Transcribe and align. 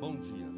Bom 0.00 0.14
dia. 0.14 0.48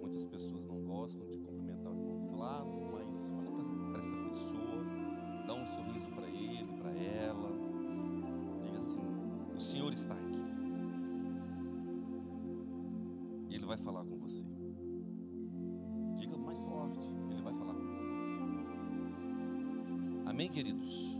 Muitas 0.00 0.24
pessoas 0.24 0.64
não 0.66 0.82
gostam 0.82 1.24
de 1.28 1.38
cumprimentar 1.38 1.92
o 1.92 1.96
irmão 1.96 2.26
do 2.26 2.36
lado, 2.36 2.68
mas 2.92 3.30
olha 3.30 3.52
para 3.92 4.00
essa 4.00 4.16
pessoa, 4.16 4.84
dá 5.46 5.54
um 5.54 5.64
sorriso 5.64 6.10
para 6.10 6.28
ele, 6.28 6.76
para 6.76 6.90
ela. 6.90 7.52
Diga 8.64 8.78
assim: 8.78 8.98
O 9.54 9.60
Senhor 9.60 9.92
está 9.92 10.14
aqui. 10.14 10.42
E 13.48 13.54
Ele 13.54 13.64
vai 13.64 13.76
falar 13.76 14.04
com 14.04 14.18
você. 14.18 14.44
Diga 16.16 16.36
mais 16.36 16.60
forte, 16.62 17.08
Ele 17.30 17.42
vai 17.42 17.54
falar 17.54 17.74
com 17.74 17.86
você. 17.92 18.10
Amém, 20.26 20.48
queridos? 20.48 21.16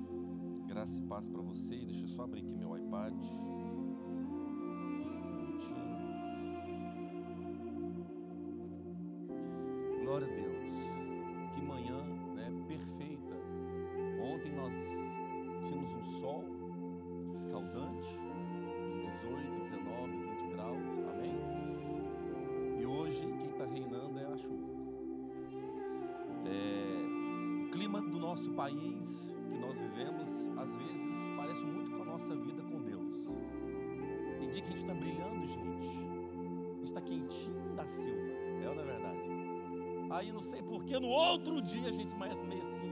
Graça 0.67 1.01
e 1.01 1.03
paz 1.07 1.29
para 1.29 1.41
você. 1.41 1.77
Deixa 1.85 2.03
eu 2.03 2.09
só 2.09 2.23
abrir 2.23 2.41
aqui 2.41 2.57
meu 2.57 2.77
iPad. 2.77 3.15
Nosso 28.35 28.51
país 28.51 29.37
que 29.49 29.57
nós 29.57 29.79
vivemos, 29.79 30.51
às 30.57 30.77
vezes, 30.77 31.29
parece 31.37 31.65
muito 31.65 31.93
com 31.93 32.03
a 32.03 32.05
nossa 32.05 32.35
vida 32.35 32.65
com 32.65 32.83
Deus. 32.83 33.29
Tem 34.41 34.51
dia 34.51 34.61
que 34.61 34.67
a 34.67 34.71
gente 34.71 34.83
está 34.83 34.93
brilhando, 34.93 35.47
gente. 35.47 35.87
A 35.87 36.79
gente 36.79 36.85
está 36.85 37.01
quentinho 37.01 37.73
da 37.77 37.87
Silva. 37.87 38.33
É 38.61 38.69
ou 38.69 38.75
não 38.75 38.83
é 38.83 38.87
verdade? 38.87 39.21
Aí 40.11 40.33
não 40.33 40.43
sei 40.43 40.61
porquê, 40.63 40.99
no 40.99 41.07
outro 41.07 41.63
dia 41.63 41.89
a 41.89 41.93
gente 41.93 42.13
mais 42.17 42.43
meio 42.43 42.61
assim, 42.61 42.91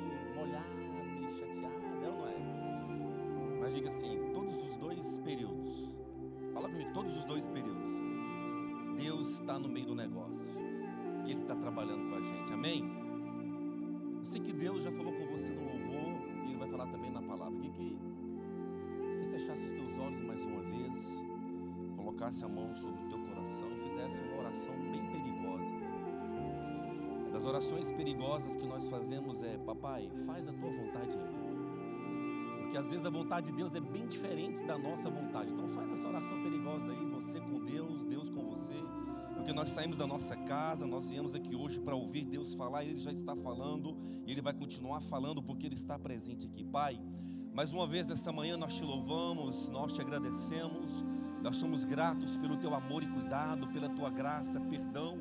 colocasse 22.33 22.44
a 22.44 22.48
mão 22.48 22.75
sobre 22.75 23.05
o 23.05 23.08
teu 23.08 23.19
coração 23.19 23.70
e 23.72 23.80
fizesse 23.83 24.22
uma 24.22 24.38
oração 24.38 24.75
bem 24.91 25.06
perigosa. 25.11 25.75
Das 27.30 27.44
orações 27.44 27.92
perigosas 27.92 28.56
que 28.56 28.66
nós 28.66 28.89
fazemos 28.89 29.42
é: 29.42 29.58
Papai, 29.58 30.11
faz 30.27 30.47
a 30.47 30.52
tua 30.52 30.70
vontade 30.70 31.16
em 31.16 31.20
mim. 31.20 31.52
Porque 32.61 32.77
às 32.78 32.89
vezes 32.89 33.05
a 33.05 33.11
vontade 33.11 33.50
de 33.50 33.56
Deus 33.56 33.74
é 33.74 33.80
bem 33.80 34.06
diferente 34.06 34.64
da 34.64 34.78
nossa 34.78 35.11
vontade. 35.11 35.52
Então 35.52 35.69
faz 35.69 35.92
essa 35.92 36.08
oração 36.08 36.42
perigosa 36.42 36.91
aí, 36.92 37.05
você 37.11 37.39
com 37.41 37.62
Deus, 37.62 38.02
Deus 38.05 38.30
com 38.30 38.42
você. 38.48 38.77
Porque 39.34 39.52
nós 39.52 39.70
saímos 39.70 39.98
da 39.98 40.06
nossa 40.06 40.36
casa, 40.36 40.86
nós 40.86 41.11
viemos 41.11 41.34
aqui 41.34 41.55
hoje 41.55 41.80
para 41.80 41.94
ouvir 41.94 42.24
Deus 42.24 42.55
falar, 42.55 42.84
e 42.84 42.91
Ele 42.91 42.98
já 42.98 43.12
está 43.12 43.36
falando, 43.36 43.96
e 44.27 44.30
Ele 44.30 44.41
vai 44.41 44.55
continuar 44.55 45.00
falando 45.00 45.42
porque 45.42 45.67
Ele 45.67 45.74
está 45.74 45.98
presente 45.98 46.46
aqui. 46.46 46.64
Pai, 46.64 46.98
mais 47.52 47.72
uma 47.72 47.86
vez 47.86 48.06
nesta 48.06 48.33
manhã 48.33 48.56
nós 48.56 48.74
te 48.74 48.84
louvamos, 48.84 49.69
nós 49.69 49.92
te 49.92 50.00
agradecemos, 50.00 51.05
nós 51.42 51.56
somos 51.56 51.84
gratos 51.84 52.36
pelo 52.36 52.56
teu 52.56 52.72
amor 52.74 53.02
e 53.02 53.06
cuidado, 53.06 53.68
pela 53.68 53.88
tua 53.88 54.10
graça, 54.10 54.60
perdão 54.60 55.18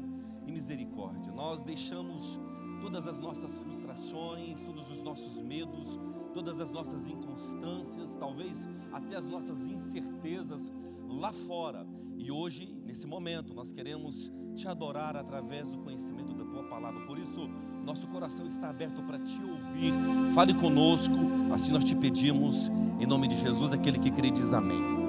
e 0.47 0.51
misericórdia. 0.51 1.31
Nós 1.31 1.63
deixamos 1.63 2.39
todas 2.79 3.07
as 3.07 3.17
nossas 3.17 3.57
frustrações, 3.57 4.61
todos 4.61 4.89
os 4.91 5.01
nossos 5.01 5.41
medos, 5.41 5.99
todas 6.33 6.61
as 6.61 6.69
nossas 6.71 7.07
inconstâncias, 7.07 8.15
talvez 8.17 8.67
até 8.91 9.17
as 9.17 9.27
nossas 9.27 9.67
incertezas 9.67 10.71
lá 11.09 11.31
fora. 11.31 11.85
E 12.17 12.31
hoje, 12.31 12.71
nesse 12.85 13.07
momento, 13.07 13.53
nós 13.53 13.71
queremos 13.71 14.31
te 14.55 14.67
adorar 14.67 15.15
através 15.15 15.67
do 15.69 15.79
conhecimento 15.79 16.33
da 16.33 16.45
tua 16.45 16.63
palavra. 16.65 17.03
Por 17.05 17.17
isso, 17.17 17.49
nosso 17.83 18.07
coração 18.07 18.47
está 18.47 18.69
aberto 18.69 19.01
para 19.03 19.17
te 19.17 19.41
ouvir. 19.43 19.93
Fale 20.33 20.53
conosco, 20.53 21.15
assim 21.51 21.71
nós 21.71 21.83
te 21.83 21.95
pedimos, 21.95 22.69
em 22.99 23.07
nome 23.07 23.27
de 23.27 23.37
Jesus, 23.37 23.73
aquele 23.73 23.97
que 23.97 24.11
crê 24.11 24.29
diz 24.29 24.53
amém. 24.53 25.00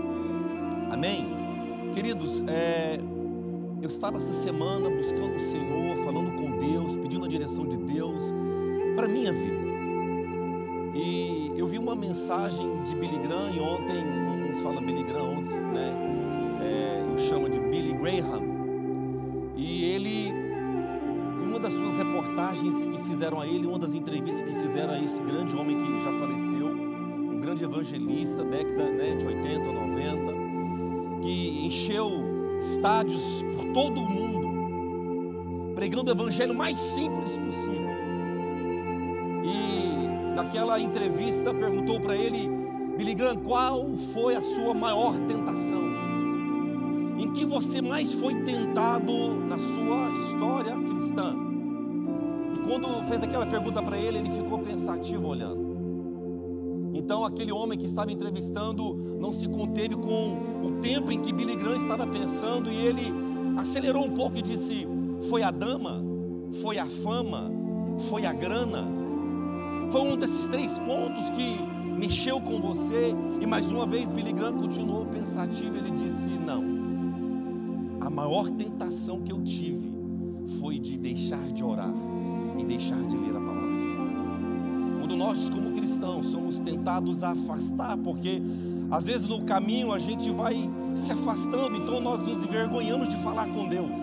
Amém? 0.92 1.26
Queridos, 1.94 2.42
é, 2.46 3.00
eu 3.80 3.88
estava 3.88 4.18
essa 4.18 4.32
semana 4.32 4.90
buscando 4.90 5.36
o 5.36 5.40
Senhor, 5.40 5.96
falando 6.04 6.32
com 6.32 6.50
Deus, 6.58 6.96
pedindo 6.96 7.24
a 7.24 7.28
direção 7.28 7.66
de 7.66 7.78
Deus 7.78 8.30
para 8.94 9.08
minha 9.08 9.32
vida. 9.32 9.72
E 10.94 11.50
eu 11.56 11.66
vi 11.66 11.78
uma 11.78 11.96
mensagem 11.96 12.82
de 12.82 12.94
Billy 12.94 13.18
Graham, 13.20 13.50
e 13.54 13.60
ontem, 13.60 14.04
uns 14.50 14.60
falam 14.60 14.82
Billy 14.84 15.02
Graham, 15.02 15.36
outros, 15.36 15.52
né? 15.52 15.94
É, 16.60 17.10
eu 17.10 17.16
chamo 17.16 17.48
de 17.48 17.58
Billy 17.58 17.94
Graham. 17.94 18.42
E 19.56 19.84
ele, 19.84 20.30
uma 21.42 21.58
das 21.58 21.72
suas 21.72 21.96
reportagens 21.96 22.86
que 22.86 22.98
fizeram 22.98 23.40
a 23.40 23.46
ele, 23.46 23.66
uma 23.66 23.78
das 23.78 23.94
entrevistas 23.94 24.42
que 24.42 24.54
fizeram 24.60 24.92
a 24.92 24.98
esse 24.98 25.22
grande 25.22 25.56
homem 25.56 25.74
que 25.74 26.04
já 26.04 26.12
faleceu, 26.12 26.66
um 26.68 27.40
grande 27.40 27.64
evangelista, 27.64 28.44
década 28.44 28.90
né, 28.90 29.14
de 29.14 29.26
80, 29.26 29.72
90, 29.72 30.31
que 30.31 30.31
encheu 31.72 32.58
estádios 32.58 33.42
por 33.56 33.64
todo 33.72 33.98
o 34.02 34.10
mundo, 34.10 35.74
pregando 35.74 36.10
o 36.10 36.14
evangelho 36.14 36.54
mais 36.54 36.78
simples 36.78 37.38
possível. 37.38 37.88
E 39.42 40.34
naquela 40.36 40.78
entrevista 40.78 41.54
perguntou 41.54 41.98
para 41.98 42.14
ele, 42.14 42.48
Billy 42.98 43.14
Graham, 43.14 43.36
qual 43.36 43.96
foi 44.12 44.36
a 44.36 44.40
sua 44.42 44.74
maior 44.74 45.18
tentação? 45.20 45.80
Em 47.18 47.32
que 47.32 47.46
você 47.46 47.80
mais 47.80 48.12
foi 48.12 48.34
tentado 48.42 49.12
na 49.48 49.58
sua 49.58 50.10
história 50.18 50.74
cristã? 50.76 51.34
E 52.54 52.58
quando 52.68 52.86
fez 53.08 53.22
aquela 53.22 53.46
pergunta 53.46 53.82
para 53.82 53.96
ele, 53.96 54.18
ele 54.18 54.30
ficou 54.30 54.58
pensativo 54.58 55.26
olhando. 55.26 55.72
Então 56.92 57.24
aquele 57.24 57.50
homem 57.50 57.78
que 57.78 57.86
estava 57.86 58.12
entrevistando 58.12 59.11
não 59.22 59.32
se 59.32 59.46
conteve 59.46 59.94
com 59.94 60.66
o 60.66 60.80
tempo 60.82 61.12
em 61.12 61.20
que 61.20 61.32
Billy 61.32 61.54
Graham 61.54 61.76
estava 61.76 62.04
pensando 62.08 62.68
e 62.68 62.74
ele 62.86 63.02
acelerou 63.56 64.04
um 64.04 64.10
pouco 64.10 64.36
e 64.36 64.42
disse: 64.42 64.84
Foi 65.30 65.44
a 65.44 65.50
dama? 65.52 66.02
Foi 66.60 66.76
a 66.76 66.86
fama? 66.86 67.48
Foi 68.10 68.26
a 68.26 68.32
grana? 68.32 68.84
Foi 69.92 70.00
um 70.00 70.16
desses 70.16 70.48
três 70.48 70.76
pontos 70.80 71.30
que 71.30 71.56
mexeu 71.96 72.40
com 72.40 72.60
você? 72.60 73.14
E 73.40 73.46
mais 73.46 73.70
uma 73.70 73.86
vez 73.86 74.10
Billy 74.10 74.32
Graham 74.32 74.58
continuou 74.58 75.06
pensativo. 75.06 75.76
Ele 75.76 75.92
disse: 75.92 76.30
Não. 76.44 76.82
A 78.00 78.10
maior 78.10 78.50
tentação 78.50 79.20
que 79.20 79.32
eu 79.32 79.40
tive 79.44 79.92
foi 80.58 80.80
de 80.80 80.98
deixar 80.98 81.46
de 81.52 81.62
orar 81.62 81.94
e 82.58 82.64
deixar 82.64 83.00
de 83.02 83.16
ler 83.16 83.36
a 83.36 83.40
palavra 83.40 83.76
de 83.76 83.84
Deus. 83.84 84.20
Quando 84.98 85.16
nós, 85.16 85.48
como 85.48 85.70
cristãos, 85.70 86.26
somos 86.26 86.58
tentados 86.58 87.22
a 87.22 87.30
afastar, 87.30 87.96
porque 87.98 88.42
às 88.92 89.06
vezes 89.06 89.26
no 89.26 89.42
caminho 89.44 89.90
a 89.90 89.98
gente 89.98 90.30
vai 90.30 90.54
se 90.94 91.10
afastando, 91.12 91.78
então 91.78 91.98
nós 91.98 92.20
nos 92.20 92.44
envergonhamos 92.44 93.08
de 93.08 93.16
falar 93.16 93.46
com 93.46 93.66
Deus, 93.66 93.98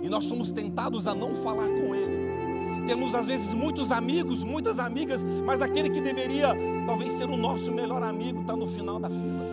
e 0.00 0.08
nós 0.08 0.24
somos 0.24 0.52
tentados 0.52 1.08
a 1.08 1.14
não 1.14 1.34
falar 1.34 1.66
com 1.66 1.94
Ele. 1.94 2.86
Temos 2.86 3.14
às 3.14 3.26
vezes 3.26 3.52
muitos 3.52 3.90
amigos, 3.90 4.44
muitas 4.44 4.78
amigas, 4.78 5.24
mas 5.44 5.60
aquele 5.60 5.90
que 5.90 6.00
deveria 6.00 6.54
talvez 6.86 7.12
ser 7.12 7.28
o 7.28 7.36
nosso 7.36 7.72
melhor 7.72 8.02
amigo 8.02 8.40
está 8.40 8.56
no 8.56 8.66
final 8.66 8.98
da 8.98 9.10
fila. 9.10 9.44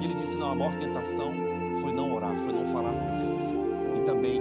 E 0.00 0.04
ele 0.04 0.14
disse: 0.14 0.36
Não, 0.36 0.52
a 0.52 0.54
maior 0.54 0.74
tentação 0.74 1.32
foi 1.80 1.92
não 1.92 2.12
orar, 2.12 2.36
foi 2.36 2.52
não 2.52 2.66
falar 2.66 2.92
com 2.92 3.18
Deus, 3.18 3.98
e 3.98 4.02
também 4.02 4.40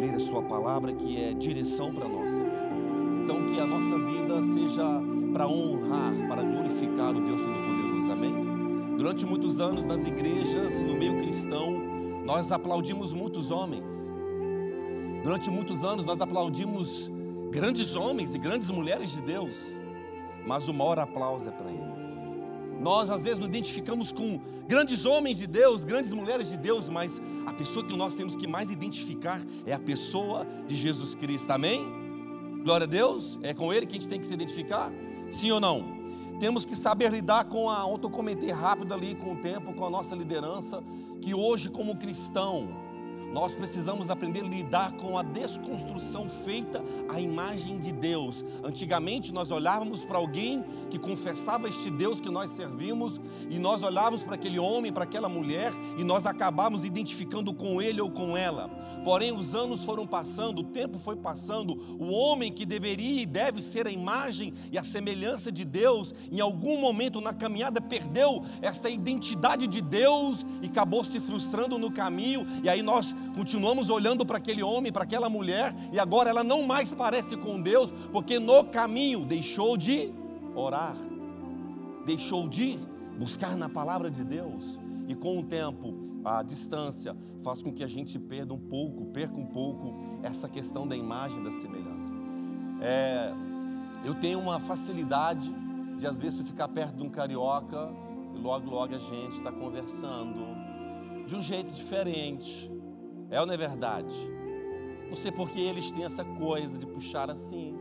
ler 0.00 0.14
a 0.14 0.18
Sua 0.18 0.42
palavra, 0.42 0.92
que 0.92 1.16
é 1.22 1.32
direção 1.34 1.92
para 1.92 2.08
vida. 2.08 2.40
Então, 3.22 3.46
que 3.46 3.60
a 3.60 3.66
nossa 3.66 3.98
vida 3.98 4.42
seja 4.42 4.84
para 5.32 5.46
honrar, 5.46 6.12
para 6.28 6.42
glorificar 6.42 7.14
o 7.14 7.20
Deus 7.20 7.42
Todo-Poderoso, 7.42 7.85
amém? 8.08 8.96
Durante 8.96 9.26
muitos 9.26 9.60
anos 9.60 9.84
nas 9.84 10.06
igrejas, 10.06 10.80
no 10.82 10.94
meio 10.94 11.18
cristão, 11.18 11.80
nós 12.24 12.50
aplaudimos 12.50 13.12
muitos 13.12 13.50
homens. 13.50 14.10
Durante 15.22 15.50
muitos 15.50 15.84
anos 15.84 16.04
nós 16.04 16.20
aplaudimos 16.20 17.10
grandes 17.50 17.96
homens 17.96 18.34
e 18.34 18.38
grandes 18.38 18.68
mulheres 18.70 19.12
de 19.12 19.22
Deus, 19.22 19.78
mas 20.46 20.68
o 20.68 20.74
maior 20.74 20.98
aplauso 20.98 21.48
é 21.48 21.52
para 21.52 21.70
Ele. 21.70 21.96
Nós 22.80 23.10
às 23.10 23.24
vezes 23.24 23.38
nos 23.38 23.48
identificamos 23.48 24.12
com 24.12 24.38
grandes 24.68 25.04
homens 25.04 25.38
de 25.38 25.46
Deus, 25.46 25.84
grandes 25.84 26.12
mulheres 26.12 26.50
de 26.50 26.58
Deus, 26.58 26.88
mas 26.88 27.20
a 27.46 27.52
pessoa 27.52 27.84
que 27.84 27.96
nós 27.96 28.14
temos 28.14 28.36
que 28.36 28.46
mais 28.46 28.70
identificar 28.70 29.40
é 29.64 29.72
a 29.72 29.78
pessoa 29.78 30.46
de 30.66 30.74
Jesus 30.74 31.14
Cristo, 31.14 31.50
amém? 31.50 31.86
Glória 32.62 32.84
a 32.84 32.88
Deus, 32.88 33.38
é 33.42 33.54
com 33.54 33.72
Ele 33.72 33.86
que 33.86 33.92
a 33.92 34.00
gente 34.00 34.08
tem 34.08 34.20
que 34.20 34.26
se 34.26 34.34
identificar? 34.34 34.92
Sim 35.30 35.50
ou 35.52 35.60
não? 35.60 35.95
Temos 36.38 36.66
que 36.66 36.76
saber 36.76 37.10
lidar 37.10 37.44
com 37.44 37.70
a, 37.70 37.86
ontem 37.86 38.06
eu 38.06 38.10
comentei 38.10 38.50
rápido 38.50 38.92
ali 38.92 39.14
com 39.14 39.32
o 39.32 39.36
tempo, 39.36 39.72
com 39.72 39.86
a 39.86 39.90
nossa 39.90 40.14
liderança, 40.14 40.82
que 41.20 41.34
hoje 41.34 41.70
como 41.70 41.96
cristão, 41.96 42.68
nós 43.36 43.54
precisamos 43.54 44.08
aprender 44.08 44.40
a 44.40 44.48
lidar 44.48 44.92
com 44.92 45.18
a 45.18 45.22
desconstrução 45.22 46.26
feita 46.26 46.82
à 47.06 47.20
imagem 47.20 47.78
de 47.78 47.92
Deus. 47.92 48.42
Antigamente 48.64 49.30
nós 49.30 49.50
olhávamos 49.50 50.06
para 50.06 50.16
alguém 50.16 50.64
que 50.88 50.98
confessava 50.98 51.68
este 51.68 51.90
Deus 51.90 52.18
que 52.18 52.30
nós 52.30 52.52
servimos 52.52 53.20
e 53.50 53.58
nós 53.58 53.82
olhávamos 53.82 54.24
para 54.24 54.36
aquele 54.36 54.58
homem, 54.58 54.90
para 54.90 55.04
aquela 55.04 55.28
mulher 55.28 55.70
e 55.98 56.02
nós 56.02 56.24
acabávamos 56.24 56.82
identificando 56.86 57.52
com 57.52 57.82
ele 57.82 58.00
ou 58.00 58.10
com 58.10 58.34
ela. 58.38 58.70
Porém, 59.04 59.32
os 59.32 59.54
anos 59.54 59.84
foram 59.84 60.06
passando, 60.06 60.60
o 60.60 60.64
tempo 60.64 60.98
foi 60.98 61.14
passando, 61.14 61.78
o 62.00 62.10
homem 62.10 62.50
que 62.50 62.64
deveria 62.64 63.20
e 63.20 63.26
deve 63.26 63.60
ser 63.60 63.86
a 63.86 63.90
imagem 63.90 64.54
e 64.72 64.78
a 64.78 64.82
semelhança 64.82 65.52
de 65.52 65.64
Deus, 65.64 66.14
em 66.32 66.40
algum 66.40 66.80
momento 66.80 67.20
na 67.20 67.34
caminhada 67.34 67.82
perdeu 67.82 68.42
esta 68.62 68.88
identidade 68.88 69.66
de 69.66 69.82
Deus 69.82 70.44
e 70.62 70.66
acabou 70.66 71.04
se 71.04 71.20
frustrando 71.20 71.78
no 71.78 71.92
caminho, 71.92 72.46
e 72.64 72.68
aí 72.70 72.82
nós 72.82 73.14
continuamos 73.34 73.90
olhando 73.90 74.24
para 74.24 74.38
aquele 74.38 74.62
homem, 74.62 74.92
para 74.92 75.04
aquela 75.04 75.28
mulher, 75.28 75.74
e 75.92 75.98
agora 75.98 76.30
ela 76.30 76.44
não 76.44 76.62
mais 76.62 76.92
parece 76.94 77.36
com 77.36 77.60
Deus, 77.60 77.92
porque 78.12 78.38
no 78.38 78.64
caminho 78.64 79.24
deixou 79.24 79.76
de 79.76 80.12
orar, 80.54 80.96
deixou 82.04 82.48
de 82.48 82.78
buscar 83.18 83.56
na 83.56 83.68
palavra 83.68 84.10
de 84.10 84.24
Deus, 84.24 84.78
e 85.08 85.14
com 85.14 85.38
o 85.38 85.42
tempo, 85.42 85.94
a 86.24 86.42
distância 86.42 87.16
faz 87.42 87.62
com 87.62 87.72
que 87.72 87.84
a 87.84 87.86
gente 87.86 88.18
perda 88.18 88.52
um 88.52 88.58
pouco, 88.58 89.06
perca 89.06 89.38
um 89.38 89.46
pouco 89.46 89.94
essa 90.22 90.48
questão 90.48 90.86
da 90.86 90.96
imagem 90.96 91.42
da 91.42 91.52
semelhança. 91.52 92.10
É, 92.80 93.32
eu 94.04 94.14
tenho 94.14 94.40
uma 94.40 94.58
facilidade 94.58 95.54
de 95.96 96.06
às 96.06 96.18
vezes 96.18 96.40
ficar 96.46 96.68
perto 96.68 96.96
de 96.96 97.02
um 97.04 97.08
carioca 97.08 97.88
e 98.34 98.38
logo 98.38 98.68
logo 98.68 98.94
a 98.94 98.98
gente 98.98 99.32
está 99.32 99.50
conversando 99.50 100.44
de 101.26 101.34
um 101.34 101.42
jeito 101.42 101.72
diferente. 101.72 102.70
É 103.30 103.40
ou 103.40 103.46
não 103.46 103.54
é 103.54 103.56
verdade? 103.56 104.14
Não 105.08 105.16
sei 105.16 105.30
porque 105.30 105.60
eles 105.60 105.90
têm 105.90 106.04
essa 106.04 106.24
coisa 106.24 106.78
de 106.78 106.86
puxar 106.86 107.30
assim. 107.30 107.76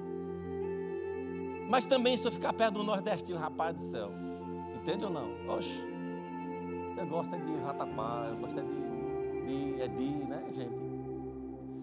Mas 1.69 1.86
também 1.86 2.15
se 2.15 2.27
eu 2.27 2.31
ficar 2.31 2.53
perto 2.53 2.75
do 2.75 2.83
nordestino, 2.83 3.39
rapaz 3.39 3.75
do 3.75 3.81
céu. 3.81 4.12
Entende 4.75 5.06
ou 5.06 5.12
não? 5.12 5.30
Oxe. 5.47 5.83
Eu 6.97 7.07
gosto 7.07 7.36
de 7.36 7.53
ratapá, 7.63 8.27
eu 8.30 8.38
gosto 8.38 8.56
de, 8.62 9.74
de, 9.75 9.81
é 9.81 9.88
de, 9.88 10.09
né, 10.27 10.44
gente? 10.51 10.86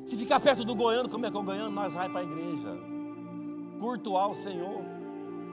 Se 0.04 0.16
ficar 0.16 0.40
perto 0.40 0.64
do 0.64 0.74
goiano, 0.74 1.08
como 1.08 1.26
é 1.26 1.30
que 1.30 1.36
é 1.36 1.40
o 1.40 1.42
goiano? 1.42 1.70
Nós 1.70 1.94
vai 1.94 2.08
para 2.08 2.20
a 2.20 2.24
igreja. 2.24 2.78
Curtuar 3.78 4.30
o 4.30 4.34
Senhor. 4.34 4.82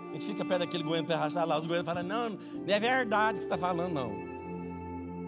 A 0.10 0.14
gente 0.14 0.26
fica 0.26 0.46
perto 0.46 0.62
daquele 0.62 0.84
goiano 0.84 1.06
para 1.06 1.16
arrastar 1.16 1.48
lá. 1.48 1.58
Os 1.58 1.66
goianos 1.66 1.86
falam, 1.86 2.04
não, 2.04 2.30
não 2.30 2.74
é 2.74 2.80
verdade 2.80 3.40
que 3.40 3.46
você 3.46 3.54
está 3.54 3.58
falando, 3.58 3.94
não. 3.94 4.29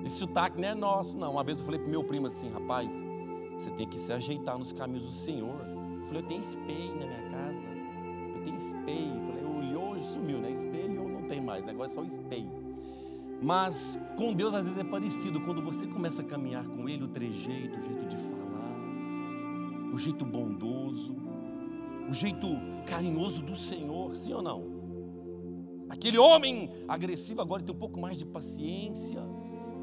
Esse 0.06 0.18
sotaque 0.18 0.59
não 0.59 0.68
é 0.68 0.75
nosso, 0.75 1.18
não. 1.18 1.33
Uma 1.33 1.44
vez 1.44 1.59
eu 1.59 1.65
falei 1.65 1.80
para 1.80 1.89
meu 1.89 2.03
primo 2.03 2.27
assim, 2.27 2.50
rapaz, 2.50 3.03
você 3.57 3.69
tem 3.71 3.88
que 3.88 3.98
se 3.98 4.12
ajeitar 4.12 4.57
nos 4.57 4.71
caminhos 4.71 5.06
do 5.06 5.12
Senhor. 5.12 5.59
Eu 6.00 6.06
falei, 6.06 6.21
eu 6.21 6.27
tenho 6.27 6.42
espelho 6.42 7.00
na 7.00 7.07
minha 7.07 7.30
casa. 7.30 7.68
Eu 8.36 8.44
tenho 8.44 8.56
espelho. 8.56 9.15
Eu 9.15 9.27
falei, 9.27 9.45
olhou 9.45 9.81
sumiu, 10.01 10.39
né? 10.39 10.51
Espelho 10.51 11.07
não 11.07 11.24
tem 11.27 11.42
mais, 11.42 11.63
negócio 11.63 11.92
é 11.92 11.95
só 11.95 12.03
espelho. 12.03 12.51
Mas 13.42 13.98
com 14.18 14.33
Deus 14.33 14.53
às 14.53 14.63
vezes 14.63 14.77
é 14.77 14.83
parecido. 14.83 15.42
Quando 15.42 15.62
você 15.62 15.88
começa 15.88 16.21
a 16.21 16.25
caminhar 16.25 16.68
com 16.68 16.88
Ele, 16.88 17.03
o 17.03 17.07
trejeito, 17.07 17.77
o 17.77 17.81
jeito 17.81 18.06
de 18.06 18.18
falar, 18.18 19.92
o 19.94 19.98
jeito 19.98 20.25
bondoso, 20.25 21.15
o 22.09 22.13
jeito 22.13 22.48
carinhoso 22.86 23.42
do 23.42 23.56
Senhor, 23.56 24.15
sim 24.15 24.33
ou 24.33 24.42
não? 24.42 24.81
Aquele 25.89 26.18
homem 26.18 26.69
agressivo 26.88 27.42
agora 27.42 27.63
tem 27.63 27.75
um 27.75 27.80
pouco 27.80 28.00
mais 28.00 28.18
de 28.18 28.25
paciência 28.25 29.21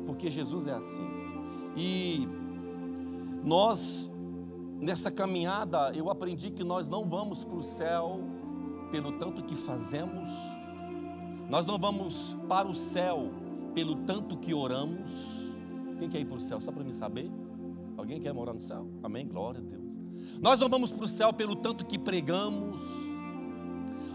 porque 0.08 0.30
Jesus 0.30 0.66
é 0.66 0.72
assim. 0.72 1.06
E 1.76 2.26
nós, 3.44 4.10
nessa 4.80 5.10
caminhada, 5.10 5.92
eu 5.94 6.08
aprendi 6.08 6.50
que 6.50 6.64
nós 6.64 6.88
não 6.88 7.04
vamos 7.04 7.44
para 7.44 7.58
o 7.58 7.62
céu 7.62 8.20
pelo 8.90 9.12
tanto 9.18 9.44
que 9.44 9.54
fazemos, 9.54 10.30
nós 11.50 11.66
não 11.66 11.78
vamos 11.78 12.34
para 12.48 12.66
o 12.66 12.74
céu 12.74 13.30
pelo 13.74 13.96
tanto 13.96 14.38
que 14.38 14.54
oramos. 14.54 15.52
Quem 15.98 16.08
quer 16.08 16.20
ir 16.20 16.24
para 16.24 16.38
o 16.38 16.40
céu? 16.40 16.58
Só 16.58 16.72
para 16.72 16.82
me 16.82 16.94
saber? 16.94 17.30
Alguém 17.94 18.18
quer 18.18 18.32
morar 18.32 18.54
no 18.54 18.60
céu? 18.60 18.88
Amém? 19.02 19.28
Glória 19.28 19.60
a 19.60 19.62
Deus. 19.62 20.00
Nós 20.40 20.58
não 20.58 20.70
vamos 20.70 20.90
para 20.90 21.04
o 21.04 21.08
céu 21.08 21.34
pelo 21.34 21.54
tanto 21.54 21.84
que 21.84 21.98
pregamos 21.98 22.80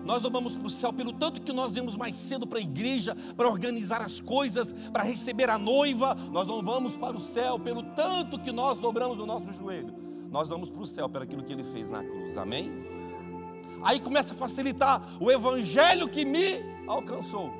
nós 0.03 0.21
não 0.21 0.29
vamos 0.29 0.55
para 0.55 0.67
o 0.67 0.69
céu 0.69 0.91
pelo 0.91 1.13
tanto 1.13 1.41
que 1.41 1.53
nós 1.53 1.75
vamos 1.75 1.95
mais 1.95 2.17
cedo 2.17 2.45
para 2.45 2.59
a 2.59 2.61
igreja, 2.61 3.15
para 3.37 3.47
organizar 3.47 4.01
as 4.01 4.19
coisas, 4.19 4.73
para 4.91 5.03
receber 5.03 5.49
a 5.49 5.57
noiva. 5.57 6.15
Nós 6.31 6.47
não 6.47 6.61
vamos 6.61 6.97
para 6.97 7.15
o 7.15 7.21
céu 7.21 7.59
pelo 7.59 7.81
tanto 7.81 8.39
que 8.39 8.51
nós 8.51 8.77
dobramos 8.77 9.17
o 9.17 9.25
nosso 9.25 9.51
joelho. 9.53 9.93
Nós 10.29 10.49
vamos 10.49 10.69
para 10.69 10.81
o 10.81 10.85
céu 10.85 11.07
pelo 11.07 11.23
aquilo 11.23 11.43
que 11.43 11.53
ele 11.53 11.63
fez 11.63 11.89
na 11.89 12.03
cruz. 12.03 12.37
Amém? 12.37 12.71
Aí 13.83 13.99
começa 13.99 14.33
a 14.33 14.37
facilitar 14.37 15.01
o 15.19 15.31
evangelho 15.31 16.09
que 16.09 16.25
me 16.25 16.61
alcançou. 16.87 17.51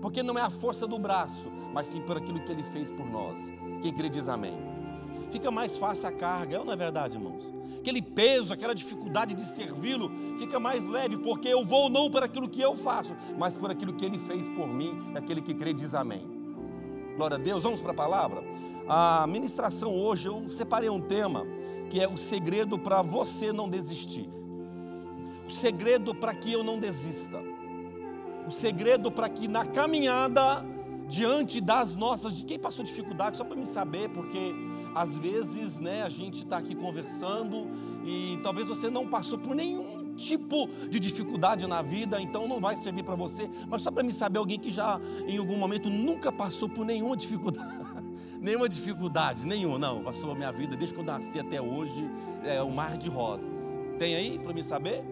Porque 0.00 0.22
não 0.22 0.36
é 0.36 0.42
a 0.42 0.50
força 0.50 0.86
do 0.86 0.98
braço, 0.98 1.50
mas 1.72 1.86
sim 1.86 2.00
por 2.00 2.16
aquilo 2.16 2.40
que 2.40 2.50
ele 2.50 2.62
fez 2.62 2.90
por 2.90 3.06
nós. 3.06 3.52
Quem 3.80 3.92
crê 3.92 4.08
diz 4.08 4.28
amém 4.28 4.71
fica 5.32 5.50
mais 5.50 5.78
fácil 5.78 6.08
a 6.08 6.12
carga, 6.12 6.56
é 6.56 6.64
não 6.64 6.72
é 6.72 6.76
verdade, 6.76 7.16
irmãos? 7.16 7.42
Aquele 7.78 8.02
peso, 8.02 8.52
aquela 8.52 8.74
dificuldade 8.74 9.34
de 9.34 9.42
servi-lo, 9.42 10.12
fica 10.38 10.60
mais 10.60 10.86
leve, 10.86 11.16
porque 11.16 11.48
eu 11.48 11.64
vou 11.64 11.88
não 11.88 12.10
por 12.10 12.22
aquilo 12.22 12.48
que 12.48 12.60
eu 12.60 12.76
faço, 12.76 13.16
mas 13.38 13.56
por 13.56 13.70
aquilo 13.70 13.94
que 13.94 14.04
ele 14.04 14.18
fez 14.18 14.48
por 14.50 14.68
mim, 14.68 14.92
aquele 15.14 15.40
que 15.40 15.54
crê 15.54 15.72
diz 15.72 15.94
amém. 15.94 16.24
Glória 17.16 17.36
a 17.36 17.40
Deus, 17.40 17.62
vamos 17.62 17.80
para 17.80 17.92
a 17.92 17.94
palavra. 17.94 18.44
A 18.86 19.26
ministração 19.26 19.94
hoje, 19.94 20.28
eu 20.28 20.48
separei 20.48 20.90
um 20.90 21.00
tema 21.00 21.46
que 21.88 22.00
é 22.00 22.06
o 22.08 22.16
segredo 22.16 22.78
para 22.78 23.02
você 23.02 23.52
não 23.52 23.68
desistir. 23.68 24.28
O 25.46 25.50
segredo 25.50 26.14
para 26.14 26.34
que 26.34 26.52
eu 26.52 26.62
não 26.62 26.78
desista. 26.78 27.38
O 28.46 28.50
segredo 28.50 29.10
para 29.10 29.28
que 29.28 29.48
na 29.48 29.64
caminhada 29.64 30.64
diante 31.08 31.60
das 31.60 31.94
nossas, 31.94 32.36
de 32.36 32.44
quem 32.44 32.58
passou 32.58 32.84
dificuldade, 32.84 33.36
só 33.36 33.44
para 33.44 33.56
me 33.56 33.66
saber, 33.66 34.08
porque 34.08 34.54
às 34.94 35.16
vezes, 35.16 35.80
né, 35.80 36.02
a 36.02 36.08
gente 36.08 36.44
está 36.44 36.58
aqui 36.58 36.74
conversando 36.74 37.68
e 38.04 38.38
talvez 38.42 38.66
você 38.66 38.90
não 38.90 39.06
passou 39.06 39.38
por 39.38 39.54
nenhum 39.54 40.14
tipo 40.14 40.68
de 40.88 40.98
dificuldade 40.98 41.66
na 41.66 41.82
vida, 41.82 42.20
então 42.20 42.46
não 42.46 42.60
vai 42.60 42.76
servir 42.76 43.02
para 43.02 43.14
você, 43.14 43.48
mas 43.68 43.82
só 43.82 43.90
para 43.90 44.02
me 44.02 44.12
saber 44.12 44.38
alguém 44.38 44.58
que 44.58 44.70
já 44.70 45.00
em 45.26 45.38
algum 45.38 45.56
momento 45.56 45.88
nunca 45.88 46.30
passou 46.30 46.68
por 46.68 46.84
nenhuma 46.84 47.16
dificuldade. 47.16 47.82
nenhuma 48.40 48.68
dificuldade, 48.68 49.44
nenhuma, 49.44 49.78
não, 49.78 50.02
passou 50.02 50.32
a 50.32 50.34
minha 50.34 50.52
vida 50.52 50.76
desde 50.76 50.96
eu 50.96 51.02
nasci 51.02 51.38
até 51.38 51.60
hoje, 51.60 52.10
é 52.44 52.62
um 52.62 52.70
mar 52.70 52.96
de 52.96 53.08
rosas. 53.08 53.78
Tem 53.98 54.14
aí 54.14 54.38
para 54.38 54.52
me 54.52 54.62
saber? 54.62 55.04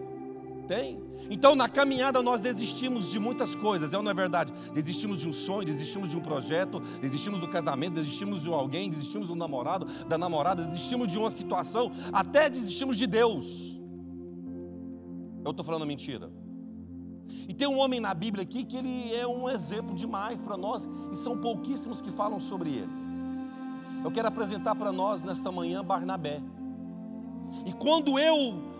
Tem? 0.71 1.03
Então, 1.29 1.53
na 1.53 1.67
caminhada, 1.67 2.23
nós 2.23 2.39
desistimos 2.39 3.11
de 3.11 3.19
muitas 3.19 3.55
coisas, 3.55 3.93
é 3.93 4.01
não 4.01 4.09
é 4.09 4.13
verdade? 4.13 4.53
Desistimos 4.73 5.19
de 5.19 5.27
um 5.27 5.33
sonho, 5.33 5.65
desistimos 5.65 6.09
de 6.09 6.15
um 6.15 6.21
projeto, 6.21 6.79
desistimos 7.01 7.39
do 7.39 7.49
casamento, 7.49 7.95
desistimos 7.95 8.43
de 8.43 8.53
alguém, 8.53 8.89
desistimos 8.89 9.27
do 9.27 9.35
namorado, 9.35 9.85
da 10.05 10.17
namorada, 10.17 10.63
desistimos 10.63 11.09
de 11.09 11.17
uma 11.17 11.29
situação, 11.29 11.91
até 12.13 12.49
desistimos 12.49 12.97
de 12.97 13.05
Deus. 13.05 13.81
Eu 15.43 15.51
estou 15.51 15.65
falando 15.65 15.85
mentira. 15.85 16.31
E 17.49 17.53
tem 17.53 17.67
um 17.67 17.77
homem 17.77 17.99
na 17.99 18.13
Bíblia 18.13 18.43
aqui 18.43 18.63
que 18.63 18.77
ele 18.77 19.13
é 19.13 19.27
um 19.27 19.49
exemplo 19.49 19.93
demais 19.93 20.39
para 20.39 20.55
nós, 20.55 20.87
e 21.11 21.17
são 21.17 21.37
pouquíssimos 21.37 22.01
que 22.01 22.09
falam 22.09 22.39
sobre 22.39 22.69
ele. 22.69 22.93
Eu 24.05 24.09
quero 24.09 24.29
apresentar 24.29 24.75
para 24.75 24.93
nós 24.93 25.21
nesta 25.21 25.51
manhã 25.51 25.83
Barnabé. 25.83 26.41
E 27.65 27.73
quando 27.73 28.17
eu 28.17 28.70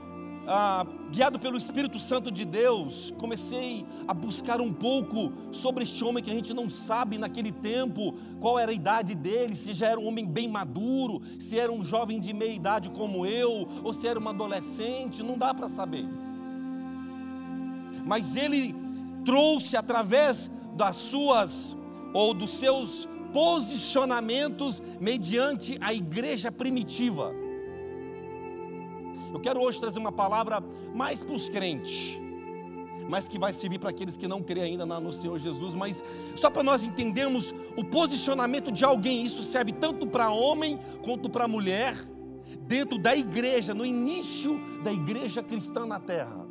ah, 0.48 0.86
guiado 1.12 1.40
pelo 1.40 1.58
Espírito 1.58 2.00
Santo 2.00 2.32
de 2.32 2.46
Deus, 2.46 3.14
comecei 3.18 3.86
a 4.08 4.14
buscar 4.14 4.60
um 4.60 4.74
pouco 4.74 5.32
sobre 5.52 5.84
este 5.84 6.04
homem 6.04 6.24
que 6.24 6.32
a 6.32 6.34
gente 6.34 6.54
não 6.54 6.70
sabe 6.70 7.18
naquele 7.18 7.52
tempo 7.52 8.14
qual 8.40 8.58
era 8.58 8.72
a 8.72 8.74
idade 8.74 9.14
dele, 9.14 9.56
se 9.56 9.74
já 9.74 9.88
era 9.88 10.00
um 10.00 10.08
homem 10.08 10.26
bem 10.26 10.48
maduro, 10.48 11.22
se 11.40 11.60
era 11.60 11.72
um 11.72 11.84
jovem 11.84 12.20
de 12.20 12.34
meia 12.34 12.54
idade 12.54 12.90
como 12.90 13.26
eu, 13.26 13.68
ou 13.84 13.94
se 13.94 14.08
era 14.08 14.20
um 14.20 14.28
adolescente, 14.28 15.22
não 15.22 15.38
dá 15.38 15.54
para 15.54 15.70
saber. 15.70 16.06
Mas 18.06 18.36
ele 18.36 18.74
trouxe 19.26 19.78
através 19.78 20.50
das 20.76 20.96
suas 20.96 21.76
ou 22.14 22.34
dos 22.34 22.52
seus 22.52 23.08
posicionamentos 23.32 24.82
mediante 25.00 25.78
a 25.80 25.94
igreja 25.94 26.52
primitiva 26.52 27.41
eu 29.34 29.40
quero 29.40 29.62
hoje 29.62 29.80
trazer 29.80 30.00
uma 30.00 30.12
palavra 30.12 30.64
mais 30.94 31.24
para 31.24 31.36
os 31.36 31.50
crentes, 31.50 32.20
mas 33.10 33.28
que 33.28 33.40
vai 33.40 33.52
servir 33.54 33.80
para 33.80 33.90
aqueles 33.90 34.16
que 34.16 34.28
não 34.28 34.42
creem 34.42 34.72
ainda 34.72 34.86
no 34.86 35.12
Senhor 35.12 35.38
Jesus, 35.38 35.74
mas 35.74 36.04
só 36.36 36.50
para 36.50 36.64
nós 36.64 36.84
entendermos 36.84 37.54
o 37.76 37.84
posicionamento 37.84 38.72
de 38.72 38.86
alguém, 38.86 39.24
isso 39.24 39.44
serve 39.44 39.72
tanto 39.72 40.08
para 40.08 40.30
homem 40.30 40.80
quanto 41.02 41.30
para 41.30 41.48
mulher, 41.48 41.96
dentro 42.62 42.98
da 42.98 43.16
igreja, 43.16 43.74
no 43.74 43.86
início 43.86 44.60
da 44.84 44.92
igreja 44.92 45.42
cristã 45.42 45.86
na 45.86 46.00
terra. 46.00 46.51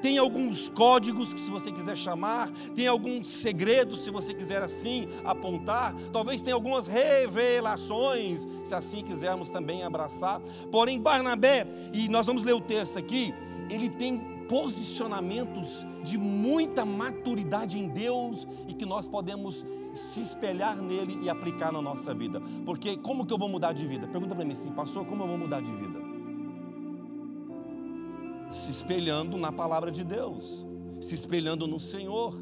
Tem 0.00 0.18
alguns 0.18 0.68
códigos 0.68 1.32
que, 1.32 1.40
se 1.40 1.50
você 1.50 1.72
quiser 1.72 1.96
chamar, 1.96 2.50
tem 2.74 2.86
alguns 2.86 3.26
segredos, 3.26 4.00
se 4.04 4.10
você 4.10 4.34
quiser 4.34 4.62
assim 4.62 5.08
apontar, 5.24 5.94
talvez 6.12 6.42
tenha 6.42 6.54
algumas 6.54 6.86
revelações, 6.86 8.46
se 8.64 8.74
assim 8.74 9.02
quisermos 9.02 9.50
também 9.50 9.82
abraçar. 9.82 10.40
Porém, 10.70 11.00
Barnabé, 11.00 11.66
e 11.92 12.08
nós 12.08 12.26
vamos 12.26 12.44
ler 12.44 12.54
o 12.54 12.60
texto 12.60 12.98
aqui, 12.98 13.34
ele 13.70 13.88
tem 13.88 14.18
posicionamentos 14.48 15.86
de 16.02 16.18
muita 16.18 16.84
maturidade 16.84 17.78
em 17.78 17.88
Deus 17.88 18.46
e 18.68 18.74
que 18.74 18.84
nós 18.84 19.06
podemos 19.06 19.64
se 19.94 20.20
espelhar 20.20 20.76
nele 20.76 21.18
e 21.22 21.30
aplicar 21.30 21.72
na 21.72 21.80
nossa 21.80 22.12
vida. 22.12 22.42
Porque 22.66 22.96
como 22.96 23.24
que 23.24 23.32
eu 23.32 23.38
vou 23.38 23.48
mudar 23.48 23.72
de 23.72 23.86
vida? 23.86 24.06
Pergunta 24.06 24.34
para 24.34 24.44
mim 24.44 24.52
assim, 24.52 24.70
pastor, 24.70 25.06
como 25.06 25.22
eu 25.22 25.28
vou 25.28 25.38
mudar 25.38 25.62
de 25.62 25.72
vida? 25.72 26.13
Se 28.48 28.70
espelhando 28.70 29.36
na 29.38 29.52
palavra 29.52 29.90
de 29.90 30.04
Deus, 30.04 30.66
se 31.00 31.14
espelhando 31.14 31.66
no 31.66 31.80
Senhor. 31.80 32.34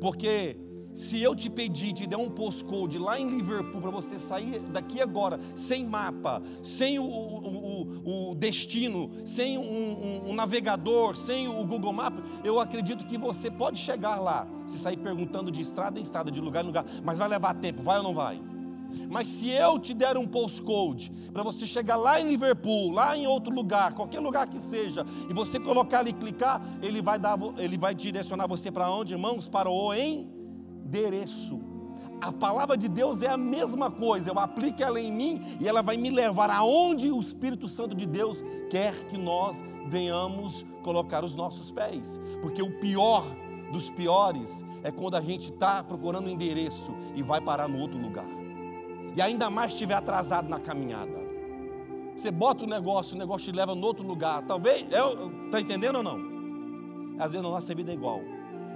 Porque 0.00 0.56
se 0.96 1.20
eu 1.22 1.36
te 1.36 1.50
pedir, 1.50 1.92
te 1.92 2.06
der 2.06 2.16
um 2.16 2.30
postcode 2.30 2.98
lá 2.98 3.20
em 3.20 3.28
Liverpool 3.28 3.82
para 3.82 3.90
você 3.90 4.18
sair 4.18 4.58
daqui 4.72 4.98
agora, 4.98 5.38
sem 5.54 5.86
mapa, 5.86 6.42
sem 6.62 6.98
o, 6.98 7.04
o, 7.04 8.30
o 8.30 8.34
destino, 8.34 9.10
sem 9.26 9.58
um, 9.58 9.62
um, 9.62 10.30
um, 10.30 10.34
navegador, 10.34 11.14
sem 11.14 11.48
o 11.48 11.66
Google 11.66 11.92
Maps, 11.92 12.24
eu 12.42 12.58
acredito 12.58 13.04
que 13.04 13.18
você 13.18 13.50
pode 13.50 13.76
chegar 13.76 14.18
lá, 14.18 14.48
se 14.66 14.78
sair 14.78 14.96
perguntando 14.96 15.50
de 15.50 15.60
estrada 15.60 16.00
em 16.00 16.02
estrada, 16.02 16.30
de 16.30 16.40
lugar 16.40 16.64
em 16.64 16.68
lugar, 16.68 16.86
mas 17.04 17.18
vai 17.18 17.28
levar 17.28 17.52
tempo, 17.52 17.82
vai 17.82 17.98
ou 17.98 18.02
não 18.02 18.14
vai? 18.14 18.40
Mas 19.10 19.28
se 19.28 19.50
eu 19.50 19.78
te 19.78 19.94
der 19.94 20.16
um 20.16 20.26
postcode 20.26 21.10
para 21.32 21.42
você 21.42 21.66
chegar 21.66 21.96
lá 21.96 22.20
em 22.20 22.28
Liverpool, 22.28 22.90
lá 22.92 23.16
em 23.16 23.26
outro 23.26 23.54
lugar, 23.54 23.94
qualquer 23.94 24.20
lugar 24.20 24.46
que 24.46 24.58
seja, 24.58 25.04
e 25.30 25.34
você 25.34 25.58
colocar 25.58 26.00
ali 26.00 26.10
e 26.10 26.14
clicar, 26.14 26.60
ele 26.82 27.02
vai 27.02 27.18
dar, 27.18 27.38
ele 27.58 27.78
vai 27.78 27.94
direcionar 27.94 28.46
você 28.46 28.70
para 28.70 28.90
onde, 28.90 29.14
irmãos? 29.14 29.48
Para 29.48 29.70
o 29.70 29.92
endereço. 29.94 31.60
A 32.20 32.32
palavra 32.32 32.76
de 32.76 32.88
Deus 32.88 33.22
é 33.22 33.28
a 33.28 33.36
mesma 33.36 33.90
coisa, 33.90 34.30
eu 34.30 34.38
aplico 34.38 34.82
ela 34.82 34.98
em 34.98 35.12
mim 35.12 35.42
e 35.60 35.68
ela 35.68 35.82
vai 35.82 35.96
me 35.96 36.10
levar 36.10 36.50
aonde 36.50 37.10
o 37.10 37.20
Espírito 37.20 37.68
Santo 37.68 37.94
de 37.94 38.06
Deus 38.06 38.42
quer 38.70 39.04
que 39.04 39.18
nós 39.18 39.62
venhamos 39.86 40.64
colocar 40.82 41.24
os 41.24 41.34
nossos 41.34 41.70
pés. 41.70 42.18
Porque 42.40 42.62
o 42.62 42.80
pior 42.80 43.24
dos 43.70 43.90
piores 43.90 44.64
é 44.82 44.90
quando 44.90 45.16
a 45.16 45.20
gente 45.20 45.52
está 45.52 45.84
procurando 45.84 46.26
um 46.26 46.30
endereço 46.30 46.96
e 47.14 47.22
vai 47.22 47.40
parar 47.40 47.68
no 47.68 47.78
outro 47.78 48.00
lugar. 48.00 48.35
E 49.16 49.22
ainda 49.22 49.50
mais 49.50 49.72
estiver 49.72 49.94
atrasado 49.94 50.48
na 50.48 50.60
caminhada. 50.60 51.26
Você 52.14 52.30
bota 52.30 52.64
o 52.64 52.66
negócio, 52.66 53.16
o 53.16 53.18
negócio 53.18 53.50
te 53.50 53.56
leva 53.56 53.74
no 53.74 53.86
outro 53.86 54.06
lugar. 54.06 54.42
Talvez, 54.42 54.82
está 54.82 55.60
entendendo 55.60 55.96
ou 55.96 56.02
não? 56.02 56.20
Às 57.18 57.32
vezes 57.32 57.42
na 57.42 57.50
nossa 57.50 57.74
vida 57.74 57.90
é 57.90 57.94
igual. 57.94 58.20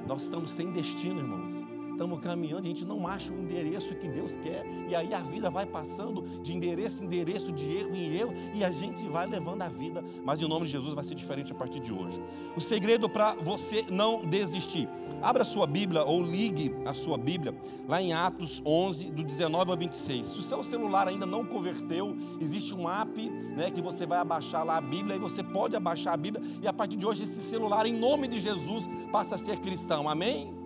Nós 0.06 0.22
estamos 0.22 0.50
sem 0.50 0.72
destino, 0.72 1.20
irmãos 1.20 1.64
estamos 2.00 2.18
caminhando, 2.20 2.62
a 2.62 2.66
gente 2.68 2.86
não 2.86 3.06
acha 3.06 3.30
o 3.30 3.38
endereço 3.38 3.94
que 3.94 4.08
Deus 4.08 4.34
quer, 4.34 4.64
e 4.88 4.96
aí 4.96 5.12
a 5.12 5.18
vida 5.18 5.50
vai 5.50 5.66
passando 5.66 6.22
de 6.40 6.54
endereço 6.54 7.04
em 7.04 7.06
endereço, 7.06 7.52
de 7.52 7.76
erro 7.76 7.94
em 7.94 8.16
erro, 8.16 8.32
e 8.54 8.64
a 8.64 8.70
gente 8.70 9.06
vai 9.06 9.26
levando 9.26 9.60
a 9.60 9.68
vida, 9.68 10.02
mas 10.24 10.40
em 10.40 10.48
nome 10.48 10.64
de 10.64 10.72
Jesus 10.72 10.94
vai 10.94 11.04
ser 11.04 11.14
diferente 11.14 11.52
a 11.52 11.54
partir 11.54 11.78
de 11.78 11.92
hoje. 11.92 12.18
O 12.56 12.60
segredo 12.60 13.06
para 13.06 13.34
você 13.34 13.84
não 13.90 14.22
desistir, 14.22 14.88
abra 15.20 15.42
a 15.42 15.44
sua 15.44 15.66
Bíblia 15.66 16.02
ou 16.02 16.22
ligue 16.22 16.74
a 16.86 16.94
sua 16.94 17.18
Bíblia, 17.18 17.54
lá 17.86 18.00
em 18.00 18.14
Atos 18.14 18.62
11, 18.64 19.10
do 19.10 19.22
19 19.22 19.70
ao 19.70 19.76
26. 19.76 20.24
Se 20.24 20.38
o 20.38 20.42
seu 20.42 20.64
celular 20.64 21.06
ainda 21.06 21.26
não 21.26 21.44
converteu, 21.44 22.16
existe 22.40 22.74
um 22.74 22.88
app 22.88 23.28
né, 23.28 23.70
que 23.70 23.82
você 23.82 24.06
vai 24.06 24.20
abaixar 24.20 24.64
lá 24.64 24.78
a 24.78 24.80
Bíblia, 24.80 25.16
e 25.16 25.18
você 25.18 25.42
pode 25.42 25.76
abaixar 25.76 26.14
a 26.14 26.16
Bíblia, 26.16 26.42
e 26.62 26.66
a 26.66 26.72
partir 26.72 26.96
de 26.96 27.04
hoje 27.04 27.24
esse 27.24 27.42
celular, 27.42 27.84
em 27.84 27.92
nome 27.92 28.26
de 28.26 28.40
Jesus, 28.40 28.88
passa 29.12 29.34
a 29.34 29.38
ser 29.38 29.60
cristão, 29.60 30.08
amém? 30.08 30.59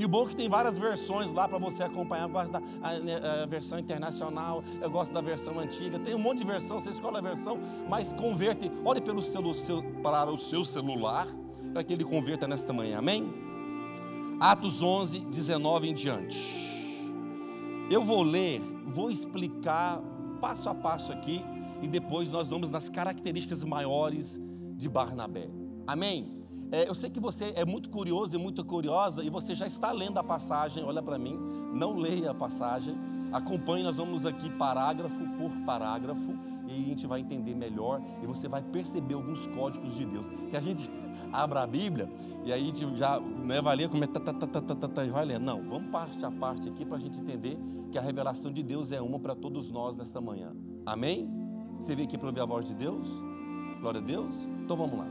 E 0.00 0.04
o 0.06 0.08
bom 0.08 0.24
é 0.24 0.28
que 0.30 0.36
tem 0.36 0.48
várias 0.48 0.78
versões 0.78 1.30
lá 1.30 1.46
para 1.46 1.58
você 1.58 1.82
acompanhar. 1.82 2.22
Eu 2.22 2.30
gosto 2.30 2.50
da 2.50 2.62
a, 2.80 2.98
né, 2.98 3.16
a 3.42 3.44
versão 3.44 3.78
internacional, 3.78 4.64
eu 4.80 4.90
gosto 4.90 5.12
da 5.12 5.20
versão 5.20 5.58
antiga. 5.60 5.98
Tem 5.98 6.14
um 6.14 6.18
monte 6.18 6.38
de 6.38 6.46
versão, 6.46 6.80
você 6.80 6.88
escolhe 6.88 7.18
a 7.18 7.20
versão, 7.20 7.58
mas 7.86 8.10
converte. 8.10 8.72
Olhe 8.82 9.02
pelo 9.02 9.20
seu, 9.20 9.52
seu, 9.52 9.82
para 10.02 10.32
o 10.32 10.38
seu 10.38 10.64
celular, 10.64 11.28
para 11.74 11.84
que 11.84 11.92
ele 11.92 12.02
converta 12.02 12.48
nesta 12.48 12.72
manhã. 12.72 12.96
Amém? 12.96 13.30
Atos 14.40 14.80
11, 14.80 15.20
19 15.20 15.90
em 15.90 15.92
diante. 15.92 17.12
Eu 17.90 18.00
vou 18.00 18.22
ler, 18.22 18.62
vou 18.86 19.10
explicar 19.10 20.00
passo 20.40 20.70
a 20.70 20.74
passo 20.74 21.12
aqui, 21.12 21.44
e 21.82 21.86
depois 21.86 22.30
nós 22.30 22.48
vamos 22.48 22.70
nas 22.70 22.88
características 22.88 23.64
maiores 23.64 24.40
de 24.78 24.88
Barnabé. 24.88 25.50
Amém? 25.86 26.39
É, 26.72 26.88
eu 26.88 26.94
sei 26.94 27.10
que 27.10 27.18
você 27.18 27.52
é 27.56 27.64
muito 27.64 27.90
curioso 27.90 28.34
e 28.34 28.38
muito 28.38 28.64
curiosa 28.64 29.24
e 29.24 29.30
você 29.30 29.54
já 29.54 29.66
está 29.66 29.90
lendo 29.90 30.18
a 30.18 30.24
passagem. 30.24 30.84
Olha 30.84 31.02
para 31.02 31.18
mim, 31.18 31.36
não 31.72 31.96
leia 31.96 32.30
a 32.30 32.34
passagem. 32.34 32.96
Acompanhe, 33.32 33.82
nós 33.82 33.96
vamos 33.96 34.24
aqui 34.24 34.50
parágrafo 34.50 35.24
por 35.36 35.50
parágrafo 35.64 36.32
e 36.68 36.72
a 36.72 36.88
gente 36.88 37.06
vai 37.06 37.20
entender 37.20 37.54
melhor 37.56 38.00
e 38.22 38.26
você 38.26 38.48
vai 38.48 38.62
perceber 38.62 39.14
alguns 39.14 39.48
códigos 39.48 39.94
de 39.94 40.04
Deus. 40.04 40.28
Que 40.48 40.56
a 40.56 40.60
gente 40.60 40.88
abra 41.32 41.62
a 41.62 41.66
Bíblia 41.66 42.08
e 42.44 42.52
aí 42.52 42.62
a 42.62 42.64
gente 42.64 42.96
já 42.96 43.18
né, 43.18 43.60
vai 43.60 43.74
ler 43.74 43.88
como 43.88 44.04
é 44.04 44.06
tá, 44.06 44.20
tá, 44.20 44.32
tá, 44.32 44.46
tá, 44.46 44.60
tá, 44.60 44.88
tá, 44.88 45.04
vai 45.06 45.24
lendo. 45.24 45.44
Não, 45.44 45.62
vamos 45.68 45.90
parte 45.90 46.24
a 46.24 46.30
parte 46.30 46.68
aqui 46.68 46.84
para 46.84 46.96
a 46.96 47.00
gente 47.00 47.18
entender 47.18 47.58
que 47.90 47.98
a 47.98 48.02
revelação 48.02 48.52
de 48.52 48.62
Deus 48.62 48.92
é 48.92 49.00
uma 49.00 49.18
para 49.18 49.34
todos 49.34 49.72
nós 49.72 49.96
nesta 49.96 50.20
manhã. 50.20 50.52
Amém? 50.86 51.28
Você 51.80 51.96
veio 51.96 52.06
aqui 52.06 52.16
para 52.16 52.28
ouvir 52.28 52.40
a 52.40 52.46
voz 52.46 52.64
de 52.64 52.74
Deus? 52.74 53.08
Glória 53.80 54.00
a 54.00 54.04
Deus? 54.04 54.46
Então 54.62 54.76
vamos 54.76 54.98
lá. 54.98 55.06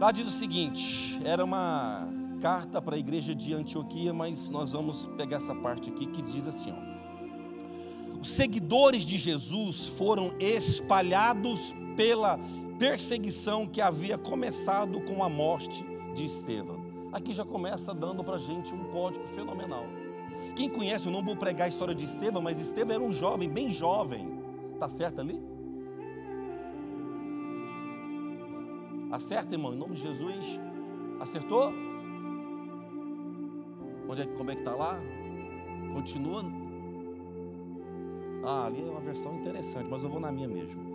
Lá 0.00 0.10
diz 0.10 0.24
o 0.26 0.30
seguinte: 0.30 1.20
era 1.24 1.44
uma 1.44 2.08
carta 2.40 2.82
para 2.82 2.96
a 2.96 2.98
igreja 2.98 3.34
de 3.34 3.54
Antioquia, 3.54 4.12
mas 4.12 4.50
nós 4.50 4.72
vamos 4.72 5.06
pegar 5.16 5.38
essa 5.38 5.54
parte 5.54 5.90
aqui 5.90 6.06
que 6.06 6.20
diz 6.20 6.46
assim: 6.46 6.72
ó, 6.72 8.20
os 8.20 8.30
seguidores 8.30 9.04
de 9.04 9.16
Jesus 9.16 9.88
foram 9.88 10.34
espalhados 10.38 11.74
pela 11.96 12.38
perseguição 12.78 13.66
que 13.66 13.80
havia 13.80 14.18
começado 14.18 15.00
com 15.02 15.22
a 15.22 15.28
morte 15.28 15.84
de 16.14 16.24
Estevão. 16.24 16.84
Aqui 17.12 17.32
já 17.32 17.44
começa 17.44 17.94
dando 17.94 18.24
para 18.24 18.36
a 18.36 18.38
gente 18.38 18.74
um 18.74 18.84
código 18.90 19.24
fenomenal. 19.26 19.84
Quem 20.56 20.68
conhece, 20.68 21.06
eu 21.06 21.12
não 21.12 21.22
vou 21.22 21.36
pregar 21.36 21.66
a 21.66 21.68
história 21.68 21.94
de 21.94 22.04
Estevão, 22.04 22.42
mas 22.42 22.60
Estevão 22.60 22.94
era 22.94 23.04
um 23.04 23.12
jovem, 23.12 23.48
bem 23.48 23.70
jovem. 23.70 24.38
Tá 24.78 24.88
certo 24.88 25.20
ali? 25.20 25.53
Acerta, 29.10 29.54
irmão, 29.54 29.72
em 29.72 29.76
nome 29.76 29.94
de 29.94 30.02
Jesus. 30.02 30.60
Acertou? 31.20 31.72
Onde 34.08 34.22
é, 34.22 34.26
como 34.26 34.50
é 34.50 34.54
que 34.54 34.60
está 34.60 34.74
lá? 34.74 35.00
Continua. 35.92 36.42
Ah, 38.44 38.66
ali 38.66 38.82
é 38.82 38.90
uma 38.90 39.00
versão 39.00 39.34
interessante, 39.36 39.88
mas 39.90 40.02
eu 40.02 40.10
vou 40.10 40.20
na 40.20 40.30
minha 40.30 40.48
mesmo. 40.48 40.93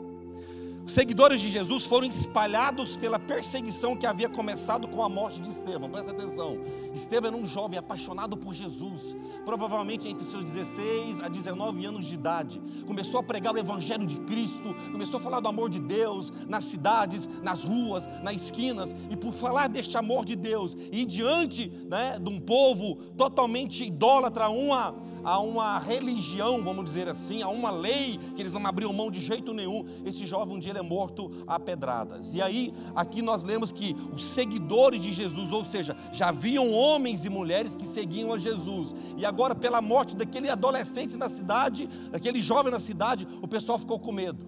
Os 0.90 0.96
seguidores 0.96 1.40
de 1.40 1.52
Jesus 1.52 1.86
foram 1.86 2.08
espalhados 2.08 2.98
pela 2.98 3.20
perseguição 3.20 3.96
que 3.96 4.08
havia 4.08 4.28
começado 4.28 4.88
com 4.88 5.04
a 5.04 5.08
morte 5.08 5.40
de 5.40 5.48
Estevão. 5.48 5.88
Presta 5.88 6.10
atenção. 6.10 6.58
Estevão 6.96 7.28
era 7.28 7.38
um 7.38 7.46
jovem 7.46 7.78
apaixonado 7.78 8.36
por 8.36 8.56
Jesus, 8.56 9.16
provavelmente 9.46 10.08
entre 10.08 10.26
seus 10.26 10.44
16 10.44 11.22
a 11.22 11.28
19 11.28 11.86
anos 11.86 12.08
de 12.08 12.16
idade. 12.16 12.60
Começou 12.88 13.20
a 13.20 13.24
pregar 13.24 13.54
o 13.54 13.60
evangelho 13.60 14.04
de 14.04 14.18
Cristo, 14.22 14.74
começou 14.92 15.20
a 15.20 15.22
falar 15.22 15.40
do 15.42 15.48
amor 15.48 15.70
de 15.70 15.80
Deus 15.80 16.34
nas 16.48 16.64
cidades, 16.64 17.30
nas 17.44 17.64
ruas, 17.64 18.08
nas 18.24 18.34
esquinas, 18.34 18.96
e 19.12 19.16
por 19.16 19.32
falar 19.32 19.70
deste 19.70 19.96
amor 19.96 20.26
de 20.26 20.36
Deus 20.36 20.76
e 20.92 21.06
diante, 21.06 21.70
né, 21.88 22.18
de 22.20 22.32
um 22.32 22.40
povo 22.40 22.96
totalmente 23.16 23.86
idólatra, 23.86 24.50
uma 24.50 24.96
a 25.24 25.40
uma 25.40 25.80
religião, 25.80 26.64
vamos 26.64 26.86
dizer 26.86 27.08
assim, 27.08 27.42
a 27.42 27.50
uma 27.50 27.72
lei 27.72 28.20
que 28.36 28.42
eles 28.42 28.54
não 28.54 28.66
abriam 28.66 28.94
mão 28.94 29.10
de 29.12 29.20
jeito 29.20 29.54
nenhum. 29.54 29.86
Esse 30.06 30.26
jovem 30.26 30.56
um 30.56 30.60
dia 30.60 30.74
é 30.74 30.82
morto 30.82 31.32
a 31.48 31.60
pedradas. 31.60 32.34
E 32.34 32.42
aí, 32.42 32.74
aqui 32.96 33.22
nós 33.22 33.44
lemos 33.44 33.72
que 33.72 33.96
os 34.14 34.24
seguidores 34.24 35.02
de 35.02 35.14
Jesus, 35.14 35.52
ou 35.52 35.66
seja, 35.66 35.96
já 36.12 36.30
haviam 36.30 36.72
homens 36.72 37.26
e 37.26 37.30
mulheres 37.30 37.76
que 37.76 37.86
seguiam 37.86 38.34
a 38.34 38.38
Jesus. 38.38 38.94
E 39.18 39.26
agora, 39.26 39.56
pela 39.56 39.82
morte 39.82 40.16
daquele 40.16 40.50
adolescente 40.50 41.18
na 41.18 41.30
cidade, 41.30 41.88
daquele 42.12 42.42
jovem 42.42 42.72
na 42.72 42.80
cidade, 42.80 43.28
o 43.42 43.48
pessoal 43.48 43.80
ficou 43.80 44.00
com 44.00 44.12
medo. 44.12 44.48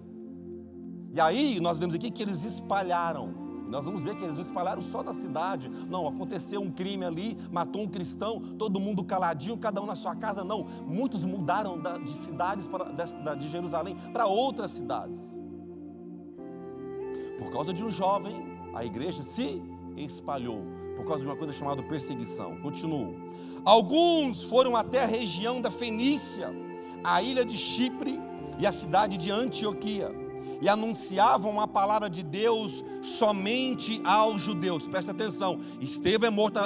E 1.12 1.20
aí, 1.20 1.60
nós 1.60 1.78
lemos 1.78 1.94
aqui 1.94 2.10
que 2.10 2.22
eles 2.22 2.44
espalharam 2.44 3.51
nós 3.72 3.86
vamos 3.86 4.02
ver 4.02 4.14
que 4.14 4.22
eles 4.22 4.34
não 4.34 4.42
espalharam 4.42 4.82
só 4.82 5.02
na 5.02 5.14
cidade. 5.14 5.70
Não, 5.88 6.06
aconteceu 6.06 6.60
um 6.60 6.70
crime 6.70 7.06
ali, 7.06 7.38
matou 7.50 7.80
um 7.82 7.88
cristão, 7.88 8.38
todo 8.58 8.78
mundo 8.78 9.02
caladinho, 9.02 9.56
cada 9.56 9.80
um 9.80 9.86
na 9.86 9.96
sua 9.96 10.14
casa. 10.14 10.44
Não, 10.44 10.66
muitos 10.86 11.24
mudaram 11.24 11.80
de 12.04 12.10
cidades 12.10 12.68
de 13.38 13.48
Jerusalém 13.48 13.96
para 14.12 14.26
outras 14.26 14.72
cidades. 14.72 15.40
Por 17.38 17.50
causa 17.50 17.72
de 17.72 17.82
um 17.82 17.88
jovem, 17.88 18.44
a 18.74 18.84
igreja 18.84 19.22
se 19.22 19.62
espalhou. 19.96 20.62
Por 20.94 21.06
causa 21.06 21.22
de 21.22 21.26
uma 21.26 21.36
coisa 21.36 21.54
chamada 21.54 21.82
perseguição. 21.82 22.60
Continuo. 22.60 23.16
Alguns 23.64 24.42
foram 24.44 24.76
até 24.76 25.02
a 25.02 25.06
região 25.06 25.62
da 25.62 25.70
Fenícia, 25.70 26.50
a 27.02 27.22
ilha 27.22 27.42
de 27.42 27.56
Chipre 27.56 28.20
e 28.60 28.66
a 28.66 28.70
cidade 28.70 29.16
de 29.16 29.30
Antioquia 29.30 30.21
e 30.62 30.68
anunciavam 30.68 31.60
a 31.60 31.66
palavra 31.66 32.08
de 32.08 32.22
Deus 32.22 32.84
somente 33.02 34.00
aos 34.04 34.40
judeus. 34.40 34.86
Presta 34.86 35.10
atenção: 35.10 35.58
Estevão 35.80 36.28
é 36.28 36.30
morto 36.30 36.58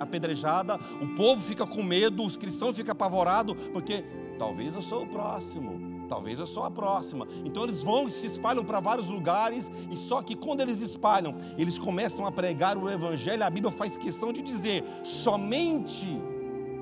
apedrejada, 0.00 0.80
o 1.00 1.14
povo 1.14 1.40
fica 1.40 1.66
com 1.66 1.82
medo, 1.82 2.24
os 2.24 2.36
cristãos 2.36 2.74
ficam 2.74 2.92
apavorados, 2.92 3.54
porque 3.72 4.02
talvez 4.38 4.74
eu 4.74 4.80
sou 4.80 5.02
o 5.02 5.06
próximo. 5.06 5.94
Talvez 6.08 6.38
eu 6.38 6.46
sou 6.46 6.62
a 6.62 6.70
próxima. 6.70 7.26
Então 7.44 7.64
eles 7.64 7.82
vão 7.82 8.08
se 8.08 8.28
espalham 8.28 8.64
para 8.64 8.78
vários 8.78 9.08
lugares, 9.08 9.70
e 9.90 9.96
só 9.96 10.22
que 10.22 10.36
quando 10.36 10.60
eles 10.60 10.80
espalham, 10.80 11.34
eles 11.58 11.80
começam 11.80 12.24
a 12.24 12.30
pregar 12.30 12.78
o 12.78 12.88
Evangelho. 12.88 13.42
A 13.44 13.50
Bíblia 13.50 13.72
faz 13.72 13.98
questão 13.98 14.32
de 14.32 14.40
dizer: 14.40 14.84
somente 15.02 16.06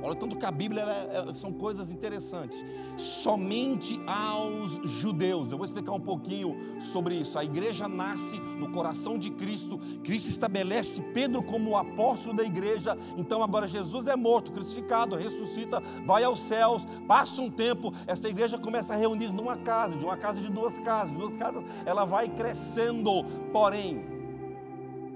Olha, 0.05 0.15
tanto 0.15 0.37
que 0.37 0.45
a 0.45 0.51
Bíblia 0.51 0.83
é, 0.83 1.33
são 1.33 1.51
coisas 1.51 1.91
interessantes. 1.91 2.63
Somente 2.95 3.99
aos 4.07 4.73
judeus. 4.85 5.51
Eu 5.51 5.57
vou 5.57 5.65
explicar 5.65 5.93
um 5.93 6.01
pouquinho 6.01 6.55
sobre 6.79 7.15
isso. 7.15 7.39
A 7.39 7.45
igreja 7.45 7.89
nasce 7.89 8.39
no 8.59 8.71
coração 8.71 9.17
de 9.17 9.31
Cristo. 9.31 9.79
Cristo 10.03 10.29
estabelece 10.29 11.01
Pedro 11.15 11.43
como 11.43 11.71
o 11.71 11.77
apóstolo 11.77 12.37
da 12.37 12.45
igreja. 12.45 12.99
Então 13.17 13.43
agora 13.43 13.67
Jesus 13.67 14.07
é 14.07 14.15
morto, 14.15 14.53
crucificado, 14.53 15.17
ressuscita, 15.17 15.83
vai 16.05 16.23
aos 16.23 16.41
céus. 16.41 16.83
Passa 17.09 17.41
um 17.41 17.51
tempo, 17.51 17.91
essa 18.07 18.29
igreja 18.29 18.59
começa 18.59 18.93
a 18.93 18.97
reunir 18.97 19.33
numa 19.33 19.57
casa, 19.57 19.97
de 19.97 20.05
uma 20.05 20.19
casa 20.19 20.39
de 20.39 20.51
duas 20.51 20.79
casas, 20.79 21.13
de 21.13 21.19
duas 21.19 21.35
casas, 21.35 21.65
ela 21.87 22.05
vai 22.05 22.29
crescendo. 22.29 23.25
Porém, 23.53 24.14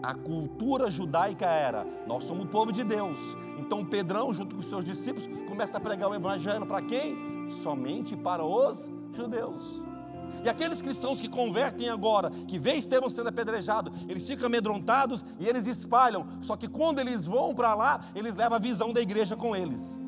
a 0.03 0.15
cultura 0.15 0.91
judaica 0.91 1.47
era: 1.47 1.87
nós 2.07 2.25
somos 2.25 2.45
o 2.45 2.49
povo 2.49 2.73
de 2.73 2.85
Deus. 2.85 3.37
Então 3.59 3.85
Pedrão, 3.85 4.33
junto 4.33 4.55
com 4.55 4.61
os 4.61 4.69
seus 4.69 4.85
discípulos, 4.85 5.29
começa 5.49 5.79
a 5.79 5.81
pregar 5.81 6.11
o 6.11 6.15
evangelho 6.15 6.67
para 6.67 6.83
quem? 6.83 7.49
Somente 7.63 8.17
para 8.17 8.45
os 8.45 8.91
judeus. 9.13 9.83
E 10.45 10.49
aqueles 10.49 10.83
cristãos 10.83 11.21
que 11.21 11.29
convertem 11.29 11.89
agora, 11.89 12.31
que 12.31 12.59
vê 12.59 12.75
Estevão 12.75 13.09
sendo 13.09 13.29
apedrejado, 13.29 13.91
eles 14.09 14.27
ficam 14.27 14.47
amedrontados 14.47 15.25
e 15.41 15.47
eles 15.47 15.67
espalham. 15.67 16.27
Só 16.41 16.57
que 16.57 16.69
quando 16.69 16.99
eles 16.99 17.27
vão 17.27 17.55
para 17.55 17.75
lá, 17.75 18.05
eles 18.15 18.37
levam 18.37 18.57
a 18.57 18.61
visão 18.61 18.93
da 18.93 19.01
igreja 19.01 19.37
com 19.37 19.57
eles. 19.57 20.07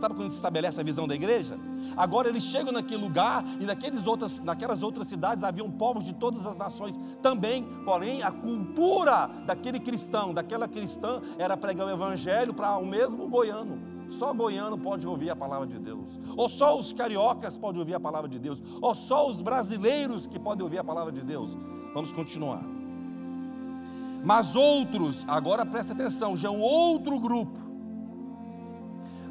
Sabe 0.00 0.14
quando 0.14 0.30
se 0.30 0.38
estabelece 0.38 0.80
a 0.80 0.82
visão 0.82 1.06
da 1.06 1.14
igreja? 1.14 1.58
Agora 1.94 2.26
eles 2.26 2.44
chegam 2.44 2.72
naquele 2.72 3.02
lugar 3.02 3.44
e 3.60 3.66
naqueles 3.66 4.06
outras, 4.06 4.40
naquelas 4.40 4.82
outras 4.82 5.06
cidades 5.08 5.44
haviam 5.44 5.70
povos 5.70 6.04
de 6.04 6.14
todas 6.14 6.46
as 6.46 6.56
nações 6.56 6.98
também, 7.20 7.68
porém 7.84 8.22
a 8.22 8.30
cultura 8.30 9.26
daquele 9.44 9.78
cristão, 9.78 10.32
daquela 10.32 10.66
cristã, 10.66 11.20
era 11.38 11.54
pregar 11.54 11.86
o 11.86 11.90
evangelho 11.90 12.54
para 12.54 12.78
o 12.78 12.86
mesmo 12.86 13.28
goiano. 13.28 13.78
Só 14.08 14.32
goiano 14.32 14.78
pode 14.78 15.06
ouvir 15.06 15.28
a 15.28 15.36
palavra 15.36 15.66
de 15.66 15.78
Deus, 15.78 16.18
ou 16.34 16.48
só 16.48 16.80
os 16.80 16.94
cariocas 16.94 17.58
podem 17.58 17.80
ouvir 17.80 17.94
a 17.94 18.00
palavra 18.00 18.28
de 18.28 18.38
Deus, 18.38 18.62
ou 18.80 18.94
só 18.94 19.28
os 19.28 19.42
brasileiros 19.42 20.26
que 20.26 20.38
podem 20.38 20.64
ouvir 20.64 20.78
a 20.78 20.84
palavra 20.84 21.12
de 21.12 21.20
Deus. 21.20 21.54
Vamos 21.92 22.10
continuar. 22.10 22.64
Mas 24.24 24.56
outros, 24.56 25.26
agora 25.28 25.66
presta 25.66 25.92
atenção, 25.92 26.34
já 26.36 26.48
é 26.48 26.50
um 26.50 26.60
outro 26.60 27.20
grupo 27.20 27.59